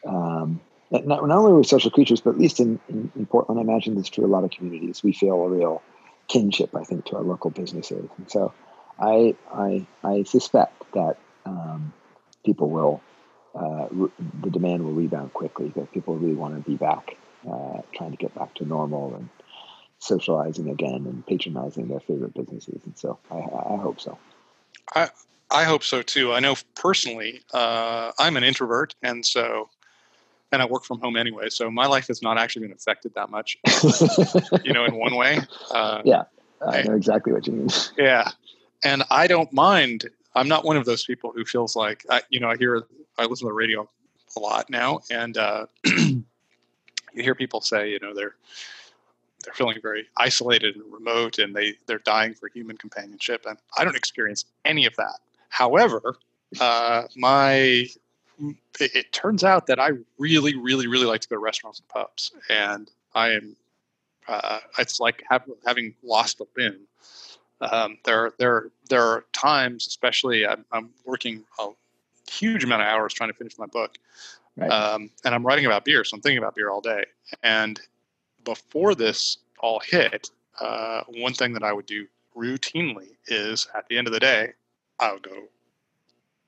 um, 0.06 0.60
not, 0.90 1.06
not 1.06 1.20
only 1.20 1.52
are 1.52 1.56
we 1.56 1.64
social 1.64 1.90
creatures, 1.90 2.20
but 2.20 2.30
at 2.30 2.38
least 2.38 2.60
in, 2.60 2.80
in, 2.88 3.12
in, 3.14 3.26
Portland, 3.26 3.60
I 3.60 3.62
imagine 3.62 3.94
this 3.94 4.08
true 4.08 4.24
a 4.24 4.26
lot 4.26 4.44
of 4.44 4.50
communities. 4.50 5.02
We 5.02 5.12
feel 5.12 5.34
a 5.34 5.48
real 5.48 5.82
kinship, 6.30 6.74
I 6.74 6.84
think, 6.84 7.06
to 7.06 7.16
our 7.16 7.22
local 7.22 7.50
businesses, 7.50 8.08
and 8.16 8.30
so 8.30 8.52
I 8.98 9.34
I, 9.52 9.86
I 10.04 10.22
suspect 10.22 10.72
that 10.94 11.16
um, 11.44 11.92
people 12.44 12.70
will 12.70 13.00
uh, 13.54 13.88
re- 13.90 14.12
the 14.42 14.50
demand 14.50 14.84
will 14.84 14.92
rebound 14.92 15.32
quickly. 15.32 15.72
That 15.76 15.92
people 15.92 16.16
really 16.16 16.34
want 16.34 16.54
to 16.54 16.70
be 16.70 16.76
back, 16.76 17.16
uh, 17.50 17.82
trying 17.94 18.12
to 18.12 18.16
get 18.16 18.34
back 18.34 18.54
to 18.54 18.64
normal 18.64 19.14
and 19.16 19.28
socializing 19.98 20.70
again 20.70 21.06
and 21.06 21.26
patronizing 21.26 21.88
their 21.88 22.00
favorite 22.00 22.34
businesses. 22.34 22.80
And 22.84 22.96
so 22.96 23.18
I, 23.30 23.36
I 23.36 23.76
hope 23.76 24.00
so. 24.00 24.18
I, 24.94 25.08
I 25.50 25.64
hope 25.64 25.84
so 25.84 26.02
too. 26.02 26.32
I 26.32 26.40
know 26.40 26.56
personally, 26.74 27.42
uh, 27.52 28.12
I'm 28.18 28.36
an 28.36 28.44
introvert, 28.44 28.94
and 29.02 29.24
so, 29.24 29.68
and 30.52 30.60
I 30.62 30.64
work 30.64 30.84
from 30.84 31.00
home 31.00 31.16
anyway. 31.16 31.48
So 31.48 31.70
my 31.70 31.86
life 31.86 32.08
has 32.08 32.22
not 32.22 32.38
actually 32.38 32.66
been 32.66 32.72
affected 32.72 33.14
that 33.14 33.30
much, 33.30 33.58
you 34.64 34.72
know, 34.72 34.84
in 34.84 34.94
one 34.94 35.14
way. 35.16 35.40
Uh, 35.70 36.02
yeah, 36.04 36.24
I 36.66 36.82
know 36.82 36.94
exactly 36.94 37.32
what 37.32 37.46
you 37.46 37.52
mean. 37.52 37.68
Yeah, 37.96 38.30
and 38.82 39.02
I 39.10 39.26
don't 39.26 39.52
mind. 39.52 40.08
I'm 40.34 40.48
not 40.48 40.64
one 40.64 40.76
of 40.76 40.84
those 40.84 41.04
people 41.04 41.32
who 41.34 41.44
feels 41.44 41.74
like, 41.76 42.04
I, 42.08 42.22
you 42.30 42.40
know, 42.40 42.48
I 42.48 42.56
hear, 42.56 42.84
I 43.18 43.24
listen 43.24 43.46
to 43.46 43.50
the 43.50 43.52
radio 43.52 43.88
a 44.36 44.40
lot 44.40 44.70
now, 44.70 45.00
and 45.10 45.36
uh, 45.36 45.66
you 45.84 46.22
hear 47.14 47.34
people 47.34 47.60
say, 47.60 47.90
you 47.90 47.98
know, 48.00 48.14
they're 48.14 48.34
they're 49.44 49.54
feeling 49.54 49.78
very 49.80 50.06
isolated 50.18 50.76
and 50.76 50.92
remote 50.92 51.38
and 51.38 51.56
they 51.56 51.74
they're 51.86 52.00
dying 52.00 52.34
for 52.34 52.48
human 52.48 52.76
companionship 52.76 53.46
and 53.48 53.56
i 53.78 53.84
don't 53.84 53.96
experience 53.96 54.44
any 54.66 54.84
of 54.84 54.94
that 54.96 55.18
however 55.48 56.16
uh, 56.60 57.04
my 57.16 57.86
it, 58.80 58.94
it, 58.94 59.12
turns 59.12 59.44
out 59.44 59.66
that 59.66 59.78
i 59.78 59.90
really 60.18 60.56
really 60.56 60.86
really 60.86 61.06
like 61.06 61.20
to 61.20 61.28
go 61.28 61.36
to 61.36 61.40
restaurants 61.40 61.78
and 61.78 61.88
pubs 61.88 62.32
and 62.48 62.90
i 63.14 63.30
am 63.30 63.56
uh, 64.30 64.60
it's 64.78 65.00
like 65.00 65.22
have, 65.28 65.44
having 65.66 65.94
lost 66.02 66.40
a 66.40 66.46
limb. 66.56 66.80
Um, 67.60 67.98
there, 68.04 68.32
there, 68.38 68.70
there 68.88 69.02
are 69.02 69.24
times, 69.32 69.86
especially 69.86 70.46
I'm, 70.46 70.64
I'm, 70.72 70.90
working 71.04 71.44
a 71.58 71.68
huge 72.30 72.64
amount 72.64 72.82
of 72.82 72.88
hours 72.88 73.12
trying 73.12 73.30
to 73.30 73.36
finish 73.36 73.58
my 73.58 73.66
book, 73.66 73.98
right. 74.56 74.70
um, 74.70 75.10
and 75.24 75.34
I'm 75.34 75.44
writing 75.44 75.66
about 75.66 75.84
beer, 75.84 76.04
so 76.04 76.14
I'm 76.14 76.22
thinking 76.22 76.38
about 76.38 76.54
beer 76.54 76.70
all 76.70 76.80
day. 76.80 77.04
And 77.42 77.78
before 78.44 78.94
this 78.94 79.38
all 79.58 79.80
hit, 79.80 80.30
uh, 80.60 81.02
one 81.08 81.34
thing 81.34 81.52
that 81.52 81.62
I 81.62 81.72
would 81.72 81.86
do 81.86 82.06
routinely 82.34 83.08
is 83.26 83.68
at 83.74 83.88
the 83.88 83.98
end 83.98 84.06
of 84.06 84.14
the 84.14 84.20
day, 84.20 84.52
I 84.98 85.12
would 85.12 85.22
go 85.22 85.48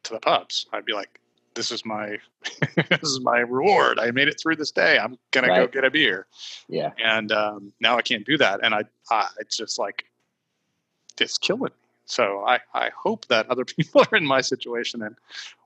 to 0.05 0.13
the 0.13 0.21
pubs. 0.21 0.67
I'd 0.73 0.87
be 0.87 0.95
like, 0.95 1.21
this 1.55 1.71
is 1.71 1.85
my 1.85 2.19
this 2.89 3.03
is 3.03 3.21
my 3.21 3.39
reward. 3.39 3.99
I 3.99 4.11
made 4.11 4.29
it 4.29 4.41
through 4.41 4.57
this 4.57 4.71
day. 4.71 4.99
I'm 4.99 5.19
gonna 5.31 5.49
right. 5.49 5.57
go 5.57 5.67
get 5.67 5.85
a 5.85 5.91
beer. 5.91 6.27
Yeah. 6.69 6.91
And 7.03 7.33
um, 7.33 7.73
now 7.81 7.97
I 7.97 8.03
can't 8.03 8.25
do 8.25 8.39
that, 8.39 8.61
and 8.63 8.75
I, 8.75 8.85
I 9.11 9.29
it's 9.39 9.57
just 9.57 9.79
like 9.79 10.05
it's 11.21 11.39
killing 11.39 11.65
me. 11.65 11.69
So 12.07 12.45
I 12.47 12.61
I 12.75 12.91
hope 12.97 13.27
that 13.29 13.49
other 13.51 13.65
people 13.77 14.05
are 14.11 14.17
in 14.17 14.27
my 14.27 14.41
situation 14.41 15.03
and 15.03 15.17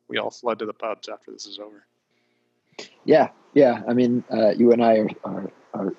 we 0.08 0.18
all 0.18 0.30
flood 0.30 0.60
to 0.60 0.66
the 0.66 0.72
pubs 0.72 1.08
after 1.08 1.32
this 1.32 1.46
is 1.46 1.58
over. 1.58 1.84
Yeah, 3.04 3.30
yeah. 3.54 3.82
I 3.88 3.94
mean, 3.94 4.22
uh, 4.32 4.50
you 4.50 4.72
and 4.72 4.84
I 4.84 4.98
are, 4.98 5.08
are, 5.24 5.50
are 5.74 5.94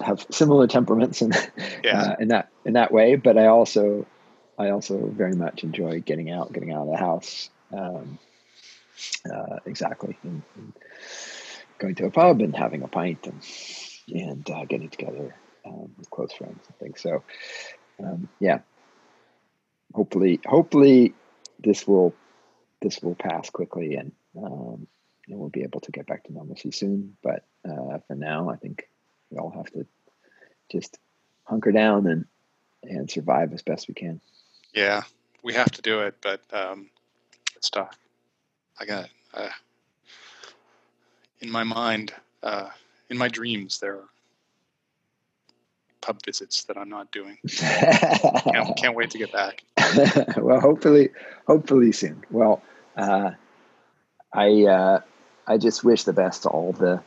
have 0.00 0.26
similar 0.30 0.66
temperaments 0.66 1.22
in 1.22 1.32
yeah. 1.84 2.02
uh, 2.02 2.16
in 2.18 2.28
that 2.28 2.48
in 2.64 2.72
that 2.74 2.92
way, 2.92 3.16
but 3.16 3.38
I 3.38 3.46
also 3.46 4.06
I 4.58 4.70
also 4.70 5.06
very 5.06 5.34
much 5.34 5.64
enjoy 5.64 6.00
getting 6.00 6.30
out, 6.30 6.52
getting 6.52 6.72
out 6.72 6.82
of 6.82 6.88
the 6.88 6.96
house. 6.96 7.50
Um, 7.72 8.18
uh, 9.32 9.58
exactly. 9.66 10.18
And, 10.22 10.42
and 10.56 10.72
going 11.78 11.94
to 11.96 12.06
a 12.06 12.10
pub 12.10 12.40
and 12.40 12.56
having 12.56 12.82
a 12.82 12.88
pint 12.88 13.26
and 13.26 13.42
and 14.08 14.50
uh, 14.50 14.64
getting 14.64 14.88
together 14.88 15.34
um, 15.64 15.92
with 15.96 16.10
close 16.10 16.32
friends 16.32 16.64
and 16.66 16.76
things. 16.78 17.00
So, 17.00 17.22
um, 18.02 18.28
yeah. 18.40 18.60
Hopefully, 19.94 20.40
hopefully, 20.46 21.14
this 21.58 21.86
will 21.86 22.14
this 22.80 23.00
will 23.02 23.14
pass 23.14 23.50
quickly 23.50 23.96
and 23.96 24.12
um, 24.36 24.86
and 25.28 25.38
we'll 25.38 25.48
be 25.48 25.62
able 25.62 25.80
to 25.80 25.92
get 25.92 26.06
back 26.06 26.24
to 26.24 26.32
normalcy 26.32 26.70
soon. 26.70 27.16
But 27.22 27.44
uh, 27.68 27.98
for 28.06 28.14
now, 28.14 28.48
I 28.48 28.56
think 28.56 28.88
we 29.30 29.38
all 29.38 29.50
have 29.50 29.70
to 29.72 29.86
just 30.70 30.98
hunker 31.44 31.72
down 31.72 32.06
and 32.06 32.24
and 32.82 33.10
survive 33.10 33.52
as 33.52 33.62
best 33.62 33.88
we 33.88 33.94
can. 33.94 34.20
Yeah, 34.74 35.02
we 35.42 35.54
have 35.54 35.70
to 35.72 35.82
do 35.82 36.00
it, 36.00 36.16
but 36.20 36.40
um, 36.52 36.88
it's 37.56 37.70
tough. 37.70 37.96
I 38.80 38.84
got 38.84 39.08
uh, 39.34 39.48
in 41.40 41.50
my 41.50 41.64
mind, 41.64 42.12
uh, 42.42 42.68
in 43.10 43.18
my 43.18 43.28
dreams, 43.28 43.80
there 43.80 43.94
are 43.94 44.08
pub 46.00 46.18
visits 46.24 46.64
that 46.64 46.76
I'm 46.76 46.88
not 46.88 47.10
doing. 47.12 47.38
can't, 47.48 48.76
can't, 48.76 48.94
wait 48.94 49.10
to 49.10 49.18
get 49.18 49.32
back. 49.32 49.62
well, 50.36 50.60
hopefully, 50.60 51.10
hopefully 51.46 51.92
soon. 51.92 52.24
Well, 52.30 52.62
uh, 52.96 53.32
I 54.32 54.64
uh, 54.64 55.00
I 55.46 55.58
just 55.58 55.84
wish 55.84 56.04
the 56.04 56.12
best 56.12 56.42
to 56.42 56.48
all 56.48 56.72
the 56.72 57.02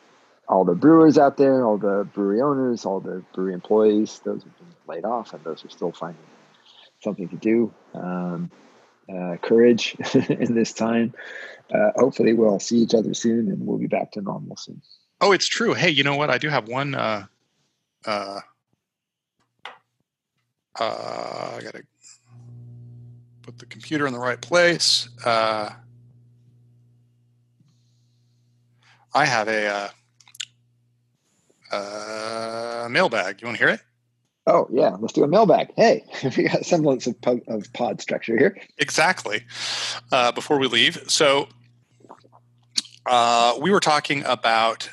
all 0.47 0.63
the 0.63 0.75
brewers 0.75 1.17
out 1.17 1.37
there, 1.37 1.65
all 1.65 1.77
the 1.77 2.07
brewery 2.13 2.41
owners, 2.41 2.85
all 2.85 2.99
the 2.99 3.23
brewery 3.33 3.53
employees, 3.53 4.21
those 4.23 4.43
who've 4.43 4.57
been 4.57 4.75
laid 4.87 5.05
off, 5.05 5.33
and 5.33 5.43
those 5.43 5.65
are 5.65 5.69
still 5.69 5.91
finding 5.91 6.21
something 7.01 7.29
to 7.29 7.35
do. 7.35 7.73
Um, 7.93 8.51
uh, 9.09 9.37
courage 9.41 9.95
in 10.29 10.55
this 10.55 10.73
time. 10.73 11.13
Uh, 11.73 11.91
hopefully, 11.95 12.33
we'll 12.33 12.59
see 12.59 12.77
each 12.77 12.93
other 12.93 13.13
soon, 13.13 13.47
and 13.49 13.65
we'll 13.65 13.77
be 13.77 13.87
back 13.87 14.11
to 14.11 14.21
normal 14.21 14.55
soon. 14.55 14.81
Oh, 15.21 15.31
it's 15.31 15.47
true. 15.47 15.73
Hey, 15.73 15.89
you 15.89 16.03
know 16.03 16.15
what? 16.15 16.29
I 16.29 16.37
do 16.37 16.49
have 16.49 16.67
one. 16.67 16.93
Uh, 16.93 17.25
uh, 18.05 18.39
uh, 20.79 21.53
I 21.57 21.61
gotta 21.63 21.83
put 23.41 23.57
the 23.57 23.65
computer 23.65 24.05
in 24.07 24.13
the 24.13 24.19
right 24.19 24.41
place. 24.41 25.09
Uh, 25.25 25.69
I 29.13 29.25
have 29.25 29.47
a 29.47 29.91
uh, 31.71 31.75
uh, 31.75 32.87
mailbag. 32.89 33.41
You 33.41 33.47
want 33.47 33.57
to 33.57 33.65
hear 33.65 33.73
it? 33.73 33.81
Oh 34.47 34.67
yeah, 34.71 34.95
let's 34.99 35.13
do 35.13 35.23
a 35.23 35.27
mailbag. 35.27 35.73
Hey, 35.75 36.03
we 36.37 36.43
got 36.43 36.61
a 36.61 36.63
semblance 36.63 37.07
of, 37.07 37.19
pod, 37.21 37.41
of 37.47 37.71
pod 37.73 38.01
structure 38.01 38.37
here. 38.37 38.57
Exactly. 38.77 39.43
Uh, 40.11 40.31
before 40.31 40.59
we 40.59 40.67
leave, 40.67 40.99
so 41.07 41.47
uh, 43.05 43.57
we 43.59 43.71
were 43.71 43.79
talking 43.79 44.23
about 44.25 44.89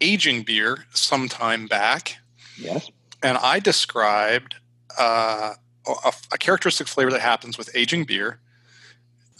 aging 0.00 0.42
beer 0.42 0.84
some 0.92 1.28
time 1.28 1.66
back. 1.66 2.16
Yes. 2.58 2.90
And 3.22 3.36
I 3.38 3.60
described 3.60 4.54
uh, 4.98 5.54
a, 5.86 6.12
a, 6.32 6.38
characteristic 6.38 6.86
flavor 6.86 7.10
that 7.10 7.20
happens 7.20 7.58
with 7.58 7.74
aging 7.76 8.04
beer. 8.04 8.40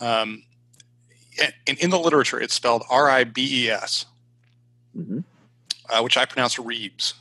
Um, 0.01 0.45
and 1.67 1.79
in 1.79 1.91
the 1.91 1.99
literature, 1.99 2.41
it's 2.41 2.55
spelled 2.55 2.83
R 2.91 3.09
I 3.09 3.25
B 3.25 3.65
E 3.65 3.71
S, 3.71 4.07
mm-hmm. 4.97 5.21
uh, 5.89 6.03
which 6.03 6.17
I 6.17 6.25
pronounce 6.27 6.57
Reebs. 6.57 7.15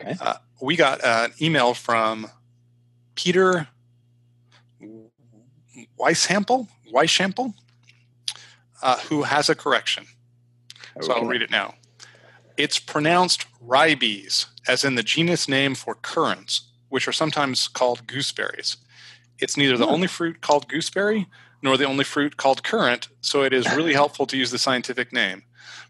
Okay. 0.00 0.16
Uh, 0.20 0.34
we 0.60 0.76
got 0.76 1.04
an 1.04 1.32
email 1.40 1.74
from 1.74 2.28
Peter 3.14 3.68
Weishample, 5.98 6.68
Weishample, 6.92 7.54
uh, 8.82 8.98
who 9.00 9.22
has 9.22 9.48
a 9.48 9.54
correction. 9.54 10.06
Okay. 10.96 11.06
So 11.06 11.12
I'll 11.12 11.24
read 11.24 11.42
it 11.42 11.50
now. 11.50 11.74
It's 12.56 12.78
pronounced 12.78 13.46
ribes, 13.60 14.46
as 14.66 14.84
in 14.84 14.94
the 14.94 15.02
genus 15.02 15.48
name 15.48 15.74
for 15.74 15.94
currants, 15.94 16.62
which 16.88 17.06
are 17.06 17.12
sometimes 17.12 17.68
called 17.68 18.06
gooseberries. 18.06 18.76
It's 19.38 19.56
neither 19.56 19.76
the 19.76 19.86
hmm. 19.86 19.92
only 19.92 20.08
fruit 20.08 20.40
called 20.40 20.68
gooseberry 20.68 21.26
nor 21.62 21.76
the 21.76 21.84
only 21.84 22.04
fruit 22.04 22.36
called 22.36 22.62
currant, 22.62 23.08
so 23.20 23.42
it 23.42 23.52
is 23.52 23.66
really 23.74 23.92
helpful 24.00 24.26
to 24.26 24.36
use 24.36 24.50
the 24.50 24.58
scientific 24.58 25.12
name. 25.12 25.42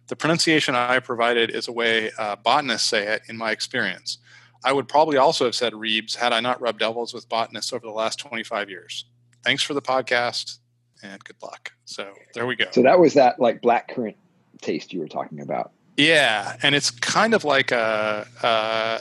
The 0.08 0.16
pronunciation 0.16 0.74
I 0.74 1.00
provided 1.00 1.50
is 1.50 1.68
a 1.68 1.72
way 1.72 2.10
uh, 2.18 2.36
botanists 2.36 2.88
say 2.88 3.06
it 3.06 3.22
in 3.28 3.36
my 3.36 3.50
experience. 3.50 4.18
I 4.64 4.72
would 4.72 4.88
probably 4.88 5.16
also 5.16 5.44
have 5.44 5.54
said 5.54 5.72
Reebs 5.74 6.16
had 6.16 6.32
I 6.32 6.40
not 6.40 6.60
rubbed 6.60 6.82
elbows 6.82 7.14
with 7.14 7.28
botanists 7.28 7.72
over 7.72 7.86
the 7.86 7.92
last 7.92 8.18
25 8.18 8.68
years. 8.70 9.04
Thanks 9.44 9.62
for 9.62 9.74
the 9.74 9.82
podcast 9.82 10.58
and 11.02 11.22
good 11.24 11.36
luck. 11.42 11.72
So 11.84 12.12
there 12.34 12.46
we 12.46 12.56
go. 12.56 12.66
So 12.70 12.82
that 12.82 12.98
was 12.98 13.14
that 13.14 13.38
like 13.38 13.60
black 13.60 13.88
currant 13.88 14.16
taste 14.60 14.92
you 14.92 15.00
were 15.00 15.08
talking 15.08 15.40
about. 15.40 15.72
Yeah, 15.96 16.56
and 16.62 16.74
it's 16.74 16.90
kind 16.90 17.34
of 17.34 17.44
like 17.44 17.72
a 17.72 18.26
uh, 18.42 18.98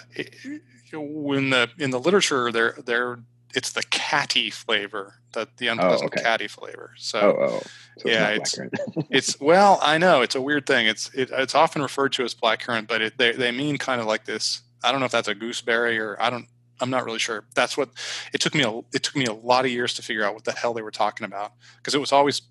when 0.93 1.49
the 1.49 1.69
in 1.77 1.91
the 1.91 1.99
literature 1.99 2.51
they're 2.51 2.77
they're 2.85 3.19
it's 3.55 3.71
the 3.71 3.83
catty 3.83 4.49
flavor, 4.49 5.15
the 5.33 5.47
the 5.57 5.67
unpleasant 5.67 6.11
oh, 6.11 6.13
okay. 6.13 6.21
catty 6.21 6.47
flavor. 6.47 6.91
So, 6.97 7.37
oh, 7.39 7.45
oh. 7.47 7.61
so 7.97 8.09
yeah, 8.09 8.29
it's 8.29 8.59
it's 9.09 9.39
well, 9.39 9.79
I 9.81 9.97
know 9.97 10.21
it's 10.21 10.35
a 10.35 10.41
weird 10.41 10.65
thing. 10.65 10.87
It's 10.87 11.13
it, 11.13 11.29
it's 11.31 11.55
often 11.55 11.81
referred 11.81 12.13
to 12.13 12.23
as 12.23 12.35
blackcurrant, 12.35 12.87
but 12.87 13.01
it, 13.01 13.17
they 13.17 13.31
they 13.31 13.51
mean 13.51 13.77
kind 13.77 14.01
of 14.01 14.07
like 14.07 14.25
this 14.25 14.61
I 14.85 14.91
don't 14.91 14.99
know 14.99 15.07
if 15.07 15.11
that's 15.11 15.27
a 15.27 15.35
gooseberry 15.35 15.97
or 15.99 16.15
I 16.21 16.29
don't. 16.29 16.47
I'm 16.81 16.89
not 16.89 17.05
really 17.05 17.19
sure. 17.19 17.45
That's 17.55 17.77
what 17.77 17.89
it 18.33 18.41
took 18.41 18.53
me. 18.53 18.63
A, 18.63 18.79
it 18.93 19.01
took 19.01 19.15
me 19.15 19.25
a 19.25 19.33
lot 19.33 19.65
of 19.65 19.71
years 19.71 19.93
to 19.95 20.01
figure 20.01 20.23
out 20.23 20.33
what 20.33 20.43
the 20.43 20.51
hell 20.51 20.73
they 20.73 20.81
were 20.81 20.91
talking 20.91 21.25
about 21.25 21.53
because 21.77 21.95
it 21.95 21.99
was 21.99 22.11
always, 22.11 22.41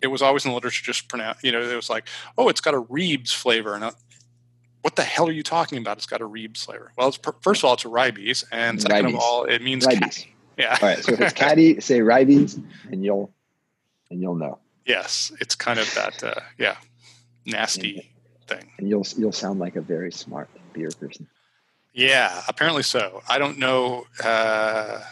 it 0.00 0.06
was 0.06 0.22
always 0.22 0.44
in 0.44 0.50
the 0.50 0.54
literature 0.54 0.82
just 0.82 1.08
pronounced. 1.08 1.44
You 1.44 1.52
know, 1.52 1.60
it 1.60 1.76
was 1.76 1.90
like, 1.90 2.08
oh, 2.38 2.48
it's 2.48 2.62
got 2.62 2.74
a 2.74 2.80
Reebs 2.80 3.34
flavor, 3.34 3.74
and 3.74 3.84
what 4.82 4.96
the 4.96 5.02
hell 5.02 5.28
are 5.28 5.32
you 5.32 5.42
talking 5.42 5.78
about? 5.78 5.98
It's 5.98 6.06
got 6.06 6.20
a 6.20 6.28
Reebs 6.28 6.64
flavor. 6.64 6.92
Well, 6.96 7.12
first 7.42 7.60
of 7.60 7.64
all, 7.66 7.74
it's 7.74 7.84
a 7.84 7.88
ribes, 7.88 8.44
and 8.50 8.80
second 8.80 9.06
of 9.06 9.16
all, 9.16 9.44
it 9.44 9.62
means 9.62 9.86
ribes. 9.86 10.26
Yeah. 10.56 10.76
All 10.80 10.88
right. 10.88 10.98
So 10.98 11.12
if 11.12 11.20
it's 11.20 11.32
catty, 11.34 11.80
say 11.80 12.00
ribes, 12.00 12.58
and 12.90 13.04
you'll 13.04 13.32
and 14.10 14.20
you'll 14.20 14.34
know. 14.34 14.58
Yes, 14.86 15.32
it's 15.40 15.54
kind 15.54 15.78
of 15.78 15.92
that. 15.94 16.22
Uh, 16.22 16.40
yeah, 16.58 16.76
nasty 17.46 18.10
and, 18.48 18.48
thing. 18.60 18.70
And 18.78 18.88
you'll 18.88 19.06
you'll 19.16 19.32
sound 19.32 19.60
like 19.60 19.76
a 19.76 19.80
very 19.80 20.12
smart 20.12 20.48
beer 20.72 20.90
person. 20.98 21.26
Yeah, 21.92 22.42
apparently 22.48 22.82
so. 22.82 23.22
I 23.28 23.38
don't 23.38 23.58
know 23.58 24.06
uh, 24.22 25.02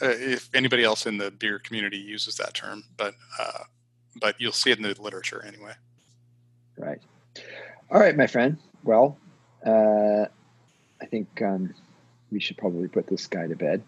if 0.00 0.48
anybody 0.54 0.84
else 0.84 1.06
in 1.06 1.18
the 1.18 1.30
beer 1.30 1.58
community 1.58 1.98
uses 1.98 2.36
that 2.36 2.54
term, 2.54 2.84
but 2.96 3.14
uh, 3.38 3.64
but 4.20 4.40
you'll 4.40 4.52
see 4.52 4.70
it 4.70 4.78
in 4.78 4.84
the 4.84 5.00
literature 5.00 5.44
anyway. 5.44 5.72
Right. 6.76 7.00
All 7.90 8.00
right, 8.00 8.16
my 8.16 8.26
friend. 8.26 8.58
Well, 8.84 9.18
uh, 9.64 10.26
I 11.00 11.06
think 11.06 11.42
um, 11.42 11.74
we 12.30 12.40
should 12.40 12.56
probably 12.56 12.88
put 12.88 13.06
this 13.06 13.26
guy 13.26 13.46
to 13.46 13.56
bed. 13.56 13.82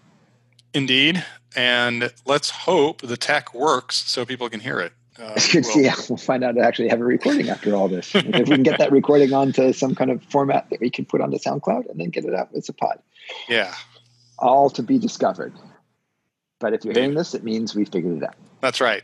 Indeed, 0.73 1.25
and 1.57 2.13
let's 2.27 2.51
hope 2.51 3.03
the 3.03 3.17
tech 3.17 3.53
works 3.55 3.97
so 3.97 4.25
people 4.25 4.49
can 4.49 4.61
hear 4.61 4.81
it. 4.81 4.93
Uh, 5.19 5.39
well, 5.55 5.81
yeah, 5.81 5.95
we'll 6.09 6.17
find 6.17 6.45
out 6.45 6.55
to 6.55 6.61
actually 6.61 6.89
have 6.89 7.01
a 7.01 7.05
recording 7.05 7.49
after 7.49 7.75
all 7.75 7.89
this. 7.89 8.15
if 8.15 8.49
we 8.49 8.55
can 8.55 8.63
get 8.63 8.79
that 8.79 8.93
recording 8.93 9.33
onto 9.33 9.73
some 9.73 9.95
kind 9.95 10.11
of 10.11 10.23
format 10.25 10.71
that 10.71 10.81
we 10.81 10.89
can 10.89 11.05
put 11.05 11.21
onto 11.21 11.39
SoundCloud 11.39 11.91
and 11.91 12.01
then 12.01 12.11
get 12.11 12.25
it 12.25 12.35
out 12.35 12.49
as 12.55 12.69
a 12.69 12.73
pod. 12.73 13.01
Yeah. 13.49 13.75
All 14.39 14.71
to 14.71 14.83
be 14.83 14.99
discovered. 14.99 15.53
But 16.61 16.75
if 16.75 16.85
you're 16.85 16.95
hearing 16.95 17.15
this, 17.15 17.35
it 17.35 17.43
means 17.43 17.75
we 17.75 17.85
figured 17.85 18.19
it 18.19 18.23
out. 18.23 18.37
That's 18.61 18.81
right. 18.81 19.03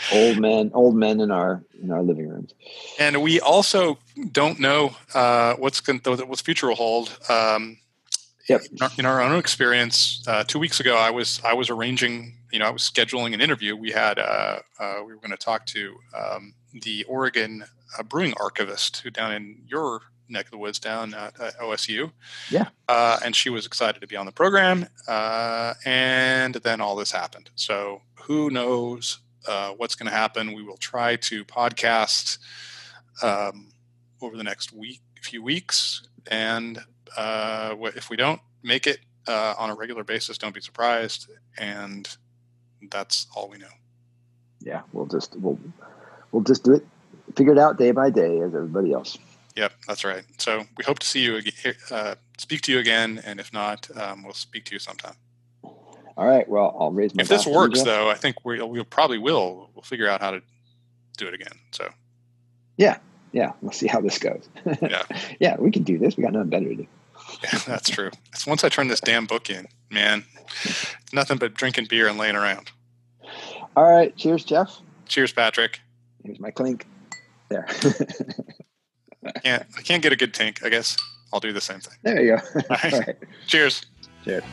old 0.12 0.38
men, 0.38 0.70
old 0.74 0.94
men 0.94 1.20
in 1.20 1.30
our 1.30 1.62
in 1.82 1.90
our 1.90 2.02
living 2.02 2.28
rooms. 2.28 2.54
And 2.98 3.22
we 3.22 3.40
also 3.40 3.98
don't 4.32 4.58
know 4.58 4.96
uh, 5.14 5.54
what's 5.54 5.80
going 5.80 6.00
what's 6.04 6.40
future 6.40 6.68
will 6.68 6.74
hold. 6.74 7.16
Um, 7.28 7.78
Yep. 8.48 8.62
In 8.72 8.82
our, 8.82 8.90
in 8.98 9.06
our 9.06 9.22
own 9.22 9.38
experience, 9.38 10.22
uh, 10.26 10.44
two 10.44 10.58
weeks 10.58 10.78
ago, 10.78 10.96
I 10.96 11.10
was 11.10 11.40
I 11.44 11.54
was 11.54 11.70
arranging. 11.70 12.34
You 12.52 12.58
know, 12.58 12.66
I 12.66 12.70
was 12.70 12.82
scheduling 12.82 13.32
an 13.32 13.40
interview. 13.40 13.74
We 13.74 13.90
had 13.90 14.18
uh, 14.18 14.58
uh, 14.78 14.96
we 14.98 15.14
were 15.14 15.20
going 15.20 15.30
to 15.30 15.36
talk 15.36 15.64
to 15.66 15.96
um, 16.14 16.54
the 16.74 17.04
Oregon 17.04 17.64
uh, 17.98 18.02
brewing 18.02 18.34
archivist 18.38 18.98
who 18.98 19.10
down 19.10 19.32
in 19.32 19.62
your 19.66 20.02
neck 20.28 20.46
of 20.46 20.50
the 20.50 20.58
woods 20.58 20.78
down 20.78 21.14
at, 21.14 21.38
at 21.40 21.58
OSU. 21.58 22.10
Yeah. 22.50 22.68
Uh, 22.88 23.18
and 23.24 23.34
she 23.34 23.50
was 23.50 23.66
excited 23.66 24.00
to 24.00 24.06
be 24.06 24.16
on 24.16 24.26
the 24.26 24.32
program. 24.32 24.86
Uh, 25.06 25.74
and 25.84 26.54
then 26.54 26.80
all 26.80 26.96
this 26.96 27.10
happened. 27.10 27.50
So 27.54 28.02
who 28.20 28.50
knows 28.50 29.18
uh, 29.46 29.70
what's 29.70 29.94
going 29.94 30.10
to 30.10 30.16
happen? 30.16 30.52
We 30.52 30.62
will 30.62 30.76
try 30.76 31.16
to 31.16 31.44
podcast 31.44 32.38
um, 33.22 33.68
over 34.20 34.36
the 34.36 34.44
next 34.44 34.72
week, 34.72 35.00
few 35.22 35.42
weeks. 35.42 36.06
And 36.26 36.78
uh, 37.16 37.74
if 37.94 38.10
we 38.10 38.16
don't 38.16 38.40
make 38.62 38.86
it 38.86 38.98
uh, 39.26 39.54
on 39.58 39.70
a 39.70 39.74
regular 39.74 40.04
basis, 40.04 40.38
don't 40.38 40.54
be 40.54 40.60
surprised. 40.60 41.30
And 41.58 42.08
that's 42.90 43.26
all 43.34 43.48
we 43.48 43.58
know. 43.58 43.66
Yeah, 44.60 44.82
we'll 44.92 45.06
just 45.06 45.36
we'll 45.36 45.58
we'll 46.32 46.42
just 46.42 46.64
do 46.64 46.72
it, 46.72 46.86
figure 47.36 47.52
it 47.52 47.58
out 47.58 47.76
day 47.76 47.90
by 47.90 48.08
day 48.10 48.40
as 48.40 48.54
everybody 48.54 48.92
else. 48.92 49.18
Yep, 49.56 49.72
that's 49.86 50.04
right. 50.04 50.24
So 50.38 50.64
we 50.76 50.84
hope 50.84 50.98
to 50.98 51.06
see 51.06 51.20
you 51.20 51.36
again, 51.36 51.74
uh, 51.90 52.16
speak 52.38 52.62
to 52.62 52.72
you 52.72 52.78
again, 52.80 53.22
and 53.24 53.38
if 53.38 53.52
not, 53.52 53.88
um, 53.96 54.24
we'll 54.24 54.32
speak 54.34 54.64
to 54.66 54.72
you 54.72 54.78
sometime. 54.78 55.14
All 56.16 56.26
right. 56.26 56.48
Well, 56.48 56.76
I'll 56.78 56.92
raise 56.92 57.14
my. 57.14 57.22
If 57.22 57.28
this 57.28 57.46
works, 57.46 57.82
though, 57.82 58.08
I 58.08 58.14
think 58.14 58.44
we 58.44 58.60
we 58.62 58.82
probably 58.84 59.18
will. 59.18 59.70
We'll 59.74 59.82
figure 59.82 60.08
out 60.08 60.20
how 60.20 60.32
to 60.32 60.42
do 61.16 61.26
it 61.26 61.34
again. 61.34 61.54
So. 61.72 61.88
Yeah, 62.76 62.98
yeah. 63.32 63.52
We'll 63.60 63.72
see 63.72 63.86
how 63.86 64.00
this 64.00 64.18
goes. 64.18 64.48
yeah. 64.82 65.02
Yeah, 65.38 65.56
we 65.58 65.70
can 65.70 65.82
do 65.82 65.98
this. 65.98 66.16
We 66.16 66.22
got 66.22 66.32
nothing 66.32 66.50
better 66.50 66.68
to 66.68 66.74
do. 66.74 66.86
Yeah, 67.42 67.58
that's 67.66 67.88
true. 67.88 68.10
It's 68.32 68.46
once 68.46 68.64
I 68.64 68.68
turn 68.68 68.88
this 68.88 69.00
damn 69.00 69.26
book 69.26 69.48
in, 69.50 69.66
man, 69.90 70.24
nothing 71.12 71.38
but 71.38 71.54
drinking 71.54 71.86
beer 71.86 72.06
and 72.06 72.18
laying 72.18 72.36
around. 72.36 72.70
All 73.76 73.84
right. 73.84 74.14
Cheers, 74.16 74.44
Jeff. 74.44 74.80
Cheers, 75.06 75.32
Patrick. 75.32 75.80
Here's 76.22 76.38
my 76.38 76.50
clink. 76.50 76.86
There. 77.48 77.66
I 79.24 79.38
can't 79.40 79.66
I 79.76 79.82
can't 79.82 80.02
get 80.02 80.12
a 80.12 80.16
good 80.16 80.34
tank. 80.34 80.60
I 80.64 80.68
guess 80.68 80.96
I'll 81.32 81.40
do 81.40 81.52
the 81.52 81.60
same 81.60 81.80
thing. 81.80 81.94
There 82.02 82.22
you 82.22 82.36
go. 82.36 82.42
All 82.70 82.76
right. 82.82 82.92
All 82.92 83.00
right. 83.00 83.16
Cheers. 83.46 83.86
Cheers. 84.24 84.44